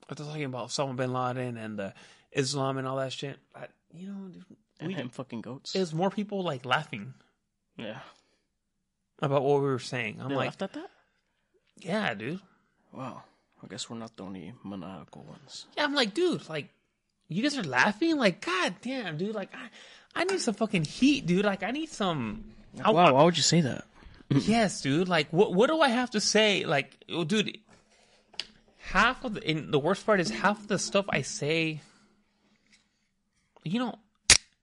I 0.08 0.14
was 0.16 0.26
talking 0.26 0.44
about 0.44 0.68
Osama 0.68 0.94
bin 0.96 1.12
Laden 1.12 1.56
and 1.56 1.78
the 1.78 1.94
Islam 2.32 2.78
and 2.78 2.86
all 2.86 2.96
that 2.96 3.12
shit. 3.12 3.38
I, 3.54 3.66
you 3.94 4.08
know, 4.08 4.28
dude, 4.28 4.44
And 4.78 4.88
we 4.88 4.94
him 4.94 5.08
fucking 5.08 5.40
goats. 5.40 5.74
was 5.74 5.92
more 5.94 6.10
people 6.10 6.42
like 6.42 6.64
laughing 6.64 7.14
yeah. 7.76 7.98
about 9.20 9.42
what 9.42 9.60
we 9.60 9.66
were 9.66 9.78
saying. 9.78 10.18
I'm 10.20 10.28
They 10.28 10.34
like, 10.36 10.46
laughed 10.46 10.62
at 10.62 10.72
that? 10.74 10.90
yeah, 11.78 12.14
dude. 12.14 12.40
Wow. 12.92 13.22
I 13.62 13.68
guess 13.68 13.88
we're 13.88 13.96
not 13.96 14.16
the 14.16 14.24
only 14.24 14.52
maniacal 14.64 15.22
ones. 15.24 15.66
Yeah, 15.76 15.84
I'm 15.84 15.94
like, 15.94 16.14
dude, 16.14 16.48
like, 16.48 16.68
you 17.28 17.42
guys 17.42 17.56
are 17.56 17.62
laughing? 17.62 18.16
Like, 18.16 18.44
god 18.44 18.74
damn, 18.82 19.16
dude. 19.16 19.34
Like, 19.34 19.54
I, 19.54 20.20
I 20.20 20.24
need 20.24 20.40
some 20.40 20.54
fucking 20.54 20.84
heat, 20.84 21.26
dude. 21.26 21.44
Like, 21.44 21.62
I 21.62 21.70
need 21.70 21.88
some. 21.88 22.44
I, 22.82 22.90
wow, 22.90 23.14
why 23.14 23.22
would 23.22 23.36
you 23.36 23.42
say 23.42 23.60
that? 23.62 23.84
yes, 24.46 24.80
dude. 24.80 25.08
Like, 25.08 25.32
what 25.32 25.54
what 25.54 25.68
do 25.68 25.80
I 25.80 25.88
have 25.88 26.10
to 26.10 26.20
say? 26.20 26.64
Like, 26.64 26.96
oh, 27.10 27.24
dude, 27.24 27.58
half 28.78 29.24
of 29.24 29.34
the 29.34 29.46
and 29.48 29.72
the 29.72 29.78
worst 29.78 30.04
part 30.04 30.20
is 30.20 30.30
half 30.30 30.60
of 30.60 30.68
the 30.68 30.78
stuff 30.78 31.06
I 31.08 31.22
say. 31.22 31.80
You 33.64 33.78
know, 33.78 33.94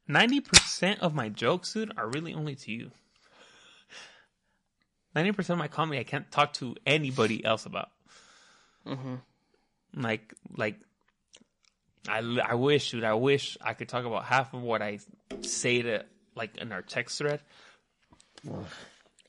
ninety 0.07 0.41
percent 0.41 0.99
of 1.01 1.13
my 1.15 1.29
jokes, 1.29 1.73
dude, 1.73 1.93
are 1.97 2.07
really 2.07 2.33
only 2.33 2.55
to 2.55 2.71
you. 2.71 2.91
Ninety 5.15 5.31
percent 5.31 5.55
of 5.55 5.59
my 5.59 5.67
comedy, 5.67 5.99
I 5.99 6.03
can't 6.03 6.29
talk 6.31 6.53
to 6.53 6.75
anybody 6.85 7.43
else 7.43 7.65
about. 7.65 7.89
Mm-hmm. 8.85 9.15
Like, 9.95 10.33
like, 10.55 10.75
I, 12.07 12.19
I 12.45 12.55
wish, 12.55 12.91
dude, 12.91 13.03
I 13.03 13.13
wish 13.13 13.57
I 13.61 13.73
could 13.73 13.89
talk 13.89 14.05
about 14.05 14.25
half 14.25 14.53
of 14.53 14.61
what 14.61 14.81
I 14.81 14.99
say 15.41 15.81
to, 15.81 16.05
like, 16.35 16.57
in 16.57 16.71
our 16.71 16.81
text 16.81 17.17
thread. 17.17 17.41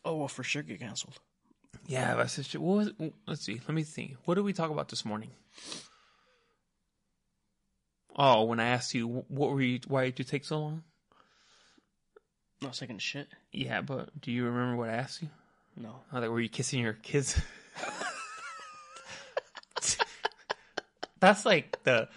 Oh, 0.04 0.16
well, 0.16 0.28
for 0.28 0.42
sure 0.42 0.62
get 0.62 0.80
canceled. 0.80 1.18
Yeah, 1.86 2.14
that's 2.14 2.36
just, 2.36 2.56
what 2.56 2.76
was, 2.76 2.92
let's 3.26 3.42
see, 3.42 3.60
let 3.66 3.74
me 3.74 3.82
think. 3.82 4.16
What 4.24 4.34
did 4.36 4.44
we 4.44 4.52
talk 4.52 4.70
about 4.70 4.88
this 4.88 5.04
morning? 5.04 5.30
Oh, 8.16 8.44
when 8.44 8.60
I 8.60 8.68
asked 8.68 8.94
you, 8.94 9.24
what 9.28 9.50
were 9.50 9.60
you, 9.60 9.80
why 9.86 10.04
did 10.06 10.18
you 10.18 10.24
take 10.24 10.44
so 10.44 10.58
long? 10.60 10.82
Not 12.60 12.76
second 12.76 13.00
shit. 13.00 13.28
Yeah, 13.52 13.80
but 13.80 14.20
do 14.20 14.30
you 14.30 14.44
remember 14.44 14.76
what 14.76 14.88
I 14.90 14.94
asked 14.94 15.22
you? 15.22 15.28
No. 15.76 15.96
Oh, 16.12 16.20
like, 16.20 16.30
were 16.30 16.40
you 16.40 16.48
kissing 16.48 16.80
your 16.80 16.92
kids? 16.92 17.40
That's 21.20 21.46
like 21.46 21.82
the, 21.84 22.08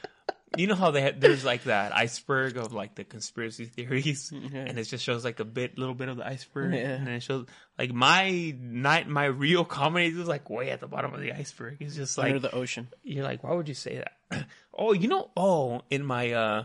you 0.57 0.67
know 0.67 0.75
how 0.75 0.91
they 0.91 1.01
had, 1.01 1.19
there's 1.21 1.43
like 1.43 1.63
that 1.63 1.95
iceberg 1.95 2.57
of 2.57 2.73
like 2.73 2.95
the 2.95 3.03
conspiracy 3.03 3.65
theories, 3.65 4.31
Yeah. 4.51 4.59
and 4.61 4.77
it 4.77 4.83
just 4.83 5.03
shows 5.03 5.23
like 5.25 5.39
a 5.39 5.45
bit, 5.45 5.77
little 5.77 5.95
bit 5.95 6.09
of 6.09 6.17
the 6.17 6.27
iceberg, 6.27 6.73
Yeah. 6.73 6.79
and 6.91 7.07
then 7.07 7.13
it 7.15 7.23
shows 7.23 7.47
like 7.77 7.91
my 7.93 8.55
night, 8.59 9.07
my 9.07 9.25
real 9.25 9.65
comedy 9.65 10.07
is 10.07 10.27
like 10.27 10.49
way 10.49 10.69
at 10.69 10.79
the 10.79 10.87
bottom 10.87 11.13
of 11.13 11.21
the 11.21 11.31
iceberg. 11.33 11.77
It's 11.79 11.95
just 11.95 12.17
like 12.17 12.27
Under 12.27 12.39
the 12.39 12.53
ocean. 12.53 12.87
you're 13.03 13.23
like, 13.23 13.43
why 13.43 13.53
would 13.53 13.67
you 13.67 13.73
say 13.73 14.03
that? 14.29 14.45
oh, 14.77 14.93
you 14.93 15.07
know, 15.07 15.31
oh, 15.35 15.81
in 15.89 16.05
my 16.05 16.31
uh, 16.33 16.63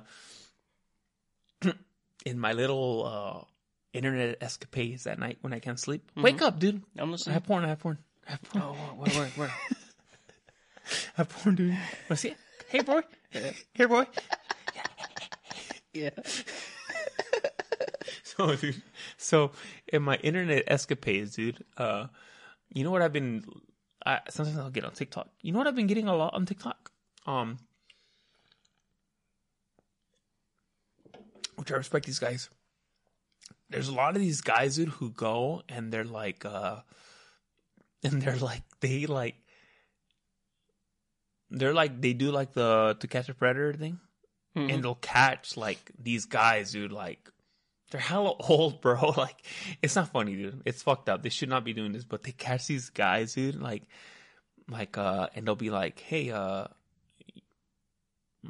in 2.27 2.39
my 2.39 2.53
little 2.53 3.05
uh 3.07 3.45
internet 3.95 4.37
escapades 4.43 5.07
at 5.07 5.19
night 5.19 5.39
when 5.41 5.53
I 5.53 5.61
can't 5.61 5.79
sleep, 5.81 6.11
wake 6.17 6.43
up, 6.43 6.59
dude. 6.59 6.83
I'm 6.99 7.11
listening. 7.11 7.33
I 7.33 7.35
have 7.35 7.45
porn. 7.45 7.65
I 7.65 7.69
have 7.69 7.81
porn. 7.81 7.99
I 8.27 8.31
have 8.33 8.43
porn. 8.43 8.65
Oh, 8.65 8.73
where, 8.97 9.11
where, 9.15 9.29
where? 9.37 9.49
I 10.87 11.17
have 11.17 11.29
porn, 11.31 11.55
dude. 11.55 11.71
Want 11.71 11.81
to 12.11 12.17
see 12.17 12.29
it? 12.31 12.37
Hey, 12.69 12.81
boy. 12.83 13.01
Here, 13.75 13.89
boy. 13.89 14.07
yeah. 15.93 16.11
So, 18.23 18.55
dude. 18.55 18.81
So, 19.17 19.51
in 19.89 20.03
my 20.03 20.15
internet 20.17 20.63
escapades, 20.69 21.35
dude. 21.35 21.65
Uh, 21.77 22.07
you 22.73 22.85
know 22.85 22.93
what 22.93 23.03
I've 23.03 23.13
been? 23.13 23.45
I 24.07 24.21
sometimes 24.31 24.59
I'll 24.59 24.71
get 24.71 24.85
on 24.85 24.93
TikTok. 24.93 25.29
You 25.43 25.51
know 25.51 25.59
what 25.59 25.67
I've 25.67 25.75
been 25.75 25.89
getting 25.89 26.07
a 26.07 26.15
lot 26.15 26.35
on 26.35 26.47
TikTok? 26.47 26.93
Um, 27.27 27.59
which 31.57 31.73
I 31.73 31.77
respect 31.77 32.07
these 32.07 32.21
guys. 32.21 32.49
There's 33.71 33.89
a 33.89 33.95
lot 33.95 34.15
of 34.15 34.23
these 34.23 34.41
guys, 34.41 34.77
dude, 34.77 34.89
who 34.89 35.11
go 35.11 35.63
and 35.69 35.93
they're 35.93 36.05
like, 36.05 36.45
uh, 36.45 36.77
and 38.05 38.23
they're 38.23 38.37
like, 38.37 38.63
they 38.81 39.07
like, 39.07 39.35
they're 41.51 41.75
like, 41.75 42.01
they 42.01 42.13
do 42.13 42.31
like 42.31 42.53
the 42.53 42.97
to 43.01 43.07
catch 43.07 43.29
a 43.29 43.35
predator 43.35 43.73
thing, 43.75 43.99
Mhm. 44.57 44.73
and 44.75 44.85
they'll 44.85 44.95
catch 44.97 45.57
like 45.57 45.91
these 45.99 46.27
guys, 46.27 46.73
dude, 46.73 46.93
like. 46.93 47.31
They're 47.91 48.01
hella 48.03 48.35
old, 48.51 48.83
bro. 48.83 49.15
Like, 49.17 49.47
it's 49.81 49.97
not 49.97 50.11
funny, 50.13 50.37
dude. 50.37 50.61
It's 50.67 50.83
fucked 50.83 51.09
up. 51.09 51.23
They 51.23 51.31
should 51.31 51.49
not 51.49 51.65
be 51.65 51.73
doing 51.73 51.93
this, 51.93 52.05
but 52.05 52.23
they 52.23 52.33
catch 52.33 52.67
these 52.67 52.91
guys, 52.91 53.33
dude. 53.33 53.63
Like, 53.63 53.85
like, 54.69 54.99
uh, 54.99 55.29
and 55.35 55.47
they'll 55.47 55.55
be 55.57 55.71
like, 55.71 55.99
"Hey, 56.01 56.31
uh, 56.31 56.67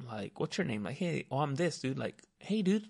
like, 0.06 0.38
what's 0.40 0.58
your 0.58 0.66
name? 0.66 0.82
Like, 0.82 0.96
hey, 0.96 1.26
oh, 1.30 1.38
I'm 1.38 1.54
this, 1.54 1.78
dude. 1.80 1.98
Like, 1.98 2.22
hey, 2.38 2.62
dude. 2.62 2.88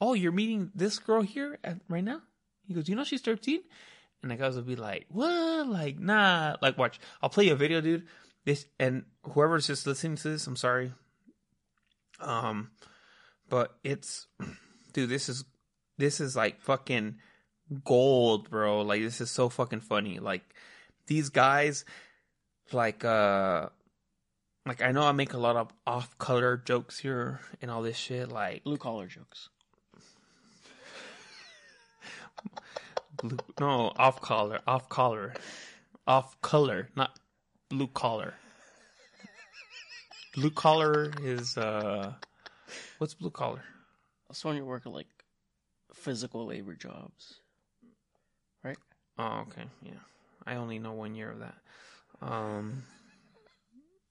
Oh, 0.00 0.14
you're 0.14 0.32
meeting 0.32 0.70
this 0.74 0.98
girl 0.98 1.22
here 1.22 1.58
at, 1.64 1.78
right 1.88 2.04
now? 2.04 2.20
He 2.66 2.74
goes, 2.74 2.88
you 2.88 2.94
know 2.94 3.04
she's 3.04 3.22
13? 3.22 3.60
And 4.22 4.30
the 4.30 4.36
guys 4.36 4.54
will 4.56 4.62
be 4.62 4.76
like, 4.76 5.06
what? 5.08 5.66
Like, 5.68 5.98
nah. 5.98 6.56
Like, 6.62 6.78
watch. 6.78 7.00
I'll 7.22 7.30
play 7.30 7.46
you 7.46 7.52
a 7.54 7.56
video, 7.56 7.80
dude. 7.80 8.06
This 8.48 8.64
and 8.80 9.04
whoever's 9.24 9.66
just 9.66 9.86
listening 9.86 10.16
to 10.16 10.30
this, 10.30 10.46
I'm 10.46 10.56
sorry. 10.56 10.94
Um, 12.18 12.70
but 13.50 13.76
it's, 13.84 14.26
dude, 14.94 15.10
this 15.10 15.28
is 15.28 15.44
this 15.98 16.18
is 16.18 16.34
like 16.34 16.62
fucking 16.62 17.16
gold, 17.84 18.48
bro. 18.48 18.80
Like, 18.80 19.02
this 19.02 19.20
is 19.20 19.30
so 19.30 19.50
fucking 19.50 19.80
funny. 19.80 20.18
Like, 20.18 20.54
these 21.06 21.28
guys, 21.28 21.84
like, 22.72 23.04
uh, 23.04 23.68
like 24.64 24.80
I 24.80 24.92
know 24.92 25.02
I 25.02 25.12
make 25.12 25.34
a 25.34 25.38
lot 25.38 25.56
of 25.56 25.70
off 25.86 26.16
color 26.16 26.56
jokes 26.56 26.98
here 26.98 27.40
and 27.60 27.70
all 27.70 27.82
this 27.82 27.98
shit. 27.98 28.32
Like, 28.32 28.64
Blue 28.64 28.78
collar 28.78 29.08
jokes. 29.08 29.50
blue, 33.22 33.36
no, 33.60 33.92
off 33.98 34.22
collar, 34.22 34.60
off 34.66 34.88
collar, 34.88 35.34
off 36.06 36.40
color, 36.40 36.88
not 36.96 37.10
blue 37.68 37.88
collar. 37.88 38.34
Blue 40.34 40.50
collar 40.50 41.12
is 41.22 41.56
uh, 41.56 42.12
what's 42.98 43.14
blue 43.14 43.30
collar? 43.30 43.62
When 44.42 44.56
you're 44.56 44.64
working 44.64 44.92
like 44.92 45.06
physical 45.94 46.46
labor 46.46 46.74
jobs. 46.74 47.40
Right? 48.62 48.76
Oh, 49.18 49.44
okay, 49.48 49.64
yeah. 49.82 49.92
I 50.46 50.56
only 50.56 50.78
know 50.78 50.92
one 50.92 51.14
year 51.14 51.30
of 51.30 51.40
that. 51.40 51.54
Um, 52.20 52.84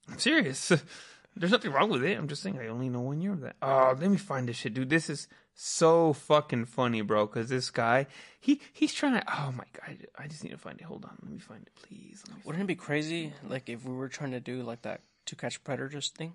I'm 0.10 0.20
serious. 0.20 0.72
There's 1.36 1.52
nothing 1.52 1.72
wrong 1.72 1.90
with 1.90 2.04
it. 2.04 2.18
I'm 2.18 2.28
just 2.28 2.42
saying 2.42 2.58
I 2.60 2.68
only 2.68 2.90
know 2.90 3.02
one 3.02 3.22
year 3.22 3.34
of 3.34 3.42
that. 3.42 3.56
Oh, 3.62 3.96
let 4.00 4.10
me 4.10 4.18
find 4.18 4.48
this 4.48 4.58
shit, 4.58 4.74
dude. 4.74 4.90
This 4.90 5.10
is 5.10 5.28
so 5.60 6.14
fucking 6.14 6.66
funny, 6.66 7.02
bro. 7.02 7.26
Because 7.26 7.50
this 7.50 7.72
guy, 7.72 8.06
he 8.40 8.62
he's 8.72 8.94
trying 8.94 9.14
to. 9.20 9.24
Oh 9.28 9.52
my 9.52 9.64
god, 9.74 10.06
I 10.18 10.28
just 10.28 10.44
need 10.44 10.52
to 10.52 10.58
find 10.58 10.80
it. 10.80 10.84
Hold 10.86 11.04
on, 11.06 11.18
let 11.24 11.32
me 11.32 11.40
find 11.40 11.64
it, 11.64 11.74
please. 11.76 12.24
Me 12.30 12.36
Wouldn't 12.46 12.64
it 12.64 12.68
be 12.68 12.76
crazy 12.76 13.34
like 13.50 13.68
if 13.68 13.84
we 13.84 13.94
were 13.94 14.08
trying 14.08 14.32
to 14.32 14.40
do 14.40 14.62
like 14.62 14.84
that 14.84 15.02
to 15.26 15.36
catch 15.36 15.64
predators 15.64 16.10
thing? 16.10 16.34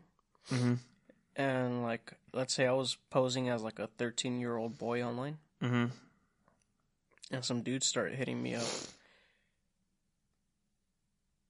Mhm. 0.51 0.79
And 1.37 1.83
like 1.83 2.13
let's 2.33 2.53
say 2.53 2.67
I 2.67 2.73
was 2.73 2.97
posing 3.11 3.49
as 3.49 3.63
like 3.63 3.79
a 3.79 3.87
13 3.87 4.41
year 4.41 4.57
old 4.57 4.77
boy 4.77 5.03
online 5.03 5.39
Mm-hmm. 5.63 5.87
and 7.31 7.45
some 7.45 7.63
dudes 7.63 7.87
start 7.87 8.13
hitting 8.15 8.43
me 8.43 8.57
up. 8.57 8.67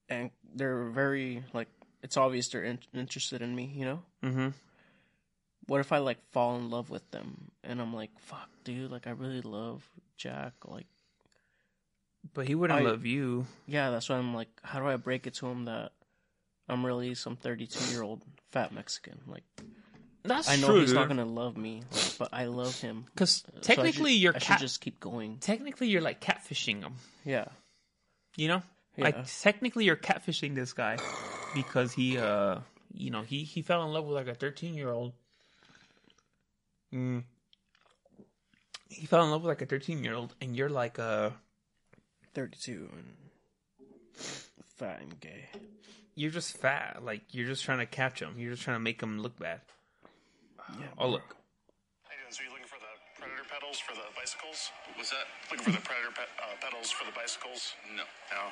And 0.09 0.31
they're 0.55 0.85
very 0.91 1.43
like 1.55 1.69
it's 2.03 2.17
obvious 2.17 2.49
they're 2.49 2.65
in- 2.65 2.81
interested 2.93 3.41
in 3.43 3.55
me, 3.55 3.73
you 3.75 3.85
know? 3.85 4.03
Mm-hmm. 4.23 4.49
What 5.67 5.81
if 5.81 5.93
I 5.93 5.99
like 5.99 6.19
fall 6.33 6.57
in 6.57 6.71
love 6.71 6.91
with 6.91 7.09
them 7.13 7.51
and 7.63 7.81
I'm 7.81 7.95
like, 7.95 8.11
"Fuck, 8.19 8.49
dude, 8.65 8.91
like 8.91 9.07
I 9.07 9.11
really 9.11 9.41
love 9.43 9.89
Jack." 10.17 10.53
Like, 10.67 10.87
But 12.35 12.47
he 12.47 12.55
wouldn't 12.55 12.81
I- 12.81 12.83
love 12.83 13.05
you. 13.07 13.47
yeah, 13.67 13.91
that's 13.91 14.09
why 14.09 14.17
I'm 14.17 14.35
like, 14.35 14.49
how 14.63 14.79
do 14.81 14.87
I 14.87 14.97
break 14.97 15.27
it 15.27 15.35
to 15.35 15.47
him 15.47 15.65
that 15.67 15.93
I'm 16.69 16.85
really 16.87 17.15
some 17.15 17.37
32 17.37 17.93
year 17.93 18.03
old 18.03 18.23
fat 18.51 18.73
Mexican? 18.73 19.21
Like, 19.27 19.45
That's 20.25 20.49
I 20.49 20.57
know 20.57 20.69
true, 20.69 20.81
he's 20.81 20.93
not 20.93 21.09
gonna 21.09 21.25
love 21.25 21.57
me, 21.57 21.83
like, 21.93 22.19
but 22.19 22.29
I 22.33 22.45
love 22.47 22.81
him. 22.81 23.05
Because 23.13 23.43
So 23.55 23.61
technically, 23.61 24.13
should- 24.15 24.21
you're 24.23 24.35
I 24.37 24.39
should 24.39 24.47
cat. 24.47 24.61
just 24.61 24.81
keep 24.81 25.01
going. 25.01 25.39
Technically, 25.39 25.89
you're 25.89 26.01
like 26.03 26.21
catfishing 26.21 26.81
him. 26.83 26.95
Yeah, 27.25 27.47
You 28.37 28.49
know, 28.49 28.63
yeah. 28.97 29.05
like 29.05 29.27
technically, 29.27 29.85
you're 29.85 29.97
catfishing 29.97 30.55
this 30.55 30.73
guy 30.73 30.99
because 31.55 31.93
he, 31.93 32.19
uh, 32.19 32.61
you 32.95 33.11
know, 33.11 33.23
he 33.23 33.43
he 33.43 33.63
fell 33.63 33.85
in 33.85 33.93
love 33.93 34.05
with 34.07 34.15
like 34.15 34.29
a 34.29 34.35
13 34.35 34.75
year 34.75 34.91
old. 34.91 35.13
Mm. 36.93 37.25
He 38.89 39.07
fell 39.07 39.25
in 39.25 39.31
love 39.31 39.43
with 39.43 39.49
like 39.49 39.63
a 39.63 39.67
13 39.67 40.05
year 40.05 40.15
old, 40.15 40.35
and 40.41 40.55
you're 40.57 40.69
like, 40.69 40.99
a 40.99 41.33
32 42.35 42.89
and 42.93 44.17
fat 44.77 45.01
and 45.01 45.19
gay. 45.21 45.49
you're 46.15 46.31
just 46.31 46.57
fat. 46.57 47.01
Like 47.05 47.23
you're 47.31 47.47
just 47.47 47.65
trying 47.65 47.79
to 47.79 47.87
catch 47.87 48.21
him. 48.21 48.35
You're 48.37 48.53
just 48.53 48.63
trying 48.63 48.77
to 48.77 48.81
make 48.81 49.01
him 49.03 49.21
look 49.21 49.39
bad. 49.39 49.61
Yeah. 50.79 50.87
Oh 50.99 51.09
look, 51.09 51.37
How 52.05 52.13
you 52.15 52.21
doing? 52.25 52.33
So 52.33 52.43
you 52.45 52.51
looking 52.51 52.67
for 52.67 52.79
the 52.81 52.93
predator 53.21 53.45
pedals 53.49 53.79
for 53.81 53.95
the 53.95 54.05
bicycles? 54.17 54.71
What's 54.97 55.11
that? 55.11 55.27
Looking 55.51 55.65
for 55.65 55.73
the 55.73 55.85
predator 55.85 56.13
pe- 56.15 56.33
uh, 56.41 56.57
pedals 56.61 56.91
for 56.91 57.05
the 57.05 57.13
bicycles? 57.13 57.75
No. 57.97 58.05
No. 58.33 58.43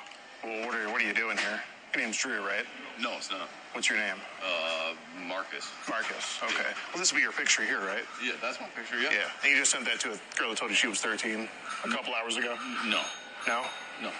Well, 0.43 0.67
what 0.67 0.75
are 0.75 0.89
what 0.91 1.01
are 1.01 1.05
you 1.05 1.13
doing 1.13 1.37
here? 1.37 1.61
Your 1.93 2.03
name's 2.03 2.17
Drew, 2.17 2.45
right? 2.45 2.65
No, 3.01 3.11
it's 3.17 3.29
not. 3.29 3.49
What's 3.73 3.89
your 3.89 3.99
name? 3.99 4.15
Uh, 4.45 4.93
Marcus. 5.27 5.67
Marcus. 5.89 6.39
Okay. 6.43 6.69
Well, 6.93 6.99
this 6.99 7.11
will 7.11 7.17
be 7.17 7.21
your 7.21 7.31
picture 7.31 7.63
here, 7.63 7.79
right? 7.79 8.03
Yeah, 8.23 8.33
that's 8.41 8.59
my 8.59 8.67
picture, 8.67 8.97
yeah? 8.97 9.09
Yeah. 9.11 9.27
And 9.43 9.51
you 9.51 9.57
just 9.57 9.71
sent 9.71 9.85
that 9.85 9.99
to 10.01 10.09
a 10.11 10.19
girl 10.37 10.49
that 10.49 10.57
told 10.57 10.71
you 10.71 10.75
she 10.75 10.87
was 10.87 10.99
13 11.01 11.47
a 11.83 11.89
couple 11.89 12.13
hours 12.13 12.37
ago. 12.37 12.55
No. 12.87 13.01
No. 13.47 13.63
No. 14.01 14.11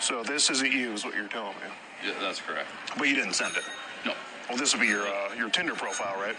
So 0.00 0.22
this 0.22 0.50
isn't 0.50 0.72
you, 0.72 0.92
is 0.92 1.04
what 1.04 1.14
you're 1.14 1.28
telling 1.28 1.54
me. 1.56 1.72
Yeah, 2.06 2.12
that's 2.20 2.40
correct. 2.40 2.68
But 2.98 3.08
you 3.08 3.14
didn't 3.14 3.34
send 3.34 3.56
it. 3.56 3.64
No. 4.04 4.12
Well, 4.48 4.58
this 4.58 4.74
will 4.74 4.80
be 4.80 4.88
your 4.88 5.06
uh, 5.06 5.34
your 5.34 5.48
Tinder 5.48 5.74
profile, 5.74 6.20
right? 6.20 6.36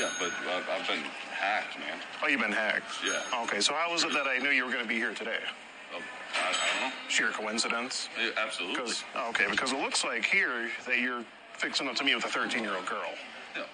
Yeah, 0.00 0.10
but 0.18 0.30
I've, 0.48 0.68
I've 0.68 0.88
been 0.88 1.04
hacked, 1.30 1.78
man. 1.78 1.98
Oh, 2.22 2.26
you've 2.28 2.40
been 2.40 2.52
hacked. 2.52 2.90
Yeah. 3.06 3.42
Okay. 3.42 3.60
So 3.60 3.74
how 3.74 3.92
was 3.92 4.04
it 4.04 4.12
that 4.14 4.26
I 4.26 4.38
knew 4.38 4.48
you 4.48 4.64
were 4.64 4.72
going 4.72 4.82
to 4.82 4.88
be 4.88 4.96
here 4.96 5.12
today? 5.12 5.38
Uh, 6.34 6.40
I, 6.42 6.48
I 6.50 6.80
don't 6.80 6.90
know. 6.90 6.96
Sheer 7.08 7.30
coincidence. 7.30 8.08
Yeah, 8.20 8.30
absolutely. 8.36 8.76
Because 8.76 9.04
okay, 9.30 9.46
because 9.50 9.72
it 9.72 9.80
looks 9.80 10.04
like 10.04 10.24
here 10.24 10.68
that 10.86 10.98
you're 10.98 11.24
fixing 11.52 11.88
up 11.88 11.94
to 11.96 12.04
meet 12.04 12.14
with 12.14 12.24
a 12.24 12.28
13 12.28 12.62
year 12.62 12.74
old 12.74 12.86
girl. 12.86 13.10
No, 13.56 13.64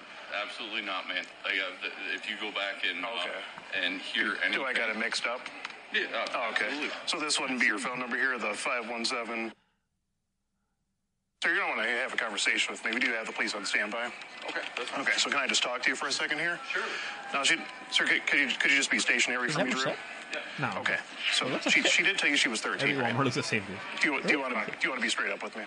absolutely 0.42 0.82
not, 0.82 1.08
man. 1.08 1.24
Like, 1.44 1.54
uh, 1.54 1.88
if 2.14 2.28
you 2.28 2.36
go 2.40 2.50
back 2.54 2.84
and 2.88 3.04
Okay. 3.04 3.30
uh, 3.30 3.84
and 3.86 4.00
hear 4.00 4.36
anything, 4.44 4.52
Do 4.52 4.64
I 4.64 4.72
got 4.72 4.90
it 4.90 4.98
mixed 4.98 5.26
up? 5.26 5.40
Yeah, 5.92 6.02
uh, 6.14 6.26
Oh, 6.34 6.50
okay. 6.52 6.66
absolutely. 6.66 6.90
So 7.06 7.18
this 7.18 7.40
wouldn't 7.40 7.60
be 7.60 7.66
your 7.66 7.78
phone 7.78 7.98
number 7.98 8.16
here, 8.16 8.38
the 8.38 8.54
517. 8.54 9.52
So 11.42 11.48
you're 11.48 11.56
going 11.56 11.70
to 11.72 11.76
want 11.78 11.88
to 11.88 11.94
have 11.96 12.12
a 12.12 12.16
conversation 12.18 12.70
with 12.70 12.84
me. 12.84 12.92
We 12.92 13.00
do 13.00 13.10
have 13.12 13.26
the 13.26 13.32
police 13.32 13.54
on 13.54 13.64
standby. 13.64 14.12
Okay, 14.48 14.60
that's. 14.76 14.92
Okay, 14.98 15.16
so 15.16 15.30
can 15.30 15.38
I 15.40 15.46
just 15.46 15.62
talk 15.62 15.82
to 15.82 15.88
you 15.88 15.96
for 15.96 16.06
a 16.06 16.12
second 16.12 16.38
here? 16.38 16.60
Sure. 16.70 16.82
Now, 17.32 17.42
she, 17.42 17.56
sir, 17.90 18.04
could, 18.04 18.26
could 18.26 18.40
you 18.40 18.48
could 18.58 18.70
you 18.70 18.76
just 18.76 18.90
be 18.90 18.98
stationary 18.98 19.48
for 19.48 19.64
me, 19.64 19.70
Drew? 19.70 19.92
Michelle? 20.30 20.74
no. 20.74 20.80
Okay. 20.80 20.96
So 21.32 21.58
she, 21.70 21.82
she 21.82 22.02
did 22.02 22.18
tell 22.18 22.28
you 22.28 22.36
she 22.36 22.48
was 22.48 22.60
13, 22.60 22.98
right? 22.98 23.16
looks 23.16 23.34
the 23.36 23.42
same, 23.42 23.62
dude. 23.66 23.76
Do 24.00 24.12
you, 24.12 24.22
do 24.22 24.32
you 24.32 24.40
want 24.40 24.54
to 24.54 24.64
do 24.66 24.76
you 24.82 24.88
want 24.90 25.00
to 25.00 25.04
be 25.04 25.10
straight 25.10 25.30
up 25.32 25.42
with 25.42 25.56
me? 25.56 25.64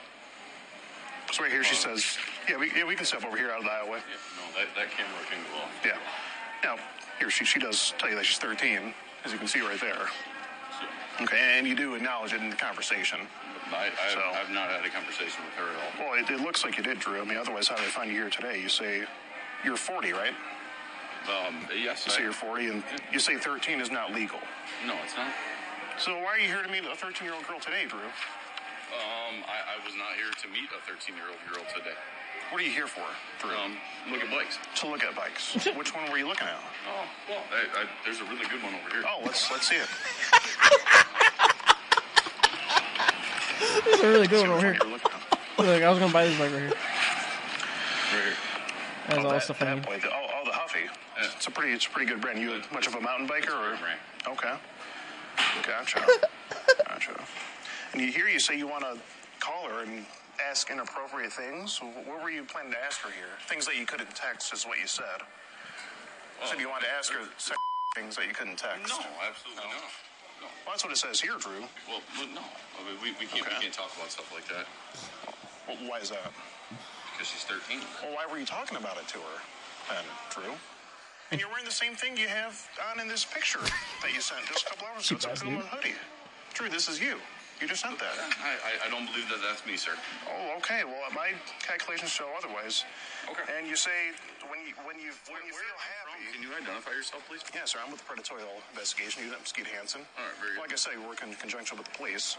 So 1.32 1.42
right 1.44 1.52
here 1.52 1.64
she 1.64 1.76
uh, 1.76 1.96
says, 1.96 2.18
yeah, 2.48 2.58
we, 2.58 2.72
yeah, 2.76 2.86
we 2.86 2.96
can 2.96 3.06
step 3.06 3.26
over 3.26 3.36
here 3.38 3.50
out 3.52 3.60
of 3.60 3.64
the 3.64 3.70
aisleway. 3.70 3.98
Yeah, 3.98 4.38
no, 4.38 4.60
that, 4.60 4.68
that 4.76 4.92
camera 4.92 5.18
can 5.30 5.40
go 5.52 5.64
off. 5.64 5.72
Yeah. 5.84 5.98
Now, 6.64 6.76
here 7.20 7.30
she 7.30 7.46
she 7.46 7.60
does 7.60 7.94
tell 7.98 8.10
you 8.10 8.16
that 8.16 8.26
she's 8.26 8.38
13, 8.38 8.94
as 9.26 9.32
you 9.32 9.38
can 9.38 9.48
see 9.48 9.62
right 9.62 9.80
there. 9.82 10.08
Okay, 11.22 11.58
and 11.58 11.68
you 11.68 11.76
do 11.76 11.96
acknowledge 11.96 12.34
it 12.34 12.42
in 12.42 12.50
the 12.50 12.56
conversation. 12.56 13.20
I, 13.72 13.86
I, 13.88 14.14
So- 14.14 14.20
I've 14.20 14.52
not 14.52 14.70
had 14.70 14.86
a 14.86 14.90
conversation 14.90 15.42
with 15.46 15.54
her 15.56 15.70
at 15.70 15.76
all. 15.76 16.12
Well, 16.12 16.20
it, 16.20 16.30
it 16.30 16.42
looks 16.42 16.64
like 16.64 16.78
you 16.78 16.84
did, 16.84 17.00
Drew. 17.00 17.22
I 17.22 17.26
mean, 17.26 17.38
otherwise, 17.38 17.68
how 17.68 17.76
did 17.76 17.86
I 17.86 17.90
find 17.90 18.12
you 18.12 18.18
here 18.18 18.30
today? 18.30 18.60
You 18.62 18.70
say 18.70 19.04
you're 19.64 19.78
40, 19.78 20.12
right? 20.14 20.34
Um, 21.24 21.56
yes, 21.72 22.06
You 22.06 22.14
I, 22.14 22.18
say 22.18 22.24
you're 22.24 22.34
40, 22.34 22.68
and 22.68 22.84
you 23.12 23.20
say 23.20 23.38
13 23.38 23.80
is 23.82 23.92
not 23.92 24.14
legal. 24.14 24.40
no, 24.86 24.94
it's 25.04 25.16
not. 25.16 25.28
So 25.98 26.18
why 26.18 26.26
are 26.36 26.40
you 26.40 26.48
here 26.48 26.64
to 26.64 26.70
meet 26.70 26.84
a 26.86 26.96
13 26.96 27.26
year 27.26 27.36
old 27.36 27.48
girl 27.48 27.60
today, 27.60 27.86
Drew? 27.88 28.00
Um, 28.00 29.42
I, 29.48 29.78
I 29.80 29.86
was 29.86 29.96
not 29.96 30.14
here 30.18 30.30
to 30.42 30.48
meet 30.50 30.70
a 30.76 30.82
13 30.90 31.16
year 31.16 31.26
old 31.30 31.40
girl 31.50 31.64
today. 31.74 31.96
What 32.52 32.62
are 32.62 32.66
you 32.66 32.72
here 32.72 32.88
for, 32.88 33.06
Drew? 33.42 33.56
Um, 33.56 33.78
look 34.12 34.22
at 34.22 34.30
bikes. 34.30 34.58
to 34.82 34.88
look 34.88 35.04
at 35.04 35.16
bikes. 35.16 35.56
Which 35.78 35.94
one 35.96 36.10
were 36.12 36.18
you 36.18 36.28
looking 36.28 36.48
at? 36.48 36.58
Oh, 36.90 37.06
well, 37.30 37.44
I, 37.54 37.82
I, 37.82 37.86
there's 38.04 38.20
a 38.20 38.26
really 38.26 38.46
good 38.50 38.62
one 38.62 38.74
over 38.76 38.90
here. 38.94 39.04
Oh, 39.08 39.22
let's 39.26 39.50
let's 39.50 39.68
see 39.70 39.76
it. 39.78 39.88
It's 43.86 44.04
a 44.04 44.08
really 44.10 44.28
good 44.28 44.42
one 44.42 44.50
over 44.52 44.60
here. 44.62 44.78
you're 44.82 44.92
looking 44.92 45.12
at. 45.12 45.40
Look, 45.60 45.84
I 45.84 45.90
was 45.90 46.00
gonna 46.00 46.12
buy 46.14 46.26
this 46.26 46.38
bike 46.38 46.52
right 46.52 46.60
here. 46.62 46.70
Right 46.70 48.24
here. 48.24 48.34
That's 49.08 49.20
Oh, 49.20 49.26
all 49.26 49.32
that, 49.32 49.44
stuff 49.44 49.62
I 49.62 49.66
that 49.66 49.76
need. 49.76 49.86
boy, 49.86 50.00
the- 50.00 50.10
oh, 50.14 50.28
oh, 50.36 50.46
the 50.46 50.52
Huffy. 50.52 50.80
Yeah. 51.18 51.28
It's 51.44 51.50
a 51.50 51.52
pretty, 51.52 51.74
it's 51.76 51.88
a 51.88 51.90
pretty 51.90 52.08
good 52.10 52.22
brand. 52.22 52.40
You 52.40 52.56
much 52.72 52.88
of 52.88 52.96
a 52.96 53.02
mountain 53.02 53.28
biker, 53.28 53.52
or 53.52 53.76
Brand. 53.76 54.00
okay, 54.30 54.56
gotcha, 55.68 56.00
gotcha. 56.88 57.20
And 57.92 58.00
you 58.02 58.14
hear 58.14 58.30
you 58.30 58.40
say 58.40 58.58
you 58.58 58.66
want 58.66 58.86
to 58.88 58.96
call 59.42 59.68
her 59.68 59.84
and 59.84 60.06
ask 60.40 60.72
inappropriate 60.72 61.34
things? 61.34 61.82
What 62.08 62.24
were 62.24 62.30
you 62.30 62.46
planning 62.46 62.72
to 62.72 62.80
ask 62.80 63.02
her 63.02 63.10
here? 63.12 63.36
Things 63.50 63.66
that 63.66 63.76
you 63.76 63.86
couldn't 63.86 64.16
text 64.16 64.54
is 64.54 64.64
what 64.64 64.80
you 64.80 64.88
said. 64.88 65.20
You 66.40 66.48
said 66.48 66.60
you 66.62 66.70
wanted 66.70 66.86
to 66.86 66.94
ask 66.96 67.12
her 67.12 67.28
sex 67.36 67.60
things 67.94 68.16
that 68.16 68.26
you 68.26 68.34
couldn't 68.34 68.56
text. 68.56 68.88
No, 68.88 69.04
absolutely 69.28 69.68
not. 69.68 69.84
No. 70.40 70.48
Well, 70.64 70.72
that's 70.80 70.86
what 70.86 70.94
it 70.94 70.98
says 70.98 71.20
here, 71.20 71.36
Drew. 71.44 71.60
Well, 71.92 72.00
but 72.16 72.32
no. 72.32 72.40
I 72.40 72.88
mean, 72.88 72.96
we, 73.04 73.12
we 73.20 73.28
can't 73.28 73.44
Okay. 73.44 73.52
we 73.60 73.64
can't 73.68 73.74
talk 73.76 73.92
about 74.00 74.16
stuff 74.16 74.32
like 74.32 74.48
that 74.48 74.64
Well, 75.68 75.76
why 75.92 76.00
is 76.00 76.10
that? 76.10 76.32
because 77.12 77.28
she's 77.28 77.44
13. 77.44 77.84
Well, 78.02 78.16
why 78.16 78.32
were 78.32 78.40
you 78.40 78.46
talking 78.46 78.78
about 78.78 78.96
it 78.96 79.10
to 79.12 79.18
her 79.20 79.38
then, 79.92 80.08
Drew? 80.32 80.56
And 81.34 81.42
you're 81.42 81.50
wearing 81.50 81.66
the 81.66 81.74
same 81.74 81.98
thing 81.98 82.14
you 82.14 82.30
have 82.30 82.54
on 82.94 83.02
in 83.02 83.10
this 83.10 83.26
picture 83.26 83.58
that 84.06 84.14
you 84.14 84.22
sent 84.22 84.46
just 84.46 84.68
a 84.68 84.70
couple 84.70 84.86
hours 84.86 85.10
ago. 85.10 85.18
It's 85.18 85.26
a 85.26 85.30
bad, 85.34 85.42
Puma 85.42 85.66
hoodie. 85.66 85.98
Drew, 86.54 86.70
this 86.70 86.86
is 86.86 87.02
you. 87.02 87.18
You 87.58 87.66
just 87.66 87.82
sent 87.82 87.98
that. 87.98 88.14
I, 88.38 88.54
I, 88.62 88.72
I 88.86 88.88
don't 88.94 89.10
believe 89.10 89.26
that 89.34 89.42
that's 89.42 89.66
me, 89.66 89.74
sir. 89.74 89.98
Oh, 90.30 90.54
okay. 90.62 90.86
Well, 90.86 91.02
my 91.10 91.34
calculations 91.66 92.14
show 92.14 92.30
otherwise. 92.38 92.86
Okay. 93.26 93.50
And 93.50 93.66
you 93.66 93.74
say 93.74 94.14
when 94.46 94.62
you 94.62 94.78
when 94.86 95.02
you 95.02 95.10
when 95.26 95.42
you 95.42 95.58
Where 95.58 95.66
feel 95.66 95.74
are 95.74 95.82
you 95.82 96.06
from? 96.06 96.22
happy. 96.22 96.38
Can 96.38 96.42
you 96.46 96.54
identify 96.54 96.94
yourself, 96.94 97.26
please? 97.26 97.42
Yeah, 97.50 97.66
sir. 97.66 97.82
I'm 97.82 97.90
with 97.90 98.06
the 98.06 98.14
Predatorial 98.14 98.54
Investigation 98.70 99.26
Unit, 99.26 99.42
Skeet 99.50 99.66
Hansen. 99.74 100.06
All 100.14 100.30
right, 100.30 100.38
very 100.38 100.54
good. 100.54 100.70
Like 100.70 100.74
I 100.74 100.78
said, 100.78 101.02
we 101.02 101.02
work 101.10 101.26
in 101.26 101.34
conjunction 101.42 101.82
with 101.82 101.90
the 101.90 101.98
police. 101.98 102.38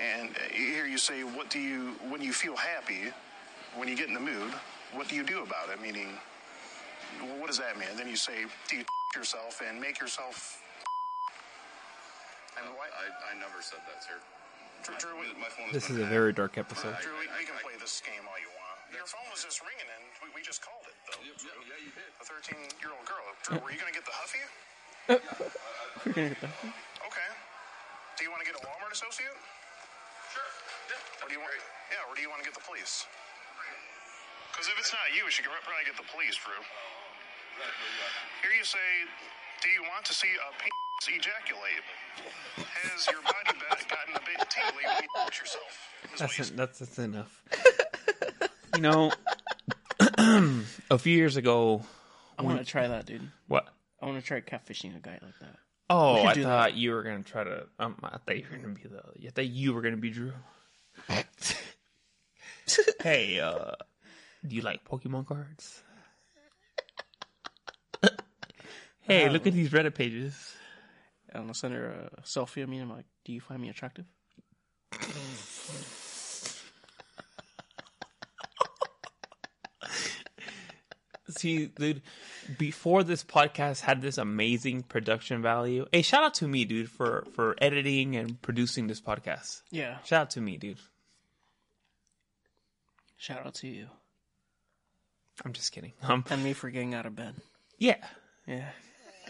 And 0.00 0.32
uh, 0.40 0.48
here 0.56 0.88
you 0.88 0.96
say, 0.96 1.20
what 1.20 1.52
do 1.52 1.60
you 1.60 2.00
when 2.08 2.24
you 2.24 2.32
feel 2.32 2.56
happy, 2.56 3.12
when 3.76 3.92
you 3.92 3.96
get 3.96 4.08
in 4.08 4.16
the 4.16 4.24
mood, 4.24 4.56
what 4.96 5.04
do 5.12 5.20
you 5.20 5.24
do 5.24 5.44
about 5.44 5.68
it? 5.68 5.84
Meaning, 5.84 6.16
well, 7.20 7.36
what 7.40 7.48
does 7.48 7.58
that 7.58 7.76
mean? 7.78 7.90
Then 7.96 8.08
you 8.08 8.16
say, 8.16 8.46
do 8.68 8.76
you 8.80 8.84
yourself 9.16 9.60
and 9.60 9.80
make 9.80 10.00
yourself. 10.00 10.58
And 12.52 12.68
why? 12.76 12.84
I, 12.92 13.32
I 13.32 13.40
never 13.40 13.64
said 13.64 13.80
that, 13.88 14.04
sir. 14.04 14.12
Drew, 14.84 14.92
Drew, 15.00 15.16
we- 15.16 15.32
My 15.40 15.48
phone 15.48 15.72
This 15.72 15.88
is 15.88 15.96
a 15.96 16.04
very 16.04 16.36
dark 16.36 16.60
episode. 16.60 16.92
Drew, 17.00 17.16
we, 17.16 17.24
we 17.40 17.48
can 17.48 17.56
play 17.64 17.72
this 17.80 18.04
game 18.04 18.20
all 18.28 18.36
you 18.36 18.52
want. 18.52 18.76
Your 18.92 19.08
phone 19.08 19.24
was 19.32 19.40
just 19.40 19.64
ringing, 19.64 19.88
and 19.88 20.04
we, 20.20 20.28
we 20.36 20.44
just 20.44 20.60
called 20.60 20.84
it, 20.84 20.92
though. 21.08 21.16
Yeah, 21.24 21.32
yeah, 21.48 21.72
yeah, 21.72 21.80
you 21.80 21.92
did. 21.96 22.12
A 22.20 22.28
13 22.28 22.60
year 22.84 22.92
old 22.92 23.08
girl. 23.08 23.24
Drew, 23.40 23.56
were 23.56 23.72
you 23.72 23.80
going 23.80 23.88
to 23.88 23.96
get 23.96 24.04
the 24.04 24.12
Huffy? 24.12 24.44
We're 26.04 26.12
gonna 26.12 26.28
get 26.36 26.44
that. 26.44 26.54
Okay. 27.08 27.30
Do 28.14 28.20
you 28.20 28.30
want 28.30 28.44
to 28.44 28.48
get 28.52 28.54
a 28.54 28.62
Walmart 28.62 28.92
associate? 28.92 29.32
Sure. 30.28 30.44
Yeah. 30.92 31.24
Or 31.24 31.26
do 31.26 31.32
you 31.34 31.40
want? 31.40 31.56
Yeah, 31.88 32.04
or 32.04 32.12
do 32.12 32.20
you 32.20 32.28
want 32.28 32.44
to 32.44 32.46
get 32.46 32.54
the 32.54 32.62
police? 32.68 33.08
Because 34.52 34.68
if 34.68 34.76
it's 34.76 34.92
not 34.92 35.08
you, 35.16 35.24
we 35.24 35.32
should 35.32 35.48
probably 35.48 35.88
get 35.88 35.96
the 35.96 36.04
police, 36.12 36.36
Drew. 36.36 36.60
Here 38.42 38.52
you 38.56 38.64
say, 38.64 38.78
do 39.62 39.68
you 39.68 39.82
want 39.82 40.04
to 40.06 40.14
see 40.14 40.28
a 40.28 40.52
penis 40.60 41.20
ejaculate? 41.20 41.82
Has 42.56 43.06
your 43.06 43.22
body 43.22 43.58
be- 43.58 43.88
gotten 43.88 44.14
a 44.14 44.20
bit 44.20 44.50
tingly 44.50 44.82
when 44.84 45.02
you 45.02 45.08
touch 45.24 45.40
yourself? 45.40 45.88
That's 46.18 46.38
you 46.38 46.44
en- 46.44 46.56
that's 46.56 46.78
that's 46.80 46.98
enough. 46.98 47.42
you 48.74 48.80
know, 48.82 49.12
a 50.90 50.98
few 50.98 51.16
years 51.16 51.36
ago, 51.36 51.82
I 52.38 52.42
want 52.42 52.58
to 52.58 52.64
try 52.64 52.88
that, 52.88 53.06
dude. 53.06 53.28
what? 53.48 53.68
I 54.00 54.06
want 54.06 54.18
to 54.20 54.26
try 54.26 54.40
catfishing 54.40 54.96
a 54.96 55.00
guy 55.00 55.18
like 55.22 55.38
that. 55.40 55.56
Oh, 55.88 56.22
I 56.24 56.34
do 56.34 56.42
thought 56.42 56.74
you 56.74 56.92
were 56.92 57.02
gonna 57.02 57.22
try 57.22 57.44
to. 57.44 57.66
Um, 57.78 57.96
I 58.02 58.18
thought 58.18 58.36
you 58.38 58.44
were 58.50 58.56
gonna 58.56 58.74
be 58.74 58.82
the. 58.82 59.02
I 59.26 59.30
thought 59.30 59.46
you 59.46 59.74
were 59.74 59.82
gonna 59.82 59.96
be 59.96 60.10
Drew. 60.10 60.32
hey, 63.02 63.40
uh, 63.40 63.72
do 64.46 64.56
you 64.56 64.62
like 64.62 64.84
Pokemon 64.84 65.26
cards? 65.26 65.82
Hey, 69.02 69.28
look 69.28 69.46
at 69.46 69.52
these 69.52 69.70
Reddit 69.70 69.94
pages. 69.94 70.54
I'm 71.34 71.42
gonna 71.42 71.54
send 71.54 71.74
her 71.74 72.08
a 72.18 72.22
selfie 72.22 72.62
of 72.62 72.68
me. 72.68 72.78
and 72.78 72.90
I'm 72.90 72.96
like, 72.96 73.06
"Do 73.24 73.32
you 73.32 73.40
find 73.40 73.60
me 73.60 73.68
attractive?" 73.68 74.04
See, 81.28 81.66
dude, 81.66 82.02
before 82.58 83.04
this 83.04 83.24
podcast 83.24 83.80
had 83.80 84.02
this 84.02 84.18
amazing 84.18 84.82
production 84.82 85.40
value. 85.40 85.86
Hey, 85.90 86.02
shout 86.02 86.22
out 86.24 86.34
to 86.34 86.48
me, 86.48 86.64
dude, 86.64 86.90
for 86.90 87.24
for 87.32 87.54
editing 87.58 88.16
and 88.16 88.40
producing 88.42 88.86
this 88.86 89.00
podcast. 89.00 89.62
Yeah. 89.70 89.98
Shout 90.04 90.20
out 90.22 90.30
to 90.30 90.40
me, 90.40 90.58
dude. 90.58 90.78
Shout 93.16 93.46
out 93.46 93.54
to 93.54 93.68
you 93.68 93.86
I'm 95.44 95.52
just 95.52 95.72
kidding. 95.72 95.92
Um, 96.02 96.24
and 96.30 96.42
me 96.42 96.52
for 96.52 96.70
getting 96.70 96.94
out 96.94 97.06
of 97.06 97.14
bed. 97.16 97.34
yeah, 97.78 97.96
Yeah. 98.46 98.68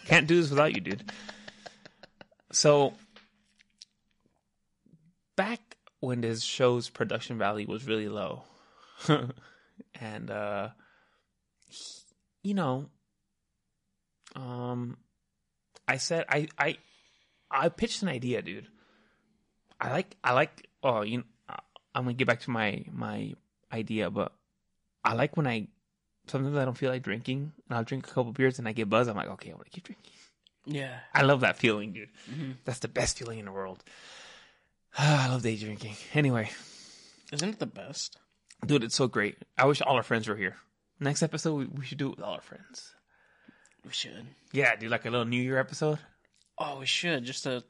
Can't 0.07 0.27
do 0.27 0.41
this 0.41 0.51
without 0.51 0.75
you, 0.75 0.81
dude. 0.81 1.11
So, 2.53 2.95
back 5.37 5.77
when 6.01 6.21
this 6.21 6.43
show's 6.43 6.89
production 6.89 7.39
value 7.39 7.67
was 7.67 7.87
really 7.87 8.09
low, 8.09 8.43
and 10.01 10.31
uh, 10.31 10.69
you 12.43 12.55
know, 12.55 12.91
um, 14.37 14.99
I 15.89 15.97
said 15.97 16.27
I 16.29 16.49
I 16.59 16.77
I 17.51 17.69
pitched 17.69 18.03
an 18.03 18.09
idea, 18.09 18.43
dude. 18.43 18.69
I 19.81 19.91
like 19.91 20.17
I 20.23 20.33
like 20.33 20.69
oh 20.83 21.03
you 21.03 21.19
know, 21.19 21.25
I'm 21.95 22.05
gonna 22.05 22.15
get 22.15 22.27
back 22.27 22.41
to 22.41 22.51
my 22.51 22.85
my 22.91 23.35
idea, 23.73 24.11
but 24.11 24.33
I 25.05 25.15
like 25.15 25.37
when 25.37 25.47
I 25.47 25.69
sometimes 26.27 26.57
I 26.57 26.65
don't 26.65 26.77
feel 26.77 26.91
like 26.91 27.03
drinking 27.03 27.53
and 27.69 27.77
I'll 27.77 27.85
drink 27.85 28.07
a 28.07 28.11
couple 28.11 28.33
beers 28.33 28.59
and 28.59 28.69
I 28.69 28.73
get 28.73 28.89
buzzed. 28.89 29.11
I'm 29.11 29.17
like, 29.17 29.29
okay, 29.31 29.51
I 29.51 29.55
want 29.55 29.65
to 29.67 29.71
keep 29.71 29.85
drinking. 29.85 30.13
Yeah. 30.65 30.99
I 31.15 31.23
love 31.23 31.41
that 31.41 31.57
feeling, 31.57 31.93
dude. 31.93 32.09
Mm-hmm. 32.31 32.53
That's 32.65 32.79
the 32.79 32.89
best 32.89 33.19
feeling 33.19 33.39
in 33.39 33.47
the 33.47 33.53
world. 33.53 33.83
I 34.99 35.29
love 35.29 35.43
day 35.43 35.57
drinking. 35.57 35.97
Anyway, 36.15 36.51
Isn't 37.33 37.49
it 37.49 37.59
the 37.59 37.67
best? 37.67 38.19
dude, 38.65 38.85
it's 38.85 38.95
so 38.95 39.09
great. 39.09 39.37
I 39.59 39.67
wish 39.67 39.83
all 39.83 39.97
our 39.97 40.03
friends 40.05 40.29
were 40.29 40.37
here. 40.37 40.57
Next 41.01 41.23
episode, 41.23 41.55
we, 41.55 41.65
we 41.67 41.85
should 41.85 41.99
do 41.99 42.07
it 42.11 42.17
with 42.17 42.25
all 42.25 42.35
our 42.35 42.41
friends. 42.41 42.93
We 43.85 43.91
should. 43.93 44.27
Yeah, 44.53 44.77
do 44.77 44.89
like 44.89 45.05
a 45.05 45.11
little 45.11 45.27
New 45.27 45.43
Year 45.43 45.59
episode. 45.59 45.99
Oh, 46.59 46.79
we 46.79 46.87
should. 46.87 47.25
Just 47.25 47.45
a 47.47 47.65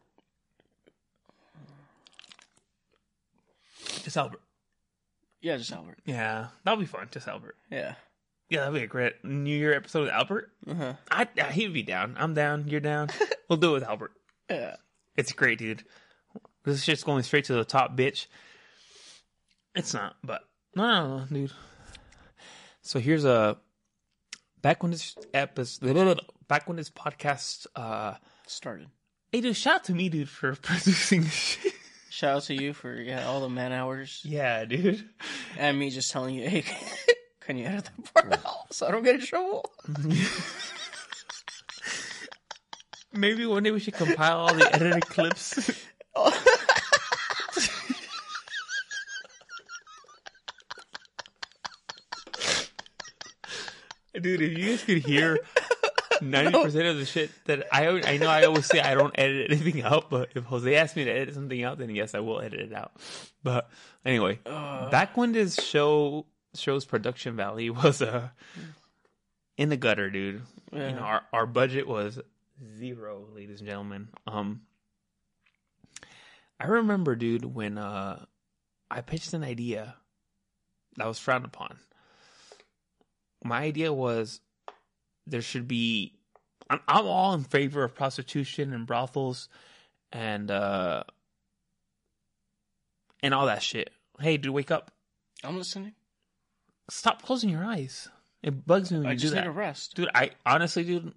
Just 4.02 4.16
Albert. 4.16 4.40
Yeah, 5.40 5.56
just 5.56 5.72
Albert. 5.72 5.98
Yeah, 6.04 6.48
that'll 6.64 6.80
be 6.80 6.86
fun. 6.86 7.08
Just 7.10 7.28
Albert. 7.28 7.56
Yeah. 7.70 7.94
Yeah, 8.52 8.60
that'd 8.60 8.74
be 8.74 8.82
a 8.82 8.86
great 8.86 9.24
New 9.24 9.56
Year 9.56 9.72
episode 9.74 10.02
with 10.02 10.10
Albert. 10.10 10.50
Uh 10.68 10.74
huh. 10.74 10.92
I, 11.10 11.26
I 11.42 11.44
he'd 11.52 11.72
be 11.72 11.82
down. 11.82 12.16
I'm 12.18 12.34
down. 12.34 12.68
You're 12.68 12.80
down. 12.80 13.08
we'll 13.48 13.56
do 13.56 13.70
it 13.70 13.80
with 13.80 13.84
Albert. 13.84 14.12
Yeah. 14.50 14.76
It's 15.16 15.32
great, 15.32 15.58
dude. 15.58 15.84
This 16.62 16.82
shit's 16.82 17.02
going 17.02 17.22
straight 17.22 17.46
to 17.46 17.54
the 17.54 17.64
top, 17.64 17.96
bitch. 17.96 18.26
It's 19.74 19.94
not, 19.94 20.16
but 20.22 20.42
no, 20.76 20.86
no, 20.86 21.18
no, 21.20 21.24
dude. 21.30 21.52
So 22.82 22.98
here's 22.98 23.24
a 23.24 23.56
back 24.60 24.82
when 24.82 24.92
this 24.92 25.16
episode, 25.32 26.20
back 26.46 26.68
when 26.68 26.76
this 26.76 26.90
podcast, 26.90 27.66
uh, 27.74 28.14
Started. 28.46 28.88
hey, 29.32 29.40
dude, 29.40 29.56
shout 29.56 29.76
out 29.76 29.84
to 29.84 29.94
me, 29.94 30.10
dude, 30.10 30.28
for 30.28 30.54
producing 30.62 31.22
this 31.22 31.32
shit. 31.32 31.72
Shout 32.10 32.36
out 32.36 32.42
to 32.44 32.54
you 32.54 32.74
for 32.74 32.94
yeah 32.94 33.26
all 33.26 33.40
the 33.40 33.48
man 33.48 33.72
hours 33.72 34.20
Yeah, 34.26 34.66
dude. 34.66 35.08
and 35.58 35.78
me 35.78 35.88
just 35.88 36.12
telling 36.12 36.34
you, 36.34 36.46
hey, 36.50 36.64
can 37.46 37.58
you 37.58 37.66
edit 37.66 37.84
that 37.84 38.14
part 38.14 38.32
out 38.32 38.72
so 38.72 38.86
I 38.86 38.90
don't 38.90 39.02
get 39.02 39.16
in 39.16 39.20
trouble? 39.20 39.70
Maybe 43.12 43.44
one 43.44 43.62
day 43.62 43.70
we 43.70 43.80
should 43.80 43.94
compile 43.94 44.38
all 44.38 44.54
the 44.54 44.74
edited 44.74 45.06
clips. 45.06 45.70
Dude, 54.14 54.42
if 54.42 54.56
you 54.56 54.68
guys 54.68 54.84
could 54.84 54.98
hear 54.98 55.40
ninety 56.20 56.52
percent 56.52 56.86
of 56.86 56.96
the 56.96 57.04
shit 57.04 57.30
that 57.46 57.66
I 57.72 57.88
I 57.88 58.18
know 58.18 58.28
I 58.28 58.44
always 58.44 58.66
say 58.66 58.78
I 58.80 58.94
don't 58.94 59.12
edit 59.18 59.50
anything 59.50 59.82
out, 59.82 60.10
but 60.10 60.30
if 60.34 60.44
Jose 60.44 60.74
asks 60.74 60.94
me 60.96 61.04
to 61.04 61.10
edit 61.10 61.34
something 61.34 61.62
out, 61.64 61.78
then 61.78 61.90
yes, 61.90 62.14
I 62.14 62.20
will 62.20 62.40
edit 62.40 62.60
it 62.60 62.72
out. 62.72 62.92
But 63.42 63.68
anyway, 64.04 64.38
back 64.44 65.16
when 65.16 65.32
this 65.32 65.56
show 65.56 66.26
show's 66.54 66.84
production 66.84 67.36
value 67.36 67.72
was 67.82 68.02
uh 68.02 68.28
in 69.56 69.68
the 69.68 69.76
gutter, 69.76 70.10
dude. 70.10 70.42
You 70.72 70.78
know, 70.78 70.98
our 70.98 71.22
our 71.32 71.46
budget 71.46 71.86
was 71.86 72.18
zero, 72.78 73.26
ladies 73.34 73.60
and 73.60 73.68
gentlemen. 73.68 74.08
Um, 74.26 74.62
I 76.58 76.66
remember, 76.66 77.14
dude, 77.16 77.44
when 77.44 77.78
uh 77.78 78.24
I 78.90 79.00
pitched 79.00 79.32
an 79.32 79.44
idea 79.44 79.96
that 80.96 81.06
was 81.06 81.18
frowned 81.18 81.44
upon. 81.44 81.78
My 83.44 83.62
idea 83.62 83.92
was 83.92 84.40
there 85.26 85.42
should 85.42 85.66
be. 85.66 86.14
I'm, 86.70 86.80
I'm 86.86 87.06
all 87.06 87.34
in 87.34 87.44
favor 87.44 87.84
of 87.84 87.94
prostitution 87.94 88.72
and 88.72 88.86
brothels, 88.86 89.48
and 90.12 90.50
uh 90.50 91.04
and 93.22 93.34
all 93.34 93.46
that 93.46 93.62
shit. 93.62 93.90
Hey, 94.20 94.36
dude, 94.36 94.52
wake 94.52 94.70
up! 94.70 94.92
I'm 95.42 95.56
listening. 95.56 95.94
Stop 96.92 97.22
closing 97.22 97.48
your 97.48 97.64
eyes. 97.64 98.08
It 98.42 98.66
bugs 98.66 98.92
me 98.92 98.98
when 98.98 99.06
I 99.06 99.12
you 99.12 99.16
do 99.16 99.22
just 99.22 99.34
need 99.34 99.40
that, 99.40 99.46
a 99.46 99.50
rest. 99.50 99.94
dude. 99.96 100.10
I 100.14 100.32
honestly, 100.44 100.84
dude. 100.84 101.12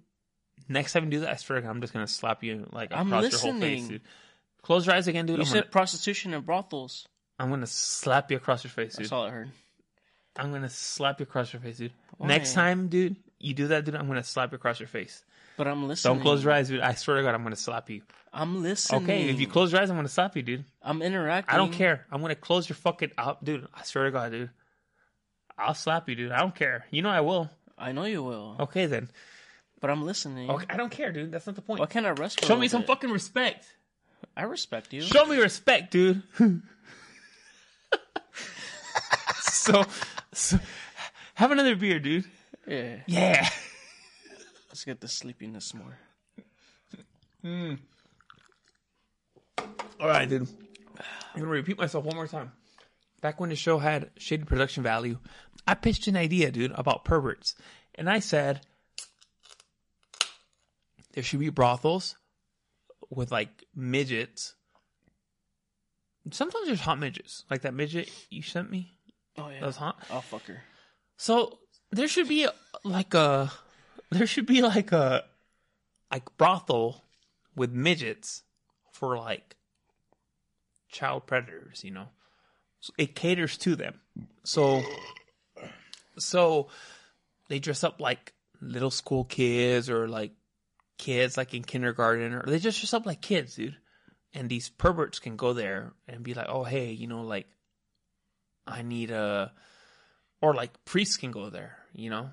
Next 0.68 0.92
time 0.94 1.04
you 1.04 1.10
do 1.10 1.20
that, 1.20 1.30
I 1.30 1.36
swear 1.36 1.60
to 1.60 1.62
God, 1.66 1.70
I'm 1.70 1.80
just 1.82 1.92
gonna 1.92 2.06
slap 2.06 2.42
you 2.42 2.66
like 2.72 2.92
I'm 2.92 3.12
across 3.12 3.30
your 3.30 3.52
whole 3.52 3.60
face, 3.60 3.86
dude. 3.88 4.00
Close 4.62 4.86
your 4.86 4.94
eyes 4.94 5.06
again, 5.06 5.26
dude. 5.26 5.36
You 5.36 5.42
I'm 5.42 5.46
said 5.46 5.54
gonna- 5.64 5.70
prostitution 5.70 6.32
and 6.34 6.46
brothels. 6.46 7.06
I'm 7.38 7.50
gonna 7.50 7.66
slap 7.66 8.30
you 8.30 8.38
across 8.38 8.64
your 8.64 8.70
face, 8.70 8.94
dude. 8.94 9.04
That's 9.04 9.12
all 9.12 9.26
I 9.26 9.30
heard. 9.30 9.50
I'm 10.36 10.50
gonna 10.50 10.70
slap 10.70 11.20
you 11.20 11.24
across 11.24 11.52
your 11.52 11.60
face, 11.60 11.76
dude. 11.76 11.92
Why? 12.16 12.28
Next 12.28 12.54
time, 12.54 12.88
dude, 12.88 13.16
you 13.38 13.52
do 13.52 13.68
that, 13.68 13.84
dude, 13.84 13.96
I'm 13.96 14.08
gonna 14.08 14.24
slap 14.24 14.52
you 14.52 14.56
across 14.56 14.80
your 14.80 14.88
face. 14.88 15.22
But 15.58 15.68
I'm 15.68 15.86
listening. 15.88 16.14
Don't 16.16 16.22
close 16.22 16.42
your 16.42 16.52
eyes, 16.52 16.68
dude. 16.68 16.80
I 16.80 16.94
swear 16.94 17.18
to 17.18 17.22
God, 17.22 17.34
I'm 17.34 17.42
gonna 17.42 17.54
slap 17.56 17.90
you. 17.90 18.00
I'm 18.32 18.62
listening. 18.62 19.02
Okay, 19.02 19.28
if 19.28 19.38
you 19.40 19.46
close 19.46 19.72
your 19.72 19.80
eyes, 19.82 19.90
I'm 19.90 19.96
gonna 19.96 20.08
slap 20.08 20.36
you, 20.36 20.42
dude. 20.42 20.64
I'm 20.82 21.02
interacting. 21.02 21.54
I 21.54 21.58
don't 21.58 21.72
care. 21.72 22.06
I'm 22.10 22.20
gonna 22.22 22.34
close 22.34 22.68
your 22.68 22.76
fucking 22.76 23.12
up, 23.18 23.44
dude. 23.44 23.66
I 23.74 23.82
swear 23.82 24.04
to 24.06 24.10
God, 24.10 24.32
dude. 24.32 24.50
I'll 25.58 25.74
slap 25.74 26.08
you, 26.08 26.14
dude. 26.14 26.32
I 26.32 26.38
don't 26.38 26.54
care. 26.54 26.86
You 26.90 27.02
know 27.02 27.10
I 27.10 27.20
will. 27.20 27.50
I 27.78 27.92
know 27.92 28.04
you 28.04 28.22
will. 28.22 28.56
Okay 28.60 28.86
then. 28.86 29.10
But 29.80 29.90
I'm 29.90 30.04
listening. 30.04 30.50
Okay, 30.50 30.66
I 30.70 30.76
don't 30.76 30.90
care, 30.90 31.12
dude. 31.12 31.30
That's 31.32 31.46
not 31.46 31.56
the 31.56 31.62
point. 31.62 31.80
Why 31.80 31.86
can't 31.86 32.06
I 32.06 32.10
rest? 32.10 32.44
Show 32.44 32.56
me 32.56 32.68
some 32.68 32.82
bit? 32.82 32.88
fucking 32.88 33.10
respect. 33.10 33.66
I 34.36 34.44
respect 34.44 34.92
you. 34.92 35.02
Show 35.02 35.26
me 35.26 35.36
respect, 35.36 35.90
dude. 35.92 36.22
so, 39.40 39.84
so, 40.32 40.58
have 41.34 41.52
another 41.52 41.76
beer, 41.76 42.00
dude. 42.00 42.24
yeah. 42.66 42.96
Yeah. 43.06 43.48
Let's 44.68 44.84
get 44.84 45.00
the 45.00 45.08
sleepiness 45.08 45.72
more. 45.74 45.98
Mm. 47.44 47.78
All 50.00 50.08
right, 50.08 50.28
dude. 50.28 50.48
I'm 51.34 51.40
gonna 51.40 51.46
repeat 51.46 51.78
myself 51.78 52.04
one 52.04 52.16
more 52.16 52.26
time. 52.26 52.52
Back 53.20 53.40
when 53.40 53.50
the 53.50 53.56
show 53.56 53.78
had 53.78 54.10
shaded 54.18 54.46
production 54.46 54.82
value, 54.82 55.18
I 55.66 55.74
pitched 55.74 56.06
an 56.06 56.16
idea, 56.16 56.50
dude, 56.50 56.72
about 56.74 57.04
perverts, 57.04 57.54
and 57.94 58.08
I 58.08 58.20
said 58.20 58.60
there 61.12 61.22
should 61.22 61.40
be 61.40 61.48
brothels 61.48 62.16
with 63.10 63.32
like 63.32 63.64
midgets. 63.74 64.54
Sometimes 66.30 66.66
there's 66.66 66.80
hot 66.80 66.98
midgets, 66.98 67.44
like 67.50 67.62
that 67.62 67.74
midget 67.74 68.10
you 68.30 68.42
sent 68.42 68.70
me. 68.70 68.92
Oh 69.38 69.48
yeah. 69.48 69.60
That 69.60 69.66
was 69.66 69.76
hot. 69.76 69.96
Oh 70.10 70.20
fuck 70.20 70.44
her. 70.46 70.62
So 71.16 71.58
there 71.90 72.08
should 72.08 72.28
be 72.28 72.48
like 72.84 73.14
a 73.14 73.50
there 74.10 74.26
should 74.26 74.46
be 74.46 74.62
like 74.62 74.92
a 74.92 75.24
like 76.10 76.36
brothel 76.36 77.02
with 77.54 77.72
midgets 77.72 78.42
for 78.92 79.16
like 79.16 79.56
child 80.90 81.26
predators, 81.26 81.82
you 81.84 81.90
know. 81.90 82.08
So 82.80 82.92
it 82.98 83.14
caters 83.14 83.56
to 83.58 83.74
them. 83.74 84.00
So 84.44 84.82
so 86.18 86.68
they 87.48 87.58
dress 87.58 87.84
up 87.84 88.00
like 88.00 88.34
little 88.60 88.90
school 88.90 89.24
kids 89.24 89.90
or 89.90 90.08
like 90.08 90.32
kids 90.98 91.36
like 91.36 91.54
in 91.54 91.62
kindergarten 91.62 92.32
or 92.32 92.42
they 92.46 92.58
just 92.58 92.80
dress 92.80 92.94
up 92.94 93.06
like 93.06 93.20
kids, 93.20 93.56
dude. 93.56 93.76
And 94.34 94.50
these 94.50 94.68
perverts 94.68 95.18
can 95.18 95.36
go 95.36 95.54
there 95.54 95.94
and 96.06 96.22
be 96.22 96.34
like, 96.34 96.46
"Oh, 96.48 96.64
hey, 96.64 96.90
you 96.92 97.06
know, 97.06 97.22
like 97.22 97.46
I 98.66 98.82
need 98.82 99.10
a 99.10 99.52
or 100.40 100.54
like 100.54 100.84
priests 100.84 101.16
can 101.16 101.30
go 101.30 101.50
there, 101.50 101.78
you 101.94 102.10
know, 102.10 102.30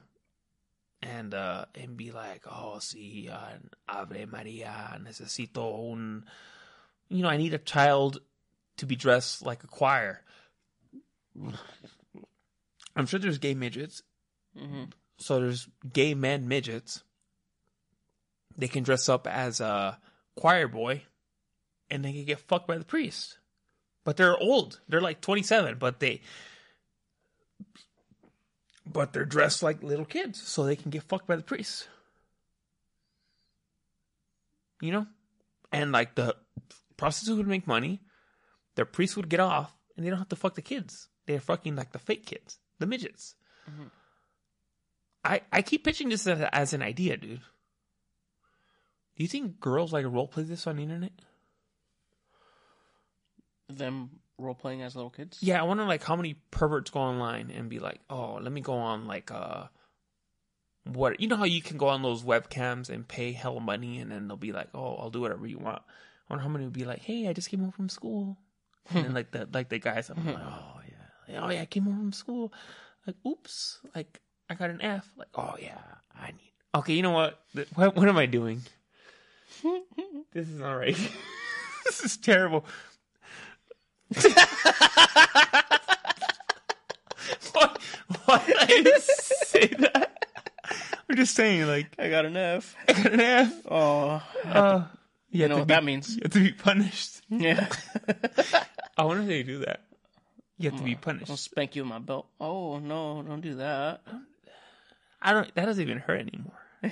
and 1.02 1.34
uh 1.34 1.66
and 1.76 1.96
be 1.96 2.12
like, 2.12 2.44
oh, 2.50 2.80
see, 2.80 3.30
sí, 3.30 3.34
uh, 3.34 3.58
Ave 3.88 4.26
Maria, 4.26 5.00
necesito 5.02 5.92
un, 5.92 6.26
you 7.10 7.24
know, 7.24 7.30
I 7.30 7.38
need 7.38 7.54
a 7.54 7.60
child 7.60 8.20
to 8.78 8.86
be 8.86 8.96
dressed 8.96 9.46
like 9.46 9.64
a 9.64 9.68
choir. 9.68 10.22
I'm 12.96 13.06
sure 13.06 13.20
there's 13.20 13.38
gay 13.40 13.54
midgets, 13.54 14.04
Mm-hmm. 14.58 14.84
so 15.18 15.40
there's 15.40 15.68
gay 15.92 16.14
men 16.14 16.48
midgets. 16.48 17.04
They 18.56 18.68
can 18.68 18.84
dress 18.84 19.10
up 19.10 19.26
as 19.26 19.60
a 19.62 19.98
choir 20.36 20.68
boy, 20.68 21.04
and 21.90 22.06
they 22.06 22.14
can 22.14 22.26
get 22.26 22.40
fucked 22.40 22.68
by 22.68 22.78
the 22.78 22.86
priest. 22.86 23.40
But 24.04 24.18
they're 24.18 24.38
old. 24.38 24.80
They're 24.88 25.02
like 25.02 25.22
27, 25.22 25.78
but 25.80 26.00
they 26.00 26.22
but 28.86 29.14
they're 29.14 29.26
dressed 29.26 29.64
like 29.64 29.82
little 29.82 30.06
kids, 30.06 30.42
so 30.42 30.64
they 30.66 30.76
can 30.76 30.92
get 30.92 31.04
fucked 31.04 31.26
by 31.28 31.36
the 31.36 31.42
priest. 31.44 31.88
You 34.82 34.92
know? 34.92 35.08
And 35.72 35.92
like 35.92 36.16
the 36.16 36.36
prostitute 36.98 37.38
would 37.38 37.48
make 37.48 37.66
money, 37.66 38.02
the 38.76 38.86
priest 38.86 39.16
would 39.16 39.30
get 39.30 39.40
off, 39.40 39.74
and 39.96 40.06
they 40.06 40.10
don't 40.10 40.20
have 40.20 40.30
to 40.30 40.36
fuck 40.36 40.56
the 40.56 40.62
kids. 40.62 41.08
They're 41.26 41.40
fucking 41.40 41.76
like 41.76 41.92
the 41.94 42.00
fake 42.00 42.26
kids, 42.26 42.60
the 42.84 42.88
midgets. 42.88 43.36
I 45.24 45.42
I 45.52 45.62
keep 45.62 45.84
pitching 45.84 46.10
this 46.10 46.28
as, 46.28 46.42
as 46.52 46.74
an 46.74 46.82
idea, 46.82 47.18
dude. 47.18 47.40
Do 49.16 49.24
you 49.24 49.28
think 49.28 49.60
girls 49.60 49.94
like 49.94 50.06
role 50.06 50.28
play 50.28 50.44
this 50.44 50.68
on 50.68 50.76
the 50.76 50.84
internet? 50.84 51.14
Them 53.70 54.20
role 54.38 54.56
playing 54.56 54.82
as 54.82 54.96
little 54.96 55.10
kids. 55.10 55.38
Yeah, 55.42 55.60
I 55.60 55.64
wonder 55.64 55.86
like 55.86 56.04
how 56.04 56.16
many 56.16 56.36
perverts 56.52 56.92
go 56.92 57.00
online 57.00 57.52
and 57.52 57.70
be 57.70 57.80
like, 57.80 58.02
oh, 58.10 58.40
let 58.42 58.52
me 58.52 58.62
go 58.62 58.74
on 58.74 59.08
like 59.08 59.32
uh 59.32 59.68
what 60.86 61.20
you 61.22 61.28
know 61.28 61.38
how 61.38 61.46
you 61.46 61.62
can 61.62 61.78
go 61.78 61.88
on 61.88 62.02
those 62.02 62.24
webcams 62.24 62.90
and 62.90 63.08
pay 63.08 63.32
hell 63.32 63.60
money 63.60 64.00
and 64.00 64.12
then 64.12 64.28
they'll 64.28 64.36
be 64.36 64.52
like, 64.52 64.68
Oh, 64.74 64.96
I'll 64.96 65.10
do 65.10 65.22
whatever 65.22 65.48
you 65.48 65.58
want. 65.58 65.82
I 66.30 66.34
wonder 66.34 66.44
how 66.44 66.50
many 66.50 66.66
would 66.66 66.74
be 66.74 66.84
like, 66.86 67.00
Hey, 67.00 67.28
I 67.28 67.34
just 67.34 67.50
came 67.50 67.62
home 67.62 67.72
from 67.72 67.88
school. 67.90 68.38
And 68.90 69.06
then 69.06 69.14
like 69.14 69.32
the 69.32 69.48
like 69.54 69.70
the 69.70 69.80
guys 69.80 70.10
I'm 70.10 70.26
like, 70.26 70.36
Oh 70.42 70.82
yeah. 70.82 70.83
Oh 71.30 71.50
yeah, 71.50 71.62
I 71.62 71.66
came 71.66 71.84
home 71.84 71.98
from 71.98 72.14
school. 72.14 72.54
Like, 73.08 73.16
oops, 73.28 73.80
like 73.96 74.22
I 74.50 74.56
got 74.56 74.70
an 74.70 74.82
F. 74.82 75.08
Like, 75.18 75.30
oh 75.36 75.56
yeah, 75.60 75.78
I 76.16 76.28
need 76.32 76.52
Okay, 76.76 76.94
you 76.94 77.04
know 77.04 77.12
what? 77.12 77.40
What 77.76 77.96
what 77.96 78.08
am 78.10 78.18
I 78.18 78.26
doing? 78.26 78.62
this 80.34 80.50
is 80.50 80.60
not 80.60 80.74
right. 80.74 80.98
this 81.86 82.04
is 82.04 82.18
terrible. 82.18 82.66
why, 87.54 87.76
why 88.26 88.44
did 88.46 88.88
I 88.88 89.00
say 89.00 89.68
that? 89.80 90.30
I'm 91.10 91.16
just 91.16 91.36
saying, 91.36 91.68
like, 91.68 91.88
I 92.00 92.10
got 92.10 92.26
an 92.26 92.38
F. 92.38 92.76
I 92.88 92.94
got 92.94 93.14
an 93.14 93.20
F. 93.20 93.54
Oh, 93.70 94.24
Uh, 94.46 94.86
you, 95.30 95.42
you 95.42 95.48
know 95.48 95.58
what 95.58 95.68
be, 95.68 95.74
that 95.74 95.84
means. 95.84 96.16
You 96.16 96.22
have 96.24 96.32
to 96.32 96.40
be 96.40 96.52
punished. 96.52 97.22
Yeah. 97.30 97.68
I 98.98 99.04
wonder 99.04 99.22
if 99.24 99.28
they 99.28 99.44
do 99.44 99.60
that. 99.60 99.82
You 100.64 100.70
have 100.70 100.80
to 100.80 100.86
be 100.86 100.96
punished. 100.96 101.30
I'll 101.30 101.36
spank 101.36 101.76
you 101.76 101.82
with 101.82 101.90
my 101.90 102.00
belt. 102.00 102.26
Oh 102.40 102.80
no, 102.80 103.22
don't 103.22 103.42
do 103.42 103.56
that. 103.56 104.02
I 105.22 105.34
don't. 105.34 105.54
That 105.56 105.66
doesn't 105.66 105.84
even 105.84 105.98
hurt 105.98 106.22
anymore. 106.22 106.58
you 106.84 106.92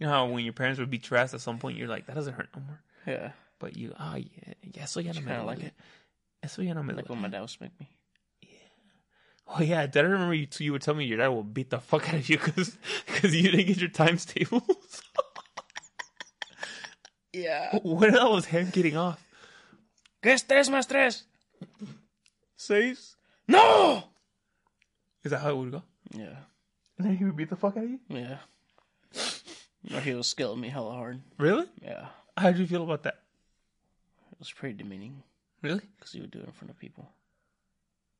know 0.00 0.08
how 0.08 0.26
when 0.26 0.42
your 0.42 0.54
parents 0.54 0.80
would 0.80 0.88
beat 0.88 1.10
your 1.10 1.18
ass 1.18 1.34
at 1.34 1.42
some 1.42 1.58
point, 1.58 1.76
you're 1.76 1.86
like, 1.86 2.06
that 2.06 2.14
doesn't 2.14 2.32
hurt 2.32 2.48
no 2.56 2.62
more. 2.62 2.80
Yeah. 3.06 3.32
But 3.58 3.76
you, 3.76 3.92
oh 4.00 4.16
yeah, 4.16 4.54
yeah. 4.62 4.84
So 4.86 5.00
no 5.00 5.08
me 5.08 5.12
Kinda 5.12 5.42
like 5.44 5.64
it. 5.64 5.74
Eso 6.42 6.62
ya 6.62 6.72
no 6.72 6.82
me 6.82 6.94
Like 6.94 7.10
when 7.10 7.20
my 7.20 7.28
dad 7.28 7.42
would 7.42 7.50
spank 7.50 7.72
me. 7.78 7.90
Yeah. 8.40 8.48
Oh 9.48 9.62
yeah, 9.62 9.86
did 9.86 10.02
I 10.06 10.08
remember 10.08 10.32
you? 10.32 10.46
You 10.58 10.72
would 10.72 10.80
tell 10.80 10.94
me 10.94 11.04
your 11.04 11.18
dad 11.18 11.28
will 11.28 11.42
beat 11.42 11.68
the 11.68 11.78
fuck 11.78 12.08
out 12.08 12.14
of 12.14 12.26
you 12.26 12.38
because 12.38 12.78
because 13.04 13.36
you 13.36 13.50
didn't 13.50 13.66
get 13.66 13.76
your 13.76 13.90
times 13.90 14.24
tables. 14.24 14.62
Yeah. 17.32 17.80
what 17.82 18.12
the 18.12 18.18
hell 18.18 18.32
was 18.32 18.46
him 18.46 18.70
getting 18.70 18.96
off? 18.96 19.22
¿Qué 20.22 20.32
es 20.32 20.44
tres 20.44 20.70
más 20.70 20.88
tres? 20.88 21.24
Seis. 22.56 23.16
No! 23.48 24.04
Is 25.24 25.30
that 25.30 25.40
how 25.40 25.50
it 25.50 25.56
would 25.56 25.72
go? 25.72 25.82
Yeah. 26.12 26.36
And 26.98 27.06
then 27.06 27.16
he 27.16 27.24
would 27.24 27.36
beat 27.36 27.50
the 27.50 27.56
fuck 27.56 27.76
out 27.76 27.84
of 27.84 27.90
you. 27.90 28.00
Yeah. 28.08 28.38
Or 29.94 30.00
he 30.00 30.14
was 30.14 30.26
skilling 30.26 30.60
me 30.60 30.68
hella 30.68 30.92
hard. 30.92 31.20
Really? 31.38 31.66
Yeah. 31.82 32.06
How 32.36 32.50
did 32.50 32.58
you 32.58 32.66
feel 32.66 32.82
about 32.82 33.02
that? 33.04 33.18
It 34.32 34.38
was 34.38 34.50
pretty 34.52 34.74
demeaning 34.76 35.22
Really? 35.62 35.80
because 35.96 36.12
he 36.12 36.20
would 36.20 36.30
do 36.30 36.38
it 36.40 36.46
in 36.46 36.52
front 36.52 36.70
of 36.70 36.78
people. 36.78 37.08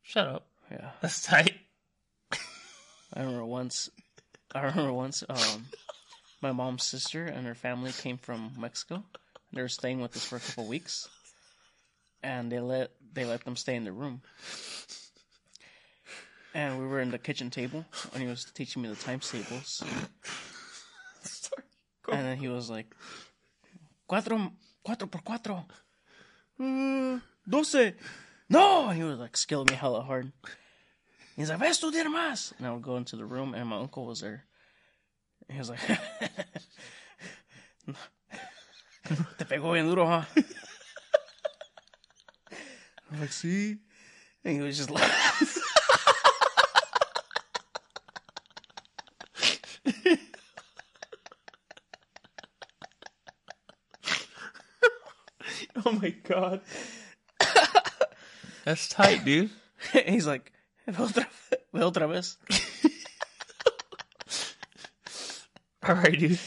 Shut 0.03 0.26
up. 0.28 0.47
Yeah. 0.70 0.91
That's 1.01 1.22
tight. 1.22 1.55
I 2.32 3.20
remember 3.20 3.45
once. 3.45 3.91
I 4.55 4.61
remember 4.62 4.93
once. 4.93 5.22
Um, 5.28 5.66
my 6.41 6.53
mom's 6.53 6.84
sister 6.84 7.24
and 7.26 7.47
her 7.47 7.55
family 7.55 7.93
came 7.93 8.18
from 8.18 8.53
Mexico. 8.59 9.03
They 9.53 9.62
were 9.62 9.68
staying 9.68 10.01
with 10.01 10.16
us 10.16 10.24
for 10.24 10.37
a 10.37 10.41
couple 10.41 10.66
weeks, 10.66 11.09
and 12.22 12.50
they 12.50 12.60
let 12.60 12.90
they 13.12 13.24
let 13.24 13.44
them 13.44 13.56
stay 13.56 13.76
in 13.76 13.84
the 13.84 13.92
room. 13.92 14.22
And 16.54 16.78
we 16.78 16.86
were 16.86 17.00
in 17.00 17.10
the 17.10 17.18
kitchen 17.18 17.50
table, 17.50 17.84
and 18.12 18.22
he 18.22 18.28
was 18.28 18.44
teaching 18.44 18.82
me 18.82 18.88
the 18.88 18.96
times 18.96 19.30
tables. 19.30 19.82
Sorry. 21.22 21.64
And 22.10 22.26
then 22.26 22.36
he 22.38 22.48
was 22.48 22.70
like, 22.70 22.94
cuatro, 24.08 24.52
cuatro 24.86 25.10
por 25.10 25.20
cuatro. 25.20 25.64
Uh, 26.58 27.20
doce. 27.48 27.94
No! 28.48 28.88
And 28.88 28.96
he 28.96 29.04
was 29.04 29.18
like 29.18 29.36
skilling 29.36 29.66
me 29.70 29.74
hella 29.74 30.02
hard. 30.02 30.32
He's 31.36 31.50
like, 31.50 31.58
ve 31.58 31.66
a 31.66 31.70
estudiar 31.70 32.06
más. 32.06 32.52
And 32.56 32.66
I 32.66 32.72
would 32.72 32.82
go 32.82 32.96
into 32.96 33.16
the 33.16 33.26
room, 33.26 33.52
and 33.54 33.68
my 33.68 33.76
uncle 33.76 34.06
was 34.06 34.20
there. 34.20 34.44
And 35.48 35.56
he 35.56 35.58
was 35.58 35.68
like, 35.68 35.80
te 39.38 39.44
pegó 39.44 39.72
bien 39.72 39.86
duro, 39.86 40.06
huh? 40.06 40.24
I'm 43.12 43.20
like, 43.20 43.30
sí. 43.30 43.78
And 44.44 44.54
he 44.54 44.61
was 44.61 44.76
just 44.76 44.90
like, 44.90 45.11
Oh 55.84 55.92
my 55.92 56.11
god. 56.24 56.61
That's 58.64 58.88
tight, 58.88 59.24
dude. 59.24 59.50
He's 59.92 60.26
like, 60.26 60.52
"Ve 60.88 60.94
otra, 60.94 61.26
otra 61.74 62.09
vez." 62.11 62.36
All 65.88 65.94
right, 65.94 66.18
dude. 66.18 66.40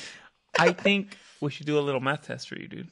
I 0.60 0.74
think 0.74 1.16
we 1.40 1.50
should 1.52 1.66
do 1.66 1.80
a 1.80 1.82
little 1.82 2.02
math 2.02 2.28
test 2.28 2.50
for 2.50 2.60
you, 2.60 2.68
dude. 2.68 2.90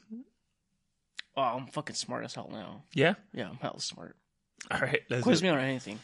Oh, 1.38 1.42
I'm 1.44 1.68
fucking 1.68 1.96
smart 1.96 2.26
as 2.26 2.34
hell 2.34 2.50
now. 2.52 2.82
Yeah. 2.94 3.14
Yeah, 3.32 3.50
I'm 3.50 3.58
hell 3.58 3.78
smart. 3.80 4.16
All 4.72 4.80
right. 4.80 5.02
Let's 5.08 5.22
Quiz 5.22 5.44
me 5.44 5.50
on 5.50 5.60
anything. 5.60 6.00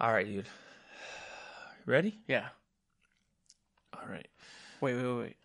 All 0.00 0.10
right, 0.10 0.26
dude. 0.26 0.46
Ready? 1.84 2.18
Yeah. 2.26 2.48
All 3.92 4.08
right. 4.08 4.26
Wait, 4.80 4.94
wait, 4.94 5.04
wait, 5.04 5.18
wait. 5.18 5.36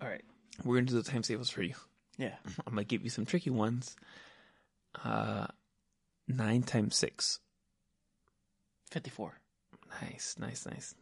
All 0.00 0.08
right. 0.08 0.22
We're 0.64 0.76
gonna 0.76 0.86
do 0.86 0.94
the 0.94 1.10
time 1.10 1.22
tables 1.22 1.50
for 1.50 1.62
you. 1.62 1.74
Yeah. 2.16 2.36
I'm 2.66 2.74
gonna 2.74 2.84
give 2.84 3.02
you 3.02 3.10
some 3.10 3.26
tricky 3.26 3.50
ones. 3.50 3.96
Uh, 5.04 5.48
nine 6.28 6.62
times 6.62 6.94
six. 6.94 7.40
54. 8.92 9.34
Nice, 10.02 10.36
nice, 10.38 10.66
nice. 10.66 10.94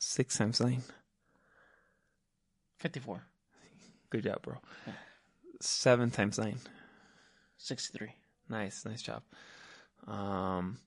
Six 0.00 0.36
times 0.36 0.60
nine. 0.60 0.82
54. 2.80 3.22
Good 4.10 4.24
job, 4.24 4.42
bro. 4.42 4.56
Seven 5.60 6.10
times 6.10 6.38
nine. 6.38 6.58
63. 7.58 8.14
Nice, 8.48 8.84
nice 8.84 9.02
job. 9.02 9.22
Um, 10.06 10.78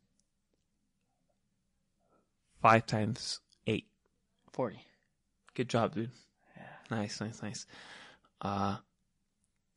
five 2.62 2.86
times 2.86 3.40
eight. 3.66 3.88
40. 4.54 4.80
Good 5.56 5.70
job, 5.70 5.96
dude. 5.96 6.12
Nice, 6.92 7.20
nice, 7.20 7.42
nice. 7.42 7.66
Uh, 8.42 8.78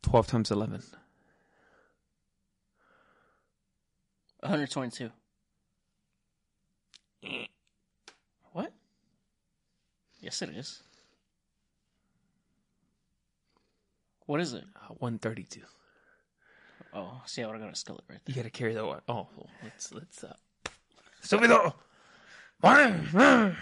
twelve 0.03 0.26
times 0.26 0.51
eleven. 0.51 0.83
122. 4.43 5.11
Yes, 10.21 10.43
it 10.43 10.51
is. 10.51 10.83
What 14.27 14.41
is 14.41 14.53
it? 14.53 14.64
Uh, 14.77 14.95
One 14.99 15.18
thirty-two. 15.18 15.62
Oh, 16.95 17.23
see, 17.25 17.43
I 17.43 17.47
would 17.47 17.55
have 17.55 17.62
got 17.62 17.73
a 17.73 17.77
skillet 17.77 18.03
right 18.09 18.18
You 18.27 18.35
gotta 18.35 18.51
carry 18.51 18.75
that 18.75 18.85
one. 18.85 19.01
Oh, 19.09 19.27
let's 19.62 19.93
let's. 19.93 20.25
Uh... 20.25 20.35
Stupido. 21.23 21.75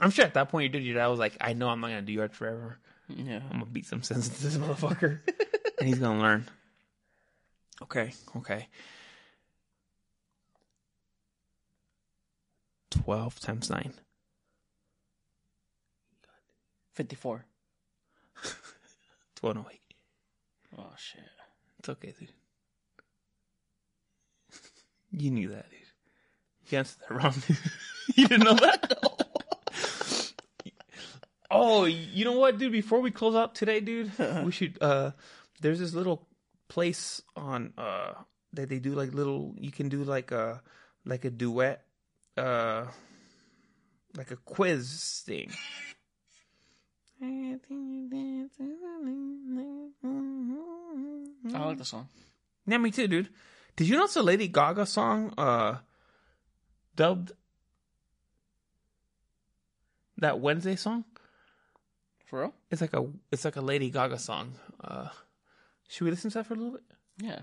I'm 0.00 0.10
sure 0.10 0.24
at 0.24 0.34
that 0.34 0.50
point 0.50 0.64
you 0.64 0.68
did 0.68 0.84
your 0.84 0.96
dad 0.96 1.06
was 1.08 1.18
like, 1.18 1.36
I 1.40 1.52
know 1.54 1.68
I'm 1.68 1.80
not 1.80 1.88
gonna 1.88 2.02
do 2.02 2.12
yards 2.12 2.36
forever. 2.36 2.78
Yeah. 3.08 3.40
I'm 3.50 3.60
gonna 3.60 3.66
beat 3.66 3.86
some 3.86 4.02
sense 4.02 4.28
into 4.28 4.42
this 4.42 4.56
motherfucker, 4.56 5.20
and 5.78 5.88
he's 5.88 5.98
gonna 5.98 6.20
learn. 6.20 6.46
Okay, 7.82 8.12
okay. 8.36 8.68
Twelve 12.90 13.40
times 13.40 13.70
nine. 13.70 13.94
54. 16.98 17.44
Twelve. 19.36 19.54
No 19.56 19.64
wait, 19.68 19.78
Oh, 20.76 20.90
shit. 20.98 21.22
it's 21.78 21.88
okay, 21.88 22.12
dude. 22.18 22.32
You 25.12 25.30
knew 25.30 25.48
that, 25.50 25.70
dude. 25.70 25.78
You 26.72 26.78
answered 26.78 26.98
that 27.08 27.14
wrong. 27.14 27.34
you 28.16 28.26
didn't 28.26 28.44
know 28.44 28.54
that. 28.54 28.98
Though 29.00 29.16
Oh, 31.52 31.84
you 31.84 32.24
know 32.24 32.36
what, 32.36 32.58
dude? 32.58 32.72
Before 32.72 33.00
we 33.00 33.12
close 33.12 33.36
out 33.36 33.54
today, 33.54 33.78
dude, 33.78 34.10
we 34.44 34.50
should. 34.50 34.76
uh 34.82 35.12
There's 35.60 35.78
this 35.78 35.94
little 35.94 36.26
place 36.68 37.22
on 37.36 37.72
uh 37.78 38.12
that 38.54 38.68
they 38.68 38.80
do 38.80 38.90
like 38.94 39.14
little. 39.14 39.54
You 39.56 39.70
can 39.70 39.88
do 39.88 40.02
like 40.02 40.32
a 40.32 40.60
like 41.06 41.24
a 41.24 41.30
duet, 41.30 41.84
uh, 42.36 42.86
like 44.16 44.32
a 44.32 44.36
quiz 44.36 45.22
thing. 45.24 45.52
I 47.20 47.58
like 51.64 51.78
the 51.78 51.84
song. 51.84 52.08
Yeah, 52.66 52.78
me 52.78 52.90
too, 52.90 53.08
dude. 53.08 53.28
Did 53.76 53.88
you 53.88 53.96
know 53.96 54.04
it's 54.04 54.16
a 54.16 54.22
Lady 54.22 54.48
Gaga 54.48 54.86
song? 54.86 55.32
Uh, 55.38 55.76
dubbed 56.94 57.32
that 60.18 60.40
Wednesday 60.40 60.76
song. 60.76 61.04
For 62.26 62.40
real? 62.40 62.54
It's 62.70 62.80
like 62.80 62.92
a 62.92 63.06
it's 63.32 63.44
like 63.44 63.56
a 63.56 63.60
Lady 63.60 63.90
Gaga 63.90 64.18
song. 64.18 64.54
Uh, 64.82 65.08
should 65.88 66.04
we 66.04 66.10
listen 66.10 66.30
to 66.30 66.38
that 66.38 66.46
for 66.46 66.54
a 66.54 66.56
little 66.56 66.72
bit? 66.72 66.82
Yeah. 67.18 67.40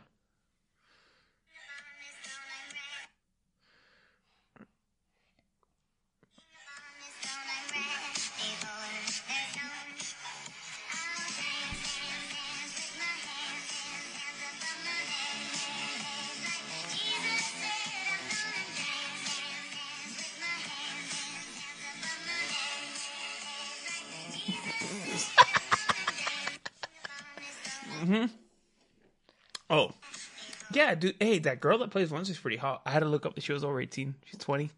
Yeah, 30.75 30.95
dude. 30.95 31.15
Hey, 31.19 31.39
that 31.39 31.59
girl 31.61 31.77
that 31.79 31.89
plays 31.91 32.11
Wednesday's 32.11 32.37
pretty 32.37 32.57
hot. 32.57 32.81
I 32.85 32.91
had 32.91 32.99
to 32.99 33.05
look 33.07 33.25
up 33.25 33.35
that 33.35 33.43
she 33.43 33.53
was 33.53 33.63
over 33.63 33.79
eighteen. 33.81 34.15
She's 34.25 34.39
twenty. 34.39 34.71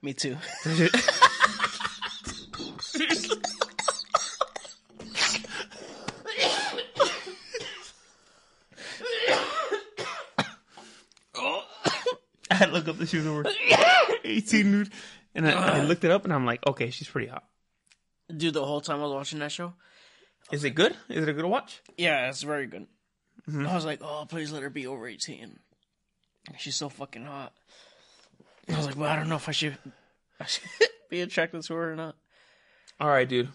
Me 0.00 0.12
too. 0.12 0.36
I 12.50 12.54
had 12.54 12.66
to 12.66 12.72
look 12.72 12.88
up 12.88 12.98
that 12.98 13.08
she 13.08 13.16
was 13.18 13.26
over 13.26 13.44
eighteen, 14.24 14.72
dude. 14.72 14.92
And 15.34 15.48
I, 15.48 15.78
I 15.78 15.82
looked 15.82 16.04
it 16.04 16.10
up, 16.10 16.24
and 16.24 16.32
I'm 16.32 16.44
like, 16.44 16.66
okay, 16.66 16.90
she's 16.90 17.08
pretty 17.08 17.28
hot. 17.28 17.44
Dude, 18.34 18.52
the 18.54 18.64
whole 18.64 18.80
time 18.82 19.00
I 19.00 19.04
was 19.04 19.12
watching 19.12 19.38
that 19.38 19.50
show, 19.52 19.72
Is 20.50 20.64
it 20.64 20.70
good? 20.70 20.94
Is 21.08 21.22
it 21.22 21.28
a 21.28 21.32
good 21.32 21.44
watch? 21.46 21.80
yeah, 21.96 22.28
it's 22.28 22.42
very 22.42 22.66
good. 22.66 22.86
Mm-hmm. 23.48 23.66
I 23.66 23.74
was 23.74 23.84
like, 23.84 24.00
oh, 24.02 24.24
please 24.28 24.52
let 24.52 24.62
her 24.62 24.70
be 24.70 24.86
over 24.86 25.06
18. 25.06 25.58
She's 26.58 26.76
so 26.76 26.88
fucking 26.88 27.24
hot. 27.24 27.52
I 28.68 28.76
was 28.76 28.86
like, 28.86 28.96
well, 28.96 29.10
I 29.10 29.16
don't 29.16 29.28
know 29.28 29.36
if 29.36 29.48
I 29.48 29.52
should, 29.52 29.76
I 30.40 30.44
should 30.46 30.68
be 31.10 31.20
attracted 31.20 31.62
to 31.64 31.74
her 31.74 31.92
or 31.92 31.96
not. 31.96 32.14
All 33.00 33.08
right, 33.08 33.28
dude. 33.28 33.48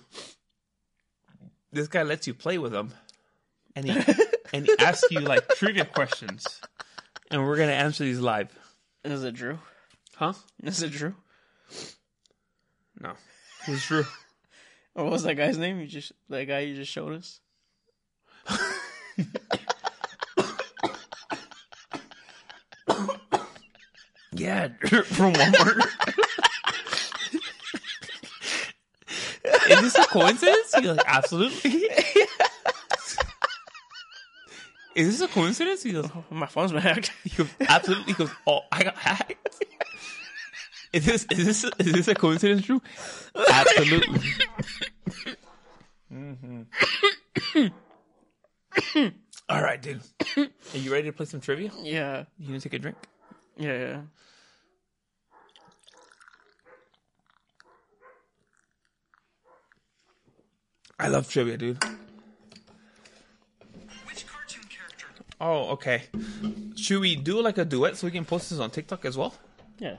This 1.72 1.88
guy 1.88 2.04
lets 2.04 2.28
you 2.28 2.34
play 2.34 2.58
with 2.58 2.74
him, 2.74 2.94
and 3.76 3.86
he 3.86 3.92
and 4.54 4.66
he 4.66 4.74
asks 4.80 5.10
you 5.12 5.20
like 5.20 5.48
trivia 5.56 5.86
questions, 5.86 6.62
and 7.30 7.44
we're 7.46 7.58
gonna 7.58 7.72
answer 7.74 8.04
these 8.04 8.20
live, 8.20 8.58
Is 9.04 9.24
it 9.24 9.36
Drew? 9.36 9.60
huh? 10.16 10.34
Is 10.64 10.82
it 10.82 10.92
Drew? 10.92 11.14
No, 13.00 13.14
it's 13.68 13.86
true. 13.86 14.06
What 14.94 15.12
was 15.12 15.22
that 15.24 15.36
guy's 15.36 15.60
name? 15.60 15.80
You 15.80 15.86
just 15.86 16.12
that 16.30 16.46
guy 16.46 16.62
you 16.62 16.76
just 16.76 16.92
showed 16.92 17.14
us. 17.14 17.40
Yeah, 24.38 24.68
from 25.06 25.34
Walmart. 25.34 25.82
Is 29.70 29.82
this 29.82 29.96
a 29.98 30.04
coincidence? 30.08 30.74
He's 30.76 30.86
like, 30.88 31.00
absolutely. 31.06 31.70
Is 34.96 35.20
this 35.20 35.22
a 35.22 35.28
coincidence? 35.32 35.84
He 35.84 35.92
goes, 35.92 36.10
My 36.32 36.48
phone's 36.48 36.72
been 36.72 36.82
hacked. 36.82 37.12
he 37.24 37.30
goes, 37.36 37.48
absolutely. 37.68 38.06
He 38.06 38.14
goes, 38.14 38.32
oh, 38.48 38.62
I 38.72 38.84
got 38.84 38.96
hacked. 38.96 39.34
Is 40.94 41.06
this 41.06 41.28
is 41.32 41.46
this 41.46 41.64
is 41.80 41.92
this 41.94 42.08
a 42.08 42.16
coincidence, 42.16 42.62
Drew? 42.64 42.82
Absolutely. 43.52 44.20
Mhm. 46.12 46.66
All 49.50 49.62
right, 49.62 49.82
dude. 49.82 50.02
Are 50.38 50.78
you 50.78 50.92
ready 50.92 51.10
to 51.10 51.14
play 51.14 51.26
some 51.26 51.42
trivia? 51.42 51.72
yeah, 51.82 52.24
You 52.40 52.48
gonna 52.48 52.60
take 52.60 52.74
a 52.74 52.80
drink? 52.80 52.98
Yeah. 53.58 54.02
I 61.00 61.08
love 61.08 61.30
trivia, 61.30 61.58
dude. 61.58 61.84
Oh, 65.40 65.70
okay. 65.72 66.04
Should 66.76 67.02
we 67.02 67.16
do 67.16 67.42
like 67.42 67.60
a 67.60 67.66
duet 67.66 67.96
so 67.96 68.08
we 68.08 68.12
can 68.12 68.26
post 68.26 68.50
this 68.50 68.60
on 68.60 68.72
TikTok 68.72 69.06
as 69.06 69.16
well? 69.16 69.36
Yeah. 69.78 69.98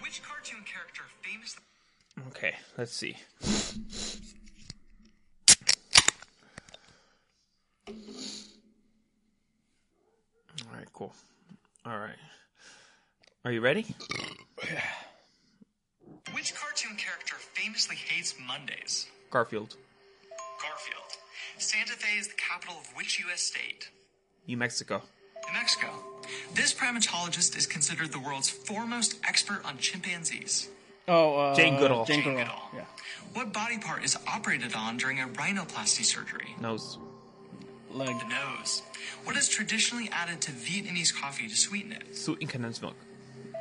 Which 0.00 0.22
cartoon 0.22 0.60
character 0.64 1.02
famous? 1.20 1.56
Okay, 2.28 2.54
let's 2.78 2.92
see. 2.92 3.16
All 10.66 10.74
right, 10.74 10.88
cool. 10.94 11.12
All 11.86 11.98
right. 11.98 12.16
Are 13.44 13.52
you 13.52 13.60
ready? 13.60 13.86
Which 16.32 16.54
cartoon 16.54 16.96
character 16.96 17.36
famously 17.54 17.96
hates 17.96 18.34
Mondays? 18.46 19.06
Garfield, 19.30 19.76
Garfield. 20.60 21.16
Santa 21.58 21.92
Fe 21.92 22.18
is 22.18 22.28
the 22.28 22.34
capital 22.34 22.74
of 22.80 22.86
which 22.96 23.18
U.S. 23.20 23.40
state? 23.40 23.90
New 24.46 24.56
Mexico. 24.56 25.02
New 25.46 25.54
Mexico. 25.54 25.88
This 26.54 26.74
primatologist 26.74 27.56
is 27.56 27.66
considered 27.66 28.12
the 28.12 28.20
world's 28.20 28.50
foremost 28.50 29.18
expert 29.26 29.62
on 29.64 29.78
chimpanzees. 29.78 30.68
Oh, 31.08 31.36
uh, 31.36 31.54
Jane 31.54 31.78
Goodall. 31.78 32.04
Jane 32.04 32.22
Jane 32.22 32.34
Goodall. 32.36 32.44
Goodall. 32.44 32.70
Yeah. 32.74 32.84
What 33.32 33.52
body 33.52 33.78
part 33.78 34.04
is 34.04 34.16
operated 34.26 34.74
on 34.74 34.96
during 34.98 35.20
a 35.20 35.28
rhinoplasty 35.28 36.04
surgery? 36.04 36.54
Nose. 36.60 36.98
Leg. 37.92 38.18
The 38.18 38.24
nose. 38.28 38.82
What 39.24 39.36
is 39.36 39.48
traditionally 39.48 40.08
added 40.12 40.40
to 40.42 40.52
Vietnamese 40.52 41.14
coffee 41.14 41.48
to 41.48 41.56
sweeten 41.56 41.92
it? 41.92 42.16
Sweet 42.16 42.40
and 42.40 42.48
condensed 42.48 42.82
milk. 42.82 42.96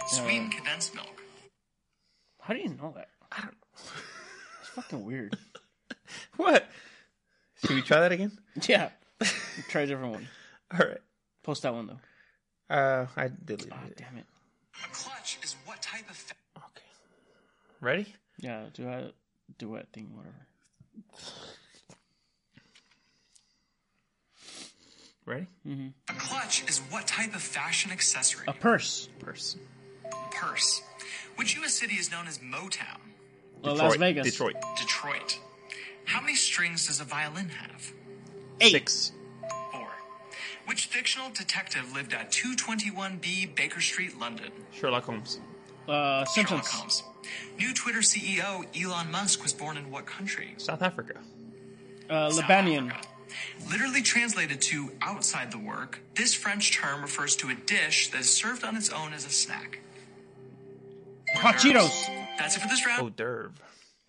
Sweetened 0.07 0.51
condensed 0.53 0.95
milk. 0.95 1.21
How 2.41 2.53
do 2.53 2.59
you 2.59 2.69
know 2.69 2.93
that? 2.95 3.09
I 3.31 3.41
don't. 3.41 3.55
It's 4.61 4.69
fucking 4.69 5.05
weird. 5.05 5.37
What? 6.37 6.65
Should 7.61 7.75
we 7.75 7.81
try 7.81 7.99
that 8.01 8.11
again? 8.11 8.31
Yeah. 8.67 8.89
Try 9.69 9.81
a 9.81 9.87
different 9.87 10.13
one. 10.13 10.27
All 10.73 10.87
right. 10.87 10.97
Post 11.43 11.63
that 11.63 11.73
one 11.73 11.87
though. 11.87 12.73
Uh, 12.75 13.07
I 13.17 13.29
deleted 13.45 13.71
Ah, 13.73 13.85
it. 13.87 13.97
damn 13.97 14.17
it. 14.17 14.25
A 14.85 14.87
clutch 14.93 15.39
is 15.43 15.55
what 15.65 15.81
type 15.81 16.09
of 16.09 16.15
fa- 16.15 16.33
Okay. 16.57 16.85
Ready? 17.81 18.13
Yeah, 18.39 18.65
do 18.73 18.87
a 18.87 19.11
duet 19.57 19.87
thing, 19.91 20.11
whatever. 20.15 20.45
Ready? 25.29 25.45
Mm-hmm. 25.67 25.87
A 26.09 26.19
clutch 26.19 26.67
is 26.67 26.79
what 26.89 27.05
type 27.05 27.35
of 27.35 27.41
fashion 27.43 27.91
accessory? 27.91 28.45
A 28.47 28.53
purse. 28.53 29.09
Purse. 29.19 29.57
purse. 30.31 30.81
Which 31.35 31.55
U.S. 31.57 31.75
city 31.75 31.93
is 31.93 32.11
known 32.11 32.27
as 32.27 32.39
Motown? 32.39 32.97
Uh, 33.63 33.75
Las 33.75 33.93
Detroit. 33.93 33.99
Vegas. 33.99 34.25
Detroit. 34.31 34.55
Detroit. 34.75 35.39
How 36.05 36.19
many 36.19 36.33
strings 36.33 36.87
does 36.87 36.99
a 36.99 37.03
violin 37.03 37.49
have? 37.49 37.93
Eight. 38.59 38.71
Six. 38.71 39.11
Four. 39.71 39.89
Which 40.65 40.87
fictional 40.87 41.29
detective 41.29 41.93
lived 41.93 42.13
at 42.13 42.31
221B 42.31 43.53
Baker 43.53 43.81
Street, 43.81 44.19
London? 44.19 44.51
Sherlock 44.71 45.03
Holmes. 45.03 45.39
Uh, 45.87 46.25
Simpsons. 46.25 46.61
Sherlock 46.67 46.73
Holmes. 46.73 47.03
New 47.59 47.71
Twitter 47.75 47.99
CEO 47.99 48.65
Elon 48.75 49.11
Musk 49.11 49.43
was 49.43 49.53
born 49.53 49.77
in 49.77 49.91
what 49.91 50.07
country? 50.07 50.55
South 50.57 50.81
Africa. 50.81 51.19
Uh, 52.09 52.31
South 52.31 52.45
Libanian. 52.45 52.89
Africa. 52.89 53.07
Literally 53.69 54.01
translated 54.01 54.61
to 54.61 54.91
outside 55.01 55.51
the 55.51 55.57
work, 55.57 55.99
this 56.15 56.33
French 56.33 56.75
term 56.75 57.01
refers 57.01 57.35
to 57.37 57.49
a 57.49 57.55
dish 57.55 58.09
that 58.09 58.21
is 58.21 58.29
served 58.29 58.63
on 58.63 58.75
its 58.75 58.89
own 58.89 59.13
as 59.13 59.25
a 59.25 59.29
snack. 59.29 59.79
Hot 61.35 61.55
Cheetos. 61.55 62.07
That's 62.37 62.57
it 62.57 62.61
for 62.61 62.67
this 62.67 62.85
round. 62.85 63.01
Oh, 63.01 63.09
Derv. 63.09 63.51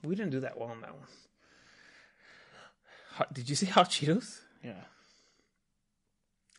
We 0.02 0.14
didn't 0.14 0.30
do 0.30 0.40
that 0.40 0.58
well 0.58 0.70
on 0.70 0.80
that 0.80 0.94
one. 0.94 1.06
Hot, 3.12 3.34
did 3.34 3.48
you 3.48 3.56
say 3.56 3.66
hot 3.66 3.90
Cheetos? 3.90 4.40
Yeah. 4.64 4.72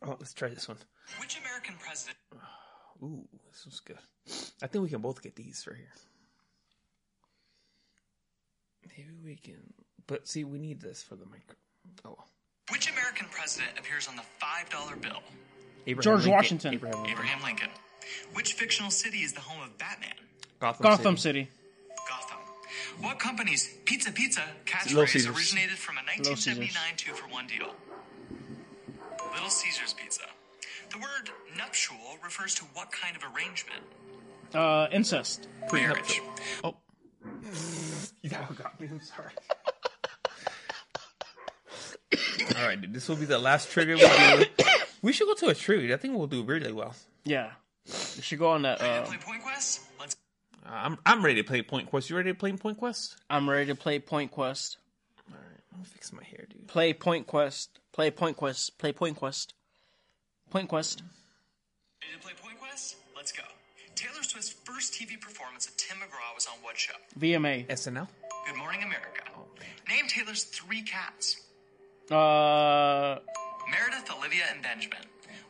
Oh, 0.04 0.16
let's 0.20 0.34
try 0.34 0.50
this 0.50 0.68
one. 0.68 0.78
Which 1.20 1.40
American 1.40 1.76
president? 1.80 2.18
Ooh, 3.04 3.28
this 3.50 3.66
was 3.66 3.80
good. 3.80 3.98
I 4.62 4.68
think 4.68 4.84
we 4.84 4.90
can 4.90 5.02
both 5.02 5.22
get 5.22 5.36
these 5.36 5.66
right 5.68 5.78
here. 5.78 5.94
Maybe 8.98 9.14
we 9.24 9.36
can. 9.36 9.74
But 10.08 10.28
see, 10.28 10.44
we 10.44 10.60
need 10.60 10.82
this 10.82 11.02
for 11.02 11.16
the 11.16 11.26
micro. 11.26 11.56
Oh, 12.06 12.16
well. 12.18 12.28
Which 12.72 12.90
American 12.90 13.28
president 13.32 13.72
appears 13.78 14.08
on 14.08 14.16
the 14.16 14.24
$5 14.42 15.02
bill? 15.02 15.22
Abraham 15.88 16.02
George 16.02 16.20
Lincoln. 16.20 16.32
Washington. 16.32 16.74
Abraham 16.74 16.98
Lincoln. 16.98 17.12
Abraham 17.12 17.44
Lincoln. 17.44 17.70
Which 18.34 18.54
fictional 18.54 18.92
city 18.92 19.20
is 19.20 19.34
the 19.34 19.42
home 19.42 19.62
of 19.62 19.78
Batman? 19.78 20.14
Gotham, 20.60 20.84
Gotham 20.84 21.18
City. 21.18 21.44
City. 21.44 21.52
Gotham. 22.10 22.38
What 23.02 23.20
company's 23.20 23.70
Pizza 23.86 24.12
Pizza 24.12 24.42
Little 24.88 25.04
catchphrase 25.04 25.36
originated 25.36 25.78
from 25.78 25.96
a 25.98 26.02
1979 26.02 26.72
two 26.98 27.14
for 27.14 27.28
one 27.30 27.48
deal? 27.48 27.74
Little 29.34 29.50
Caesars 29.50 29.94
Pizza. 29.94 30.24
The 30.92 30.98
word 30.98 31.30
nuptial 31.58 31.96
refers 32.24 32.54
to 32.56 32.66
what 32.74 32.92
kind 32.92 33.16
of 33.16 33.24
arrangement? 33.36 33.84
Uh, 34.54 34.88
incest. 34.92 35.48
Marriage. 35.72 36.22
Oh. 36.64 36.76
that 38.24 38.56
got 38.56 38.80
me. 38.80 38.88
I'm 38.92 39.02
sorry. 39.02 39.32
All 42.58 42.68
right. 42.68 42.92
This 42.94 43.08
will 43.08 43.16
be 43.16 43.26
the 43.26 43.40
last 43.40 43.72
trigger 43.72 43.96
we 43.96 44.02
do. 44.02 44.46
We 45.04 45.14
should 45.14 45.26
go 45.26 45.34
to 45.34 45.48
a 45.48 45.56
trivia. 45.56 45.96
I 45.96 45.98
think 45.98 46.16
we'll 46.16 46.28
do 46.28 46.44
really 46.44 46.72
well. 46.72 46.94
Yeah. 47.26 47.50
You 47.88 48.22
should 48.22 48.38
go 48.38 48.50
on 48.52 48.62
that. 48.62 48.80
Uh, 48.80 49.02
play 49.02 49.18
Point 49.18 49.42
Quest? 49.42 49.82
Let's. 50.00 50.16
Uh, 50.64 50.70
I'm 50.72 50.98
I'm 51.08 51.26
ready 51.26 51.42
to 51.42 51.48
play 51.48 51.64
Point 51.64 51.90
Quest. 51.90 52.10
You 52.12 52.18
ready 52.18 52.30
to 52.32 52.38
play 52.38 52.52
Point 52.54 52.78
Quest? 52.78 53.16
I'm 53.28 53.50
ready 53.50 53.66
to 53.68 53.76
play 53.76 53.98
Point 53.98 54.30
Quest. 54.30 54.78
All 55.32 55.38
right, 55.38 55.60
let 55.72 55.80
me 55.80 55.86
fix 55.86 56.14
my 56.14 56.24
hair, 56.24 56.46
dude. 56.48 56.68
Play 56.68 56.94
Point 56.94 57.26
Quest. 57.26 57.80
Play 57.94 58.12
Point 58.12 58.38
Quest. 58.38 58.78
Play 58.78 58.92
Point 58.94 59.18
Quest. 59.18 59.56
Point 60.52 60.70
Quest. 60.70 61.02
Ready 62.04 62.14
to 62.16 62.20
play 62.22 62.34
Point 62.40 62.60
Quest? 62.60 62.98
Let's 63.16 63.32
go. 63.32 63.44
Taylor 63.96 64.22
Swift's 64.22 64.50
first 64.52 64.94
TV 64.94 65.20
performance 65.20 65.68
of 65.68 65.76
Tim 65.78 65.98
McGraw 65.98 66.36
was 66.36 66.46
on 66.46 66.54
what 66.62 66.78
show? 66.78 66.94
VMA. 67.20 67.66
SNL. 67.68 68.08
Good 68.46 68.58
Morning 68.58 68.84
America. 68.84 69.24
Name 69.90 70.08
Taylor's 70.08 70.44
three 70.44 70.84
cats. 70.84 71.42
Uh, 72.12 73.20
Meredith, 73.70 74.12
Olivia, 74.18 74.44
and 74.54 74.62
Benjamin. 74.62 75.00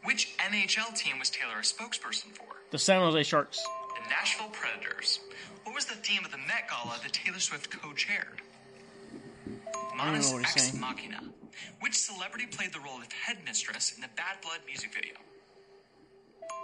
Which 0.03 0.36
NHL 0.39 0.95
team 0.95 1.20
was 1.20 1.30
Taylor 1.30 1.59
a 1.59 1.62
spokesperson 1.64 2.32
for? 2.36 2.45
the 2.72 2.80
San 2.80 3.01
Jose 3.01 3.24
Sharks. 3.24 3.62
The 4.03 4.09
Nashville 4.09 4.49
Predators. 4.51 5.20
What 5.64 5.76
was 5.76 5.86
the 5.86 5.95
theme 5.95 6.24
of 6.26 6.32
the 6.32 6.38
Met 6.38 6.70
Gala 6.70 6.97
that 7.03 7.12
Taylor 7.14 7.39
Swift 7.39 7.70
co-chaired? 7.70 8.41
don't 9.45 9.97
Manus 9.97 10.34
Ex 10.34 10.70
saying. 10.70 10.82
Machina. 10.82 11.22
Which 11.82 11.95
celebrity 11.97 12.45
played 12.47 12.74
the 12.74 12.80
role 12.80 12.97
of 12.97 13.12
headmistress 13.12 13.93
in 13.95 14.01
the 14.01 14.07
Bad 14.16 14.38
Blood 14.41 14.59
music 14.66 14.93
video? 14.93 15.14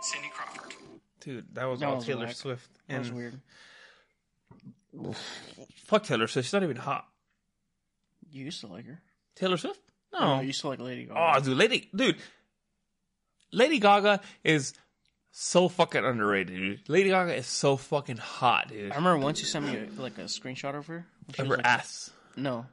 Cindy 0.02 0.30
Crawford. 0.34 0.74
Dude, 1.20 1.46
that 1.54 1.66
was 1.66 1.80
That 1.82 1.90
all 1.90 1.96
was 1.98 2.06
Taylor 2.06 2.26
whack. 2.28 2.36
Swift. 2.36 2.70
That 2.88 3.00
was 3.00 3.12
weird. 3.12 3.40
fuck 5.86 6.04
Taylor 6.04 6.28
Swift. 6.28 6.46
She's 6.48 6.54
not 6.54 6.64
even 6.64 6.78
hot. 6.78 7.06
You 8.32 8.46
used 8.46 8.62
to 8.62 8.68
like 8.68 8.86
her. 8.86 9.02
Taylor 9.36 9.58
Swift? 9.58 9.80
Oh, 10.14 10.20
No. 10.36 10.40
you 10.42 10.48
used 10.48 10.62
to 10.62 10.70
like 10.70 10.80
Lady 10.80 11.06
Gaga. 11.06 11.20
Oh, 11.38 11.40
dude, 11.42 11.58
Lady, 11.58 11.90
dude, 11.96 12.18
Lady 13.52 13.80
Gaga 13.80 14.22
is 14.44 14.74
so 15.32 15.68
fucking 15.70 16.04
underrated, 16.04 16.56
dude. 16.56 16.90
Lady 16.90 17.10
Gaga 17.10 17.36
is 17.36 17.48
so 17.48 17.78
fucking 17.78 18.18
hot, 18.18 18.70
dude. 18.70 18.92
I 18.92 18.96
remember 18.96 19.20
once 19.24 19.40
you 19.40 19.46
sent 19.46 19.66
me 19.66 19.76
a, 19.78 20.02
like 20.02 20.18
a 20.18 20.24
screenshot 20.24 20.76
of 20.76 20.88
her. 20.88 21.06
when 21.26 21.34
she 21.36 21.42
Of 21.42 21.48
was, 21.48 21.58
her 21.58 21.64
like, 21.64 21.66
ass. 21.66 22.10
No. 22.36 22.66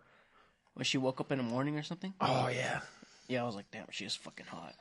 When 0.74 0.84
she 0.84 0.98
woke 0.98 1.20
up 1.20 1.30
in 1.32 1.38
the 1.38 1.44
morning 1.44 1.76
or 1.78 1.82
something. 1.82 2.14
Oh 2.20 2.48
yeah. 2.48 2.80
Yeah, 3.28 3.42
I 3.42 3.46
was 3.46 3.54
like, 3.54 3.66
damn, 3.72 3.86
she 3.90 4.04
is 4.04 4.14
fucking 4.14 4.46
hot. 4.46 4.74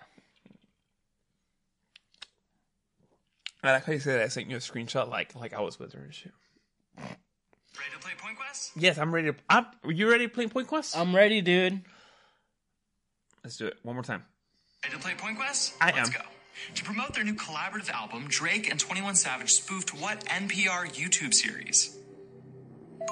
I 3.63 3.71
like 3.73 3.85
how 3.85 3.93
you 3.93 3.99
said 3.99 4.21
I 4.21 4.27
sent 4.27 4.49
you 4.49 4.57
a 4.57 4.59
screenshot, 4.59 5.09
like 5.09 5.35
like 5.35 5.53
I 5.53 5.61
was 5.61 5.79
with 5.79 5.93
her 5.93 6.01
and 6.01 6.13
shit. 6.13 6.33
Ready 6.97 7.09
to 7.93 7.99
play 7.99 8.11
Point 8.17 8.37
Quest? 8.37 8.71
Yes, 8.75 8.97
I'm 8.97 9.13
ready. 9.13 9.31
To, 9.31 9.37
I'm, 9.49 9.65
are 9.83 9.91
you 9.91 10.09
ready 10.09 10.27
to 10.27 10.33
play 10.33 10.47
Point 10.47 10.67
Quest? 10.67 10.97
I'm 10.97 11.15
ready, 11.15 11.41
dude. 11.41 11.81
Let's 13.43 13.57
do 13.57 13.67
it 13.67 13.77
one 13.83 13.95
more 13.95 14.03
time. 14.03 14.23
Ready 14.83 14.95
to 14.95 15.01
play 15.01 15.13
Point 15.15 15.37
Quest? 15.37 15.73
I 15.81 15.87
Let's 15.91 16.09
am. 16.09 16.13
go. 16.15 16.21
To 16.75 16.83
promote 16.83 17.13
their 17.13 17.23
new 17.23 17.33
collaborative 17.35 17.89
album, 17.89 18.25
Drake 18.27 18.69
and 18.69 18.79
21 18.79 19.15
Savage 19.15 19.51
spoofed 19.53 19.89
what 19.99 20.23
NPR 20.25 20.87
YouTube 20.93 21.33
series? 21.33 21.97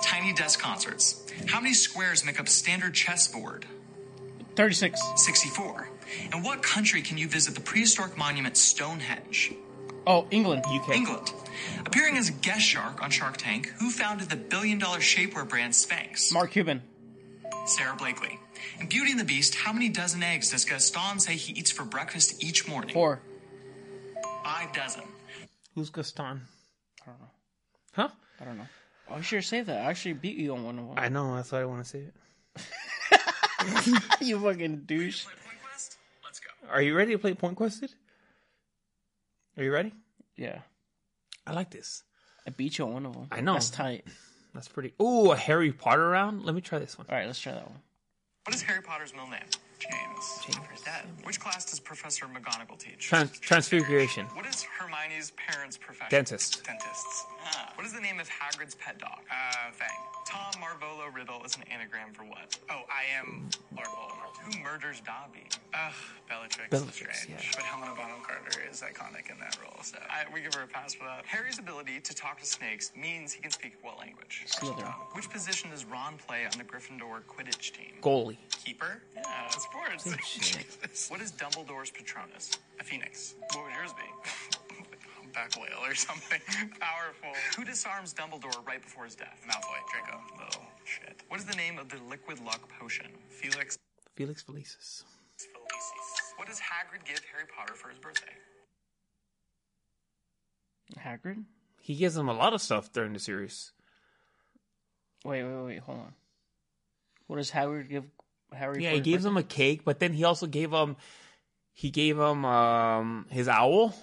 Tiny 0.04 0.34
Desk 0.34 0.60
Concerts. 0.60 1.26
How 1.48 1.60
many 1.60 1.74
squares 1.74 2.24
make 2.24 2.40
up 2.40 2.48
a 2.48 2.50
standard 2.50 2.94
chessboard? 2.94 3.66
36. 4.56 5.02
64. 5.16 5.90
In 6.34 6.44
what 6.44 6.62
country 6.62 7.02
can 7.02 7.18
you 7.18 7.28
visit 7.28 7.56
the 7.56 7.62
prehistoric 7.62 8.18
monument 8.18 8.58
Stonehenge? 8.58 9.54
Oh, 10.06 10.28
England. 10.32 10.64
UK. 10.68 10.96
England. 10.96 11.32
Appearing 11.86 12.18
as 12.18 12.30
a 12.30 12.34
guest 12.34 12.62
shark 12.62 13.02
on 13.04 13.12
Shark 13.12 13.38
Tank, 13.38 13.68
who 13.80 13.90
founded 13.90 14.30
the 14.30 14.36
billion 14.36 14.78
dollar 14.80 15.00
shapewear 15.00 15.48
brand 15.48 15.74
Spanx? 15.74 16.34
Mark 16.34 16.52
Cuban. 16.52 16.82
Sara 17.66 17.96
Blakely. 17.96 18.40
In 18.80 18.88
Beauty 18.88 19.12
and 19.12 19.20
the 19.20 19.26
Beast, 19.26 19.55
how 19.55 19.74
many 19.74 19.89
dozen 19.89 20.24
eggs 20.24 20.51
does 20.51 20.66
Gaston 20.66 21.20
say 21.20 21.34
he 21.34 21.53
eats 21.53 21.72
for 21.72 21.84
breakfast 21.84 22.43
each 22.43 22.68
morning? 22.68 22.93
Four. 22.93 23.22
Five 24.43 24.74
dozen. 24.74 25.03
Who's 25.76 25.89
Gaston? 25.89 26.41
I 27.03 27.05
don't 27.05 27.20
know. 27.20 27.32
Huh? 27.93 28.09
I 28.39 28.45
don't 28.45 28.57
know. 28.57 28.68
Oh, 29.09 29.18
you 29.18 29.24
should 29.24 29.38
have 29.38 29.45
saved 29.45 29.68
that. 29.68 29.86
I 29.86 29.89
actually 29.89 30.14
beat 30.14 30.38
you 30.38 30.53
on 30.53 30.64
one 30.64 30.80
of 30.80 30.88
them. 30.88 30.95
I 30.97 31.09
know. 31.09 31.36
That's 31.36 31.51
why 31.51 31.62
I 31.62 31.66
want 31.66 31.84
to 31.84 31.89
say 31.89 31.99
it. 31.99 32.14
you 34.22 34.39
fucking 34.39 34.84
douche. 34.86 35.26
Play 35.26 35.34
Point 35.34 35.62
Quest? 35.64 35.97
Let's 36.24 36.39
go. 36.39 36.49
Are 36.70 36.82
you 36.82 36.95
ready 36.95 37.12
to 37.12 37.20
play 37.20 37.34
Point 37.34 37.57
Quested? 37.57 37.91
Are 39.57 39.64
you 39.64 39.72
ready? 39.72 39.93
Yeah. 40.38 40.59
I 41.45 41.53
like 41.53 41.72
this. 41.72 42.03
I 42.47 42.51
beat 42.51 42.78
you 42.78 42.86
on 42.86 42.93
one 42.93 43.05
of 43.05 43.14
them. 43.14 43.28
I 43.32 43.41
know. 43.41 43.53
That's 43.53 43.70
tight. 43.70 44.05
That's 44.53 44.68
pretty. 44.68 44.93
Ooh, 45.01 45.32
a 45.32 45.36
Harry 45.36 45.72
Potter 45.72 46.07
round. 46.07 46.43
Let 46.43 46.55
me 46.55 46.62
try 46.62 46.80
this 46.80 46.97
one. 46.97 47.07
All 47.09 47.16
right, 47.16 47.26
let's 47.26 47.39
try 47.39 47.53
that 47.53 47.68
one. 47.68 47.80
What 48.46 48.56
is 48.56 48.64
Harry 48.64 48.82
Potter's 48.82 49.14
middle 49.14 49.30
name? 49.30 49.39
James. 49.82 50.40
James. 50.46 50.58
For 50.66 50.72
his. 50.74 50.82
Which 51.24 51.40
class 51.40 51.66
does 51.66 51.80
Professor 51.80 52.26
McGonagall 52.26 52.78
teach? 52.78 53.00
Trans- 53.00 53.40
transfiguration. 53.40 54.26
What 54.34 54.46
is 54.46 54.62
Hermione's 54.64 55.32
parents' 55.32 55.78
profession? 55.78 56.10
Dentist. 56.12 56.64
Dentists. 56.64 57.26
Ah. 57.46 57.72
What 57.76 57.86
is 57.86 57.94
the 57.94 58.00
name 58.02 58.20
of 58.20 58.30
Hagrid's 58.30 58.76
pet 58.76 59.00
dog? 59.00 59.20
Uh, 59.30 59.72
Fang. 59.72 59.90
Tom 60.28 60.54
Marvolo 60.62 61.14
Riddle 61.14 61.44
is 61.44 61.56
an 61.58 61.64
anagram 61.72 62.14
for 62.14 62.24
what? 62.24 62.58
Oh, 62.70 62.82
I 62.88 63.04
am 63.20 63.50
Lord 63.76 63.88
Voldemort. 63.88 64.38
Who 64.44 64.60
murders 64.64 65.02
Dobby? 65.06 65.46
Ugh, 65.74 65.94
Bellatrix, 66.30 66.70
Bellatrix, 66.70 67.08
Lestrange. 67.28 67.44
yeah. 67.44 67.52
But 67.56 67.64
Helena 67.64 67.94
Bonham 67.96 68.22
Carter 68.24 68.62
is 68.72 68.82
iconic 68.82 69.30
in 69.32 69.38
that 69.40 69.58
role, 69.62 69.78
so. 69.84 69.98
I, 70.10 70.24
we 70.34 70.42
give 70.42 70.54
her 70.54 70.64
a 70.64 70.68
pass 70.68 70.94
for 70.94 71.04
that. 71.06 71.26
Harry's 71.26 71.60
ability 71.60 72.00
to 72.02 72.14
talk 72.16 72.40
to 72.40 72.46
snakes 72.46 72.92
means 72.96 73.34
he 73.34 73.42
can 73.42 73.52
speak 73.52 73.74
what 73.82 73.98
language? 74.00 74.46
Slytherin. 74.48 74.94
Which 75.14 75.30
position 75.30 75.70
does 75.72 75.86
Ron 75.86 76.16
play 76.26 76.46
on 76.46 76.58
the 76.58 76.64
Gryffindor 76.64 77.22
Quidditch 77.28 77.72
team? 77.74 77.94
Goalie. 78.02 78.38
Keeper? 78.64 79.02
Yeah, 79.16 79.24
sports. 79.72 80.16
shit. 80.26 80.66
what 81.10 81.22
is 81.22 81.32
Dumbledore's 81.32 81.92
Patronus? 81.92 82.52
A 82.80 82.84
phoenix. 82.84 83.36
What 83.54 83.66
would 83.66 83.74
yours 83.74 83.94
be? 83.94 85.34
Back 85.34 85.56
whale 85.56 85.80
or 85.86 85.96
something. 85.96 86.42
Powerful. 86.80 87.30
Who 87.56 87.64
disarms 87.64 88.14
Dumbledore 88.14 88.66
right 88.68 88.82
before 88.82 89.06
his 89.06 89.16
death? 89.16 89.42
Malfoy, 89.48 89.80
Draco. 89.90 90.20
Little 90.38 90.62
shit. 90.84 91.24
What 91.30 91.40
is 91.40 91.46
the 91.46 91.56
name 91.56 91.80
of 91.80 91.88
the 91.88 91.98
liquid 92.10 92.44
luck 92.44 92.68
potion? 92.80 93.08
Felix 93.30 93.78
Felix 94.16 94.44
Felicis. 94.44 95.04
Felicis. 95.40 96.38
What 96.38 96.50
does 96.50 96.60
Hagrid 96.60 97.06
give 97.06 97.22
Harry 97.32 97.46
Potter 97.56 97.74
for 97.76 97.88
his 97.90 97.98
birthday? 97.98 98.34
Hagrid? 101.00 101.46
He 101.80 101.96
gives 101.96 102.18
him 102.18 102.28
a 102.28 102.34
lot 102.34 102.54
of 102.54 102.62
stuff 102.62 102.92
during 102.92 103.14
the 103.14 103.20
series. 103.20 103.72
Wait, 105.24 105.44
wait, 105.44 105.64
wait, 105.64 105.80
hold 105.80 106.00
on. 106.00 106.14
What 107.28 107.38
does 107.38 107.52
Hagrid 107.52 107.90
give 107.90 108.04
Harry? 108.54 108.84
Yeah, 108.84 108.89
he 108.91 108.97
his 108.97 109.04
gave 109.06 109.14
birthday? 109.18 109.28
him 109.30 109.38
a 109.38 109.43
cake, 109.43 109.86
but 109.86 109.99
then 109.99 110.14
he 110.14 110.24
also 110.24 110.47
gave 110.47 110.72
him 110.72 110.95
he 111.74 111.89
gave 111.89 112.18
him 112.20 112.45
um 112.45 113.26
his 113.30 113.47
owl. 113.47 113.93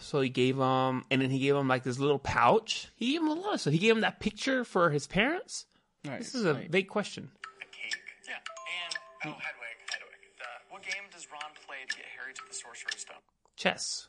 So 0.00 0.20
he 0.22 0.30
gave 0.30 0.56
him 0.56 1.04
and 1.10 1.20
then 1.20 1.30
he 1.30 1.38
gave 1.38 1.54
him 1.54 1.68
like 1.68 1.82
this 1.84 1.98
little 1.98 2.18
pouch. 2.18 2.88
He 2.96 3.12
gave 3.12 3.20
him 3.20 3.28
a 3.28 3.34
lot 3.34 3.54
of 3.54 3.60
stuff. 3.60 3.72
He 3.72 3.78
gave 3.78 3.94
him 3.94 4.00
that 4.00 4.18
picture 4.20 4.64
for 4.64 4.90
his 4.90 5.06
parents. 5.06 5.66
All 6.06 6.12
right, 6.12 6.20
This 6.20 6.34
is 6.34 6.46
a 6.46 6.54
wait. 6.54 6.70
big 6.70 6.88
question. 6.88 7.30
A 7.60 7.64
cake? 7.66 7.94
Yeah. 8.26 8.34
And 8.36 8.96
Oh, 9.34 9.38
Hedwig. 9.38 9.76
Hedwig. 9.92 10.40
uh, 10.40 10.44
what 10.70 10.82
game 10.82 11.04
does 11.12 11.26
Ron 11.30 11.52
play 11.66 11.76
to 11.86 11.96
get 11.96 12.06
Harry 12.18 12.32
to 12.32 12.40
the 12.48 12.54
Sorcerer's 12.54 13.02
Stone? 13.02 13.16
Chess. 13.56 14.08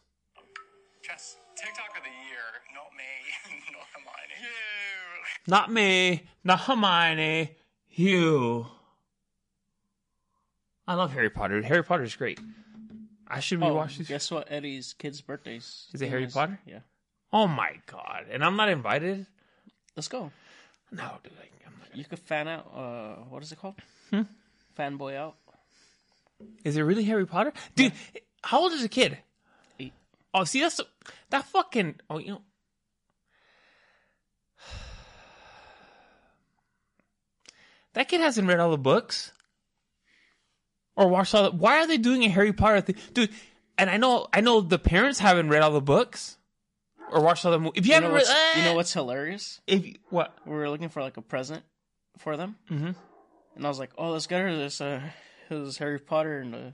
Chess. 1.04 1.36
TikTok 1.58 1.98
of 1.98 2.04
the 2.04 2.16
year. 2.30 2.48
Not 2.74 2.92
me. 2.96 3.04
Not 3.74 3.86
Hermione. 3.94 4.36
You. 4.40 5.48
Not 5.48 5.72
me, 5.72 6.24
not 6.46 6.60
Hermione, 6.62 7.58
you. 7.90 8.68
I 10.92 10.96
love 10.96 11.14
Harry 11.14 11.30
Potter. 11.30 11.62
Harry 11.62 11.84
Potter's 11.86 12.18
great. 12.18 12.38
I 13.26 13.40
should 13.40 13.64
Oh, 13.64 13.68
rewatch 13.68 13.98
these. 13.98 14.10
guess 14.10 14.30
what? 14.30 14.52
Eddie's 14.52 14.92
kid's 14.92 15.22
birthdays. 15.22 15.88
Is 15.94 16.02
it 16.02 16.10
Harry 16.10 16.28
Potter? 16.28 16.60
Yeah. 16.66 16.80
Oh 17.32 17.48
my 17.48 17.78
god! 17.86 18.26
And 18.30 18.44
I'm 18.44 18.58
not 18.58 18.68
invited. 18.68 19.26
Let's 19.96 20.10
go. 20.10 20.32
No, 20.92 21.12
dude. 21.24 21.32
I, 21.40 21.46
I'm 21.66 21.74
not. 21.80 21.96
You 21.96 22.04
could 22.04 22.20
fan 22.20 22.50
out. 22.50 22.70
Uh, 22.76 23.16
what 23.30 23.42
is 23.42 23.54
it 23.54 23.60
called? 23.60 23.76
Hmm? 24.10 24.24
Fanboy 24.78 25.16
out. 25.16 25.36
Is 26.66 26.76
it 26.76 26.82
really 26.82 27.06
Harry 27.06 27.26
Potter, 27.26 27.54
dude? 27.78 27.94
How 28.44 28.60
old 28.60 28.74
is 28.74 28.82
the 28.82 28.90
kid? 28.90 29.18
Eight. 29.80 29.94
Oh, 30.34 30.44
see, 30.44 30.60
that's 30.60 30.82
that 31.30 31.46
fucking. 31.46 32.02
Oh, 32.10 32.18
you 32.18 32.32
know. 32.32 32.42
That 37.94 38.08
kid 38.08 38.22
hasn't 38.22 38.48
read 38.48 38.60
all 38.60 38.72
the 38.72 38.78
books, 38.78 39.32
or 40.96 41.08
watched 41.08 41.34
all. 41.36 41.44
The, 41.52 41.58
why 41.58 41.80
are 41.80 41.88
they 41.88 41.98
doing 41.98 42.24
a 42.24 42.30
Harry 42.30 42.54
Potter 42.54 42.82
thing, 42.82 42.96
dude? 43.14 43.30
And 43.78 43.90
I 43.90 43.98
know, 43.98 44.28
I 44.34 44.42
know 44.42 44.62
the 44.62 44.78
parents 44.80 45.20
haven't 45.20 45.50
read 45.50 45.62
all 45.64 45.72
the 45.72 45.82
books 45.82 46.38
or 47.12 47.22
watched 47.22 47.46
all 47.46 47.52
the 47.52 47.60
movies. 47.60 47.74
If 47.80 47.88
you, 47.88 47.94
You 47.96 48.02
know, 48.02 48.08
haven't 48.08 48.16
read, 48.16 48.28
what's, 48.28 48.58
you 48.58 48.64
know 48.64 48.72
eh, 48.72 48.76
what's 48.76 48.94
hilarious? 48.94 49.62
If 49.68 49.86
you- 49.88 49.96
what? 50.10 50.36
We 50.46 50.52
were 50.54 50.70
looking 50.70 50.90
for 50.90 51.02
like 51.02 51.18
a 51.18 51.22
present 51.22 51.64
for 52.18 52.38
them, 52.38 52.58
Mhm. 52.70 52.96
and 53.56 53.66
I 53.66 53.68
was 53.70 53.80
like, 53.80 53.92
"Oh, 53.98 54.12
let's 54.12 54.28
get 54.28 54.42
her 54.42 54.56
this. 54.56 54.80
Uh, 54.82 55.02
his 55.50 55.78
Harry 55.80 55.98
Potter 56.00 56.40
and 56.40 56.54
the 56.54 56.74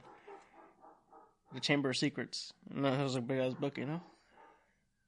the 1.54 1.60
Chamber 1.62 1.90
of 1.92 1.98
Secrets." 1.98 2.52
And 2.74 2.86
it 2.86 3.02
was 3.04 3.16
a 3.16 3.22
big 3.22 3.40
ass 3.40 3.54
book, 3.54 3.78
you 3.78 3.86
know. 3.86 4.02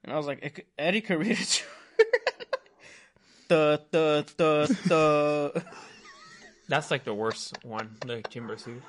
And 0.03 0.13
I 0.13 0.15
was 0.17 0.27
like, 0.27 0.65
"Eddie 0.77 1.01
could 1.01 1.19
read 1.19 1.37
it 1.39 1.47
too." 1.47 1.65
the 3.49 3.81
the 3.91 4.25
the 4.37 4.77
the. 4.87 5.63
That's 6.69 6.91
like 6.91 7.03
the 7.03 7.13
worst 7.15 7.57
one, 7.65 7.97
the 8.05 8.21
Chamber 8.29 8.53
of 8.53 8.59
Secrets. 8.59 8.85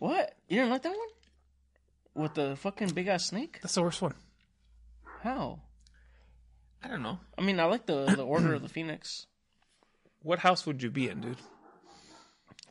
What? 0.00 0.34
You 0.48 0.56
didn't 0.56 0.70
like 0.70 0.82
that 0.82 0.96
one? 0.96 2.24
With 2.24 2.34
the 2.34 2.56
fucking 2.56 2.88
big 2.90 3.06
ass 3.06 3.26
snake? 3.26 3.60
That's 3.62 3.74
the 3.74 3.82
worst 3.82 4.02
one. 4.02 4.14
How? 5.22 5.60
I 6.82 6.88
don't 6.88 7.02
know. 7.02 7.20
I 7.38 7.42
mean, 7.42 7.60
I 7.60 7.64
like 7.64 7.84
the 7.86 8.06
the 8.06 8.24
Order 8.24 8.54
of 8.54 8.62
the 8.62 8.68
Phoenix, 8.68 9.26
What 10.22 10.38
house 10.40 10.66
would 10.66 10.82
you 10.82 10.90
be 10.90 11.08
in, 11.08 11.20
dude? 11.20 11.36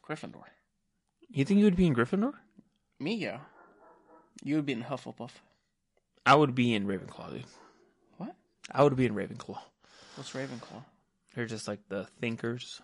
Gryffindor. 0.07 0.43
You 1.29 1.45
think 1.45 1.59
you 1.59 1.65
would 1.65 1.75
be 1.75 1.85
in 1.85 1.95
Gryffindor? 1.95 2.33
Me, 2.99 3.13
yeah. 3.15 3.39
You 4.43 4.55
would 4.55 4.65
be 4.65 4.73
in 4.73 4.83
Hufflepuff. 4.83 5.31
I 6.25 6.33
would 6.35 6.55
be 6.55 6.73
in 6.73 6.85
Ravenclaw, 6.87 7.31
dude. 7.31 7.45
What? 8.17 8.35
I 8.71 8.83
would 8.83 8.95
be 8.95 9.05
in 9.05 9.13
Ravenclaw. 9.13 9.57
What's 10.15 10.31
Ravenclaw? 10.33 10.83
They're 11.35 11.45
just 11.45 11.67
like 11.67 11.79
the 11.89 12.05
thinkers. 12.19 12.81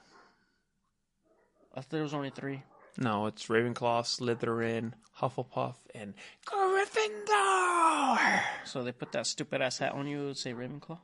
I 1.73 1.81
thought 1.81 1.89
there 1.89 2.03
was 2.03 2.13
only 2.13 2.29
three. 2.29 2.61
No, 2.97 3.25
it's 3.25 3.47
Ravenclaw, 3.47 4.03
Slytherin, 4.03 4.93
Hufflepuff, 5.19 5.75
and 5.93 6.13
Gryffindor. 6.45 8.41
So 8.63 8.83
they 8.83 8.91
put 8.93 9.11
that 9.11 9.27
stupid 9.27 9.61
ass 9.61 9.79
hat 9.79 9.91
on 9.93 10.07
you. 10.07 10.23
It 10.23 10.25
would 10.27 10.37
say 10.37 10.53
Ravenclaw. 10.53 10.99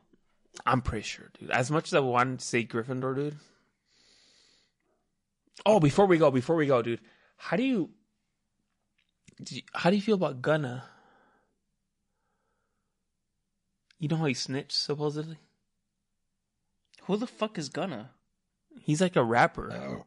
I'm 0.66 0.80
pretty 0.82 1.02
sure, 1.06 1.30
dude. 1.38 1.50
As 1.50 1.70
much 1.70 1.88
as 1.88 1.94
I 1.94 2.00
want 2.00 2.40
to 2.40 2.46
say 2.46 2.64
Gryffindor, 2.64 3.14
dude. 3.14 3.36
Oh, 5.66 5.80
before 5.80 6.06
we 6.06 6.16
go, 6.18 6.30
before 6.30 6.56
we 6.56 6.66
go, 6.66 6.80
dude, 6.82 7.00
how 7.36 7.56
do 7.56 7.62
you, 7.62 7.90
do 9.42 9.56
you- 9.56 9.62
how 9.74 9.90
do 9.90 9.96
you 9.96 10.02
feel 10.02 10.14
about 10.16 10.40
Gunna? 10.42 10.84
You 13.98 14.08
know 14.08 14.16
how 14.16 14.24
he 14.24 14.34
snitched 14.34 14.72
supposedly? 14.72 15.36
Who 17.04 17.16
the 17.16 17.26
fuck 17.26 17.58
is 17.58 17.68
Gunna? 17.68 18.10
He's 18.80 19.00
like 19.00 19.16
a 19.16 19.22
rapper, 19.22 20.04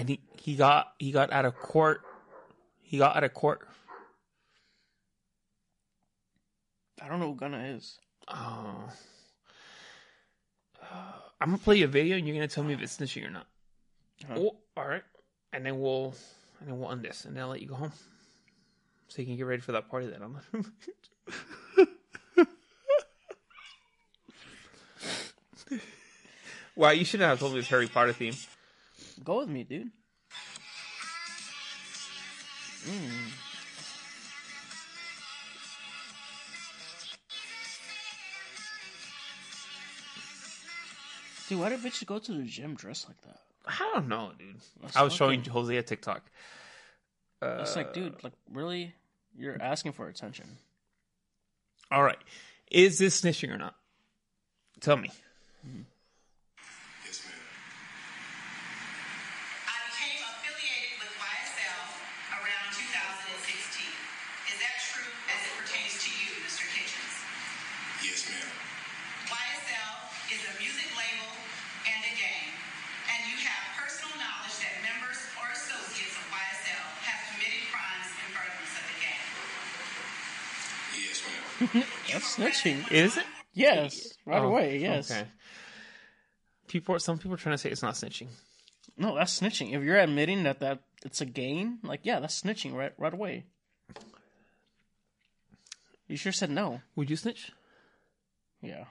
and 0.00 0.08
he 0.08 0.20
he 0.38 0.56
got 0.56 0.94
he 0.98 1.12
got 1.12 1.30
out 1.30 1.44
of 1.44 1.54
court. 1.54 2.00
He 2.80 2.96
got 2.96 3.16
out 3.16 3.22
of 3.22 3.34
court. 3.34 3.68
I 7.02 7.08
don't 7.08 7.20
know 7.20 7.28
who 7.28 7.36
Gunna 7.36 7.58
is. 7.76 7.98
Oh. 8.26 8.90
Uh, 10.82 10.86
I'm 11.40 11.48
gonna 11.48 11.58
play 11.58 11.76
you 11.76 11.84
a 11.84 11.88
video, 11.88 12.16
and 12.16 12.26
you're 12.26 12.34
gonna 12.34 12.48
tell 12.48 12.64
me 12.64 12.72
if 12.72 12.80
it's 12.80 12.96
snitching 12.96 13.26
or 13.26 13.30
not. 13.30 13.46
Huh. 14.26 14.34
Oh, 14.38 14.56
all 14.76 14.88
right, 14.88 15.02
and 15.52 15.64
then 15.64 15.78
we'll 15.78 16.14
and 16.60 16.68
then 16.68 16.78
we'll 16.78 16.90
end 16.90 17.02
this, 17.02 17.26
and 17.26 17.36
then 17.36 17.42
I'll 17.42 17.50
let 17.50 17.60
you 17.60 17.68
go 17.68 17.74
home, 17.74 17.92
so 19.08 19.20
you 19.20 19.26
can 19.26 19.36
get 19.36 19.44
ready 19.44 19.60
for 19.60 19.72
that 19.72 19.90
party 19.90 20.06
that 20.06 20.22
I'm. 20.22 20.38
Not. 20.52 20.64
Wow, 26.76 26.90
you 26.92 27.04
shouldn't 27.04 27.28
have 27.28 27.38
told 27.38 27.52
me 27.52 27.60
this 27.60 27.68
Harry 27.68 27.88
Potter 27.88 28.14
theme. 28.14 28.32
Go 29.22 29.38
with 29.38 29.48
me, 29.48 29.64
dude. 29.64 29.90
Mm. 32.86 33.32
Dude, 41.48 41.58
why 41.58 41.68
did 41.70 41.80
bitches 41.80 42.06
go 42.06 42.18
to 42.18 42.32
the 42.32 42.44
gym 42.44 42.74
dressed 42.74 43.08
like 43.08 43.20
that? 43.22 43.40
I 43.66 43.78
don't 43.94 44.08
know, 44.08 44.30
dude. 44.38 44.56
That's 44.82 44.96
I 44.96 45.02
was 45.02 45.12
showing 45.12 45.42
Jose 45.44 45.76
a 45.76 45.82
TikTok. 45.82 46.22
Uh, 47.42 47.58
It's 47.62 47.74
like, 47.74 47.92
dude, 47.92 48.22
like 48.22 48.32
really, 48.52 48.94
you're 49.36 49.60
asking 49.60 49.92
for 49.92 50.06
attention. 50.08 50.46
All 51.90 52.02
right, 52.04 52.18
is 52.70 52.98
this 52.98 53.20
snitching 53.20 53.52
or 53.52 53.58
not? 53.58 53.74
Tell 54.80 54.96
me. 54.96 55.10
Yes, 57.04 57.18
ma'am. 57.26 57.34
I 59.66 59.74
became 59.90 60.22
affiliated 60.22 61.02
with 61.02 61.12
YSL 61.18 61.82
around 62.38 62.68
2016. 62.78 63.90
Is 64.54 64.58
that 64.62 64.74
true 64.86 65.10
as 65.34 65.40
it 65.42 65.52
pertains 65.58 65.98
to 65.98 66.10
you, 66.14 66.30
Mr. 66.46 66.62
Kitchens? 66.70 67.14
Yes, 68.06 68.22
ma'am. 68.30 68.48
YSL 69.34 69.92
is 70.30 70.40
a 70.46 70.54
music 70.62 70.88
label 70.94 71.28
and 71.90 72.00
a 72.06 72.14
game, 72.16 72.54
and 73.10 73.18
you 73.28 73.36
have 73.42 73.62
personal 73.82 74.14
knowledge 74.16 74.56
that 74.62 74.78
members 74.86 75.18
or 75.42 75.44
associates 75.52 76.14
of 76.16 76.24
YSL 76.30 76.86
have 77.04 77.20
committed 77.34 77.66
crimes 77.74 78.08
in 78.14 78.26
furtherance 78.32 78.74
of 78.78 78.84
the 78.86 78.96
game. 79.02 79.26
Yes, 80.94 81.18
ma'am. 81.26 81.84
That's 82.12 82.36
snitching. 82.36 82.90
Is 82.92 83.16
it? 83.16 83.24
Yes, 83.52 84.12
oh, 84.26 84.30
right 84.30 84.40
Oh, 84.42 84.46
away. 84.48 84.78
Yes. 84.78 85.10
Okay. 85.10 85.24
People, 86.68 86.98
some 87.00 87.18
people 87.18 87.34
are 87.34 87.36
trying 87.36 87.54
to 87.54 87.58
say 87.58 87.68
it's 87.70 87.82
not 87.82 87.94
snitching. 87.94 88.28
No, 88.96 89.14
that's 89.16 89.40
snitching. 89.40 89.72
If 89.74 89.82
you're 89.82 89.98
admitting 89.98 90.44
that 90.44 90.60
that 90.60 90.80
it's 91.04 91.20
a 91.20 91.26
gain, 91.26 91.78
like 91.82 92.00
yeah, 92.04 92.20
that's 92.20 92.40
snitching 92.40 92.74
right 92.74 92.92
right 92.98 93.12
away. 93.12 93.44
You 96.08 96.16
sure 96.16 96.32
said 96.32 96.50
no. 96.50 96.80
Would 96.96 97.10
you 97.10 97.16
snitch? 97.16 97.52
Yeah. 98.62 98.84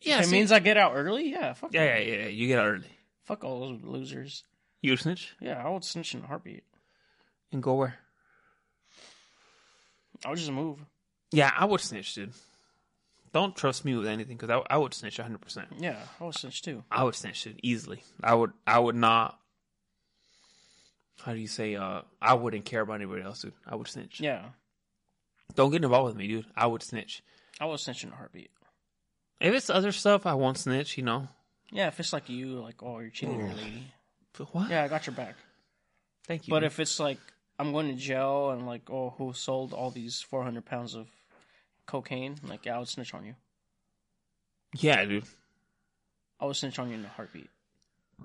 Yeah, 0.00 0.20
If 0.20 0.26
it 0.28 0.30
means 0.30 0.52
I 0.52 0.60
get 0.60 0.76
out 0.76 0.92
early, 0.94 1.30
yeah, 1.30 1.52
fuck 1.54 1.72
yeah, 1.72 1.84
that. 1.86 2.06
yeah, 2.06 2.14
yeah. 2.16 2.26
You 2.28 2.46
get 2.46 2.58
out 2.60 2.66
early. 2.68 2.86
Fuck 3.24 3.42
all 3.44 3.60
those 3.60 3.82
losers. 3.82 4.44
You 4.80 4.96
snitch 4.96 5.34
Yeah, 5.40 5.60
I 5.64 5.68
would 5.68 5.84
snitch 5.84 6.14
in 6.14 6.22
a 6.22 6.26
heartbeat. 6.26 6.62
and 7.52 7.60
go 7.62 7.74
where? 7.74 7.98
I'll 10.24 10.36
just 10.36 10.50
move. 10.52 10.78
Yeah, 11.32 11.52
I 11.56 11.64
would 11.64 11.80
snitch, 11.80 12.14
dude. 12.14 12.32
Don't 13.32 13.54
trust 13.54 13.84
me 13.84 13.94
with 13.94 14.06
anything 14.06 14.36
because 14.36 14.50
I, 14.50 14.74
I 14.74 14.78
would 14.78 14.94
snitch 14.94 15.18
100. 15.18 15.38
percent 15.40 15.68
Yeah, 15.78 15.98
I 16.20 16.24
would 16.24 16.34
snitch 16.34 16.62
too. 16.62 16.82
I 16.90 17.04
would 17.04 17.14
snitch 17.14 17.44
dude, 17.44 17.60
easily. 17.62 18.02
I 18.22 18.34
would. 18.34 18.52
I 18.66 18.78
would 18.78 18.96
not. 18.96 19.38
How 21.22 21.32
do 21.32 21.38
you 21.38 21.48
say? 21.48 21.74
Uh, 21.74 22.02
I 22.22 22.34
wouldn't 22.34 22.64
care 22.64 22.80
about 22.80 22.94
anybody 22.94 23.22
else, 23.22 23.42
dude. 23.42 23.52
I 23.66 23.74
would 23.76 23.88
snitch. 23.88 24.20
Yeah, 24.20 24.42
Don't 25.54 25.70
get 25.70 25.82
involved 25.84 26.06
with 26.06 26.16
me, 26.16 26.28
dude. 26.28 26.46
I 26.56 26.66
would 26.66 26.82
snitch. 26.82 27.22
I 27.60 27.66
would 27.66 27.80
snitch 27.80 28.04
in 28.04 28.10
a 28.10 28.14
heartbeat. 28.16 28.50
If 29.40 29.54
it's 29.54 29.68
other 29.70 29.92
stuff, 29.92 30.26
I 30.26 30.34
won't 30.34 30.58
snitch. 30.58 30.96
You 30.96 31.04
know. 31.04 31.28
Yeah, 31.70 31.88
if 31.88 32.00
it's 32.00 32.12
like 32.14 32.30
you, 32.30 32.60
like 32.60 32.82
oh, 32.82 33.00
you're 33.00 33.10
cheating 33.10 33.38
your 33.40 33.48
lady. 33.48 33.92
But 34.38 34.54
what? 34.54 34.70
Yeah, 34.70 34.84
I 34.84 34.88
got 34.88 35.06
your 35.06 35.14
back. 35.14 35.34
Thank 36.26 36.46
you. 36.46 36.52
But 36.52 36.60
dude. 36.60 36.68
if 36.68 36.80
it's 36.80 36.98
like 36.98 37.18
I'm 37.58 37.72
going 37.72 37.88
to 37.88 37.94
jail 37.94 38.50
and 38.50 38.66
like 38.66 38.88
oh, 38.90 39.14
who 39.18 39.32
sold 39.32 39.72
all 39.72 39.90
these 39.90 40.20
400 40.20 40.64
pounds 40.64 40.94
of 40.94 41.08
cocaine? 41.86 42.36
Like 42.46 42.66
yeah, 42.66 42.76
I 42.76 42.78
would 42.78 42.88
snitch 42.88 43.14
on 43.14 43.24
you. 43.24 43.34
yeah, 44.76 45.04
dude. 45.04 45.24
I 46.40 46.44
would 46.46 46.56
snitch 46.56 46.78
on 46.78 46.88
you 46.88 46.94
in 46.94 47.04
a 47.04 47.08
heartbeat. 47.08 47.50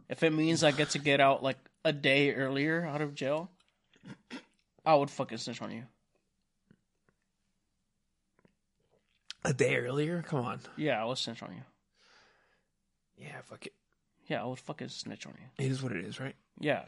If 0.10 0.22
it 0.24 0.32
means 0.34 0.64
I 0.64 0.72
get 0.72 0.90
to 0.92 1.00
get 1.00 1.20
out 1.20 1.42
like 1.42 1.58
a 1.84 1.92
day 1.94 2.34
earlier 2.34 2.86
out 2.86 3.02
of 3.02 3.16
jail, 3.16 3.50
I 4.86 4.94
would 4.96 5.10
fucking 5.10 5.38
snitch 5.40 5.62
on 5.62 5.72
you. 5.72 5.84
A 9.46 9.54
day 9.54 9.76
earlier? 9.76 10.22
Come 10.22 10.46
on. 10.46 10.60
Yeah, 10.78 11.02
I 11.02 11.06
would 11.06 11.18
snitch 11.18 11.44
on 11.44 11.52
you. 11.54 11.64
Yeah, 13.18 13.42
fuck 13.44 13.66
it. 13.66 13.74
Yeah, 14.28 14.42
I 14.42 14.46
would 14.46 14.60
fucking 14.60 14.88
snitch 14.90 15.26
on 15.26 15.34
you. 15.40 15.66
It 15.66 15.72
is 15.72 15.84
what 15.84 15.92
it 15.92 16.06
is, 16.06 16.20
right? 16.20 16.36
Yeah, 16.60 16.84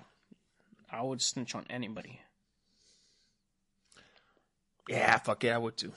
I 0.92 1.02
would 1.02 1.22
snitch 1.22 1.54
on 1.54 1.66
anybody. 1.70 2.22
Yeah, 4.88 5.18
fuck 5.18 5.44
it. 5.44 5.50
I 5.52 5.58
would 5.58 5.78
too. 5.78 5.92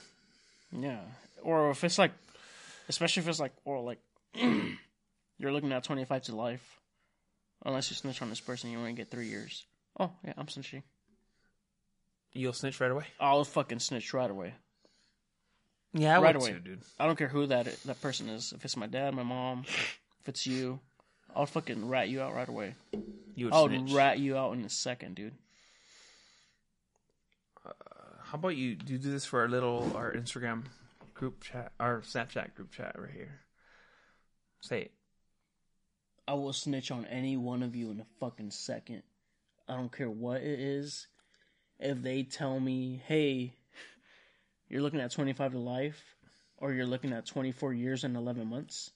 Yeah, 0.71 0.99
or 1.43 1.71
if 1.71 1.83
it's 1.83 1.97
like, 1.97 2.11
especially 2.87 3.21
if 3.21 3.27
it's 3.29 3.39
like, 3.39 3.53
or 3.65 3.81
like, 3.81 3.99
you're 5.37 5.51
looking 5.51 5.71
at 5.71 5.83
25 5.83 6.23
to 6.23 6.35
life, 6.35 6.79
unless 7.65 7.89
you 7.89 7.95
snitch 7.95 8.21
on 8.21 8.29
this 8.29 8.39
person, 8.39 8.69
you 8.71 8.77
only 8.77 8.93
get 8.93 9.09
three 9.09 9.27
years. 9.27 9.65
Oh 9.99 10.11
yeah, 10.23 10.33
I'm 10.37 10.45
snitching. 10.47 10.83
You'll 12.33 12.53
snitch 12.53 12.79
right 12.79 12.91
away. 12.91 13.05
I'll 13.19 13.43
fucking 13.43 13.79
snitch 13.79 14.13
right 14.13 14.29
away. 14.29 14.53
Yeah, 15.93 16.17
I 16.17 16.21
Right 16.21 16.35
would 16.35 16.43
away. 16.43 16.53
too, 16.53 16.59
dude. 16.59 16.81
I 16.99 17.07
don't 17.07 17.17
care 17.17 17.27
who 17.27 17.47
that 17.47 17.65
that 17.85 17.99
person 18.01 18.29
is. 18.29 18.53
If 18.55 18.63
it's 18.63 18.77
my 18.77 18.85
dad, 18.85 19.15
my 19.15 19.23
mom, 19.23 19.63
if 19.67 20.27
it's 20.27 20.45
you, 20.45 20.79
I'll 21.35 21.47
fucking 21.47 21.87
rat 21.89 22.09
you 22.09 22.21
out 22.21 22.35
right 22.35 22.47
away. 22.47 22.75
You 23.33 23.45
would 23.45 23.53
I'll 23.55 23.67
snitch. 23.67 23.91
rat 23.91 24.19
you 24.19 24.37
out 24.37 24.53
in 24.53 24.63
a 24.63 24.69
second, 24.69 25.15
dude. 25.15 25.33
How 28.29 28.35
about 28.35 28.57
you? 28.57 28.75
Do 28.75 28.99
this 28.99 29.25
for 29.25 29.41
our 29.41 29.47
little 29.47 29.91
our 29.95 30.13
Instagram 30.13 30.65
group 31.15 31.41
chat, 31.41 31.71
our 31.79 32.01
Snapchat 32.01 32.53
group 32.53 32.71
chat 32.71 32.95
right 32.95 33.09
here? 33.11 33.39
Say 34.61 34.81
it. 34.81 34.91
I 36.27 36.35
will 36.35 36.53
snitch 36.53 36.91
on 36.91 37.05
any 37.05 37.37
one 37.37 37.63
of 37.63 37.75
you 37.75 37.89
in 37.89 37.99
a 37.99 38.05
fucking 38.19 38.51
second. 38.51 39.01
I 39.67 39.75
don't 39.75 39.91
care 39.91 40.11
what 40.11 40.41
it 40.41 40.59
is. 40.59 41.07
If 41.79 42.03
they 42.03 42.21
tell 42.21 42.59
me, 42.59 43.01
hey, 43.07 43.55
you're 44.67 44.83
looking 44.83 45.01
at 45.01 45.09
25 45.09 45.53
to 45.53 45.57
life, 45.57 46.15
or 46.57 46.71
you're 46.71 46.85
looking 46.85 47.13
at 47.13 47.25
24 47.25 47.73
years 47.73 48.03
and 48.03 48.15
11 48.15 48.45
months, 48.45 48.91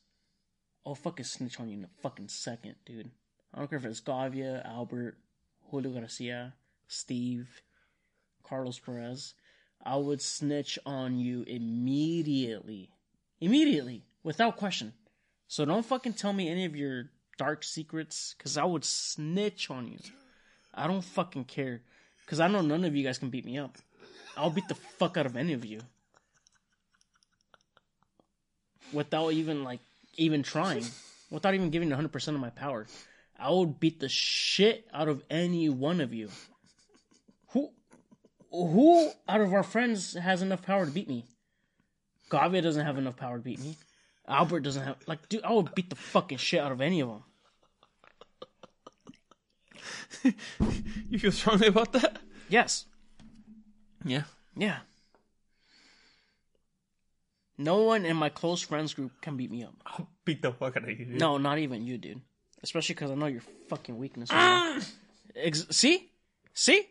I'll 0.86 0.94
fucking 0.94 1.26
snitch 1.26 1.60
on 1.60 1.70
you 1.70 1.80
in 1.80 1.86
a 1.86 2.02
fucking 2.04 2.28
second, 2.28 2.76
dude. 2.86 3.10
I 3.52 3.58
don't 3.58 3.68
care 3.68 3.80
if 3.80 3.86
it's 3.86 4.00
Gavia, 4.00 4.64
Albert, 4.64 5.18
Julio 5.72 5.90
Garcia, 5.90 6.54
Steve, 6.88 7.64
Carlos 8.48 8.80
Perez. 8.80 9.34
I 9.86 9.98
would 9.98 10.22
snitch 10.22 10.80
on 10.86 11.20
you 11.20 11.44
immediately. 11.44 12.90
Immediately. 13.42 14.04
Without 14.24 14.58
question. 14.58 14.94
So 15.48 15.66
don't 15.66 15.86
fucking 15.86 16.14
tell 16.14 16.34
me 16.34 16.50
any 16.50 16.66
of 16.66 16.76
your 16.76 17.12
dark 17.38 17.64
secrets, 17.64 18.36
because 18.38 18.58
I 18.58 18.64
would 18.64 18.86
snitch 18.86 19.70
on 19.70 19.88
you. 19.88 20.00
I 20.74 20.88
don't 20.88 21.04
fucking 21.04 21.46
care. 21.46 21.82
Because 22.26 22.40
I 22.40 22.48
know 22.48 22.62
none 22.62 22.86
of 22.86 22.96
you 22.96 23.04
guys 23.04 23.18
can 23.18 23.30
beat 23.30 23.46
me 23.46 23.58
up. 23.58 23.78
I'll 24.38 24.50
beat 24.50 24.68
the 24.68 24.76
fuck 24.76 25.18
out 25.18 25.26
of 25.26 25.36
any 25.36 25.54
of 25.54 25.66
you. 25.66 25.82
Without 28.92 29.34
even, 29.34 29.64
like, 29.64 29.82
even 30.16 30.44
trying. 30.44 30.86
Without 31.30 31.54
even 31.54 31.70
giving 31.70 31.90
100% 31.90 32.28
of 32.30 32.40
my 32.40 32.50
power. 32.50 32.88
I 33.38 33.50
would 33.52 33.80
beat 33.80 34.00
the 34.00 34.10
shit 34.10 34.88
out 34.94 35.10
of 35.10 35.24
any 35.30 35.68
one 35.70 36.00
of 36.00 36.14
you. 36.14 36.30
Who, 37.50 37.72
who 38.54 39.10
out 39.28 39.42
of 39.42 39.52
our 39.54 39.64
friends 39.64 40.14
has 40.14 40.42
enough 40.42 40.62
power 40.62 40.86
to 40.86 40.92
beat 40.92 41.08
me? 41.10 41.26
Gavia 42.30 42.62
doesn't 42.62 42.86
have 42.86 42.98
enough 42.98 43.18
power 43.18 43.38
to 43.38 43.44
beat 43.44 43.60
me. 43.60 43.78
Albert 44.28 44.62
doesn't 44.62 44.84
have 44.84 44.96
like, 45.08 45.28
dude. 45.28 45.44
I 45.44 45.52
would 45.52 45.74
beat 45.76 45.90
the 45.90 45.96
fucking 45.98 46.38
shit 46.38 46.62
out 46.62 46.72
of 46.72 46.80
any 46.82 47.02
of 47.02 47.10
them. 47.10 47.24
You 51.10 51.20
feel 51.20 51.32
strongly 51.32 51.68
about 51.68 51.92
that? 51.94 52.18
Yes, 52.50 52.86
Yeah. 54.06 54.24
yeah. 54.56 54.78
No 57.58 57.84
one 57.84 58.06
in 58.06 58.18
my 58.18 58.30
close 58.30 58.62
friends 58.62 58.94
group 58.94 59.12
can 59.22 59.38
beat 59.38 59.52
me 59.52 59.64
up. 59.64 59.76
I'll 59.86 60.10
beat 60.26 60.42
the 60.42 60.52
fuck 60.52 60.76
out 60.78 60.84
of 60.84 60.90
you. 60.90 61.06
Dude. 61.06 61.20
No, 61.20 61.38
not 61.38 61.60
even 61.60 61.86
you, 61.86 61.98
dude. 62.00 62.22
Especially 62.64 62.96
because 62.96 63.12
I 63.12 63.16
know 63.16 63.28
your 63.28 63.44
fucking 63.70 63.96
weakness. 63.98 64.30
Ex- 65.36 65.68
see, 65.70 66.10
see. 66.54 66.88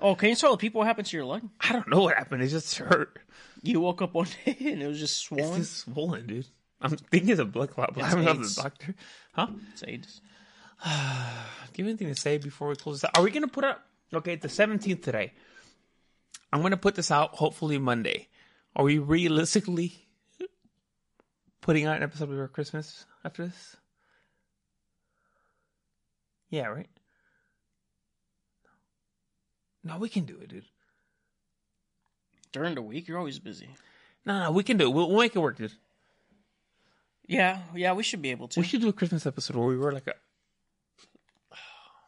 Oh, 0.00 0.14
can 0.14 0.28
you 0.30 0.34
tell 0.36 0.50
the 0.50 0.56
people 0.58 0.80
what 0.80 0.86
happened 0.86 1.06
to 1.06 1.16
your 1.16 1.24
leg? 1.26 1.42
I 1.60 1.72
don't 1.72 1.88
know 1.88 2.02
what 2.02 2.16
happened. 2.16 2.42
It 2.42 2.48
just 2.48 2.76
hurt. 2.76 3.18
You 3.62 3.80
woke 3.80 4.02
up 4.02 4.12
one 4.14 4.26
day 4.44 4.56
and 4.60 4.82
it 4.82 4.86
was 4.86 4.98
just 4.98 5.14
It's 5.14 5.22
swollen. 5.22 5.60
just 5.60 5.76
swollen, 5.78 6.26
dude. 6.26 6.46
I'm 6.80 6.90
thinking 6.96 7.30
it's 7.30 7.40
a 7.40 7.44
blood 7.44 7.70
clot, 7.70 7.94
but 7.94 8.02
I 8.02 8.06
It's 8.06 8.10
haven't 8.14 8.26
gone 8.26 8.42
to 8.42 8.48
the 8.54 8.62
doctor. 8.62 8.94
Huh? 9.32 9.46
It's 9.72 9.84
AIDS. 9.86 10.20
Do 10.82 10.90
you 10.90 11.84
have 11.84 11.88
anything 11.88 12.08
to 12.14 12.20
say 12.20 12.36
before 12.38 12.68
we 12.68 12.76
close 12.76 13.00
this 13.00 13.04
out? 13.08 13.16
Are 13.16 13.22
we 13.24 13.30
gonna 13.30 13.48
put 13.48 13.64
out? 13.64 13.80
Okay, 14.12 14.36
the 14.36 14.48
seventeenth 14.50 15.00
today. 15.02 15.32
I'm 16.52 16.60
gonna 16.60 16.76
put 16.76 16.94
this 16.94 17.10
out 17.10 17.30
hopefully 17.36 17.78
Monday. 17.78 18.28
Are 18.76 18.84
we 18.84 18.98
realistically 18.98 20.06
putting 21.62 21.86
out 21.86 21.96
an 21.96 22.02
episode 22.02 22.28
before 22.28 22.48
Christmas 22.48 23.06
after 23.24 23.46
this? 23.46 23.76
Yeah, 26.50 26.66
right. 26.66 26.88
No, 29.84 29.98
we 29.98 30.08
can 30.08 30.24
do 30.24 30.38
it, 30.40 30.48
dude. 30.48 30.64
During 32.52 32.74
the 32.74 32.82
week, 32.82 33.06
you're 33.08 33.18
always 33.18 33.38
busy. 33.38 33.68
No, 34.24 34.44
no, 34.44 34.50
we 34.52 34.62
can 34.62 34.78
do 34.78 34.86
it. 34.86 34.92
We'll, 34.94 35.10
we'll 35.10 35.18
make 35.20 35.36
it 35.36 35.38
work, 35.38 35.58
dude. 35.58 35.72
Yeah, 37.26 37.58
yeah, 37.74 37.92
we 37.92 38.02
should 38.02 38.22
be 38.22 38.30
able 38.30 38.48
to. 38.48 38.60
We 38.60 38.66
should 38.66 38.80
do 38.80 38.88
a 38.88 38.92
Christmas 38.92 39.26
episode 39.26 39.56
where 39.56 39.66
we 39.68 39.76
were 39.76 39.92
like 39.92 40.06
a. 40.06 40.14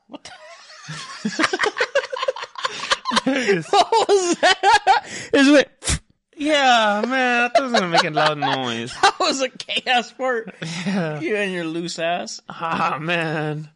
What 0.09 0.24
the- 0.24 1.27
what 3.70 4.09
was 4.09 4.35
that? 4.36 5.03
Is 5.32 5.48
it? 5.48 6.01
yeah, 6.36 7.03
man, 7.07 7.44
I 7.44 7.48
thought 7.48 7.59
it 7.59 7.62
was 7.62 7.73
gonna 7.73 7.89
make 7.89 8.05
a 8.05 8.11
loud 8.11 8.39
noise. 8.39 8.94
That 9.03 9.19
was 9.19 9.40
a 9.43 9.48
chaos 9.48 10.12
part. 10.12 10.55
Yeah. 10.86 11.20
You 11.20 11.36
and 11.36 11.53
your 11.53 11.65
loose 11.65 11.98
ass. 11.98 12.40
Ah, 12.48 12.98
man. 13.01 13.69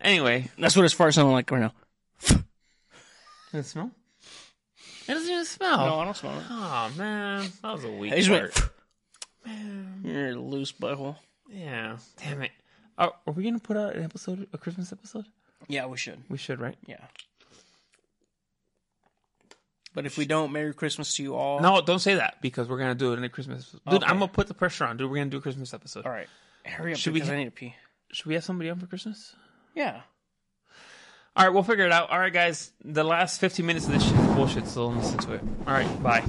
Anyway, 0.00 0.50
That's 0.58 0.76
what 0.76 0.82
his 0.82 0.92
fart 0.92 1.14
sounded 1.14 1.32
like 1.32 1.50
right 1.50 1.60
now. 1.60 1.72
Does 3.52 3.66
it 3.66 3.68
smell? 3.68 3.90
It 5.08 5.12
doesn't 5.14 5.30
even 5.30 5.44
smell. 5.44 5.86
No, 5.86 5.98
I 6.00 6.04
don't 6.04 6.16
smell 6.16 6.38
it. 6.38 6.44
Oh 6.50 6.90
man, 6.96 7.50
that 7.62 7.72
was 7.72 7.84
a 7.84 7.90
weak 7.90 8.12
He 8.12 8.20
just 8.20 8.30
went, 8.30 8.52
part. 8.54 8.70
You're 10.04 10.28
a 10.30 10.34
loose 10.34 10.72
butthole. 10.72 11.16
Yeah, 11.50 11.96
damn 12.22 12.42
it. 12.42 12.50
Are, 12.98 13.12
are 13.26 13.32
we 13.32 13.44
gonna 13.44 13.58
put 13.58 13.76
out 13.76 13.94
an 13.96 14.04
episode, 14.04 14.46
a 14.52 14.58
Christmas 14.58 14.92
episode? 14.92 15.24
Yeah, 15.68 15.86
we 15.86 15.96
should. 15.96 16.18
We 16.28 16.36
should, 16.38 16.60
right? 16.60 16.76
Yeah. 16.86 16.98
But 19.94 20.06
if 20.06 20.18
we 20.18 20.26
don't, 20.26 20.52
Merry 20.52 20.74
Christmas 20.74 21.16
to 21.16 21.22
you 21.22 21.34
all. 21.34 21.60
No, 21.60 21.80
don't 21.80 21.98
say 21.98 22.14
that 22.16 22.36
because 22.42 22.68
we're 22.68 22.78
gonna 22.78 22.94
do 22.94 23.12
it 23.12 23.16
in 23.18 23.24
a 23.24 23.28
Christmas. 23.28 23.70
Dude, 23.70 24.02
Okay. 24.02 24.06
I'm 24.06 24.18
gonna 24.18 24.28
put 24.30 24.46
the 24.46 24.54
pressure 24.54 24.84
on, 24.84 24.96
dude. 24.96 25.10
We're 25.10 25.16
gonna 25.16 25.30
do 25.30 25.38
a 25.38 25.40
Christmas 25.40 25.72
episode. 25.74 26.04
All 26.06 26.12
right. 26.12 26.28
Hurry 26.64 26.92
up 26.92 26.98
Should 26.98 27.14
we 27.14 27.20
because 27.20 27.28
ha- 27.30 27.34
I 27.34 27.38
need 27.38 27.44
to 27.46 27.50
pee. 27.50 27.74
Should 28.12 28.26
we 28.26 28.34
have 28.34 28.44
somebody 28.44 28.68
on 28.70 28.78
for 28.78 28.86
Christmas? 28.86 29.34
Yeah. 29.74 30.02
All 31.38 31.44
right, 31.44 31.54
we'll 31.54 31.62
figure 31.62 31.86
it 31.86 31.92
out. 31.92 32.10
All 32.10 32.18
right, 32.18 32.32
guys. 32.32 32.72
The 32.84 33.04
last 33.04 33.38
15 33.38 33.64
minutes 33.64 33.86
of 33.86 33.92
this 33.92 34.02
shit 34.02 34.18
is 34.18 34.26
bullshit, 34.34 34.66
so 34.66 34.88
listen 34.88 35.18
to 35.18 35.34
it. 35.34 35.40
All 35.68 35.72
right, 35.72 36.02
bye. 36.02 36.24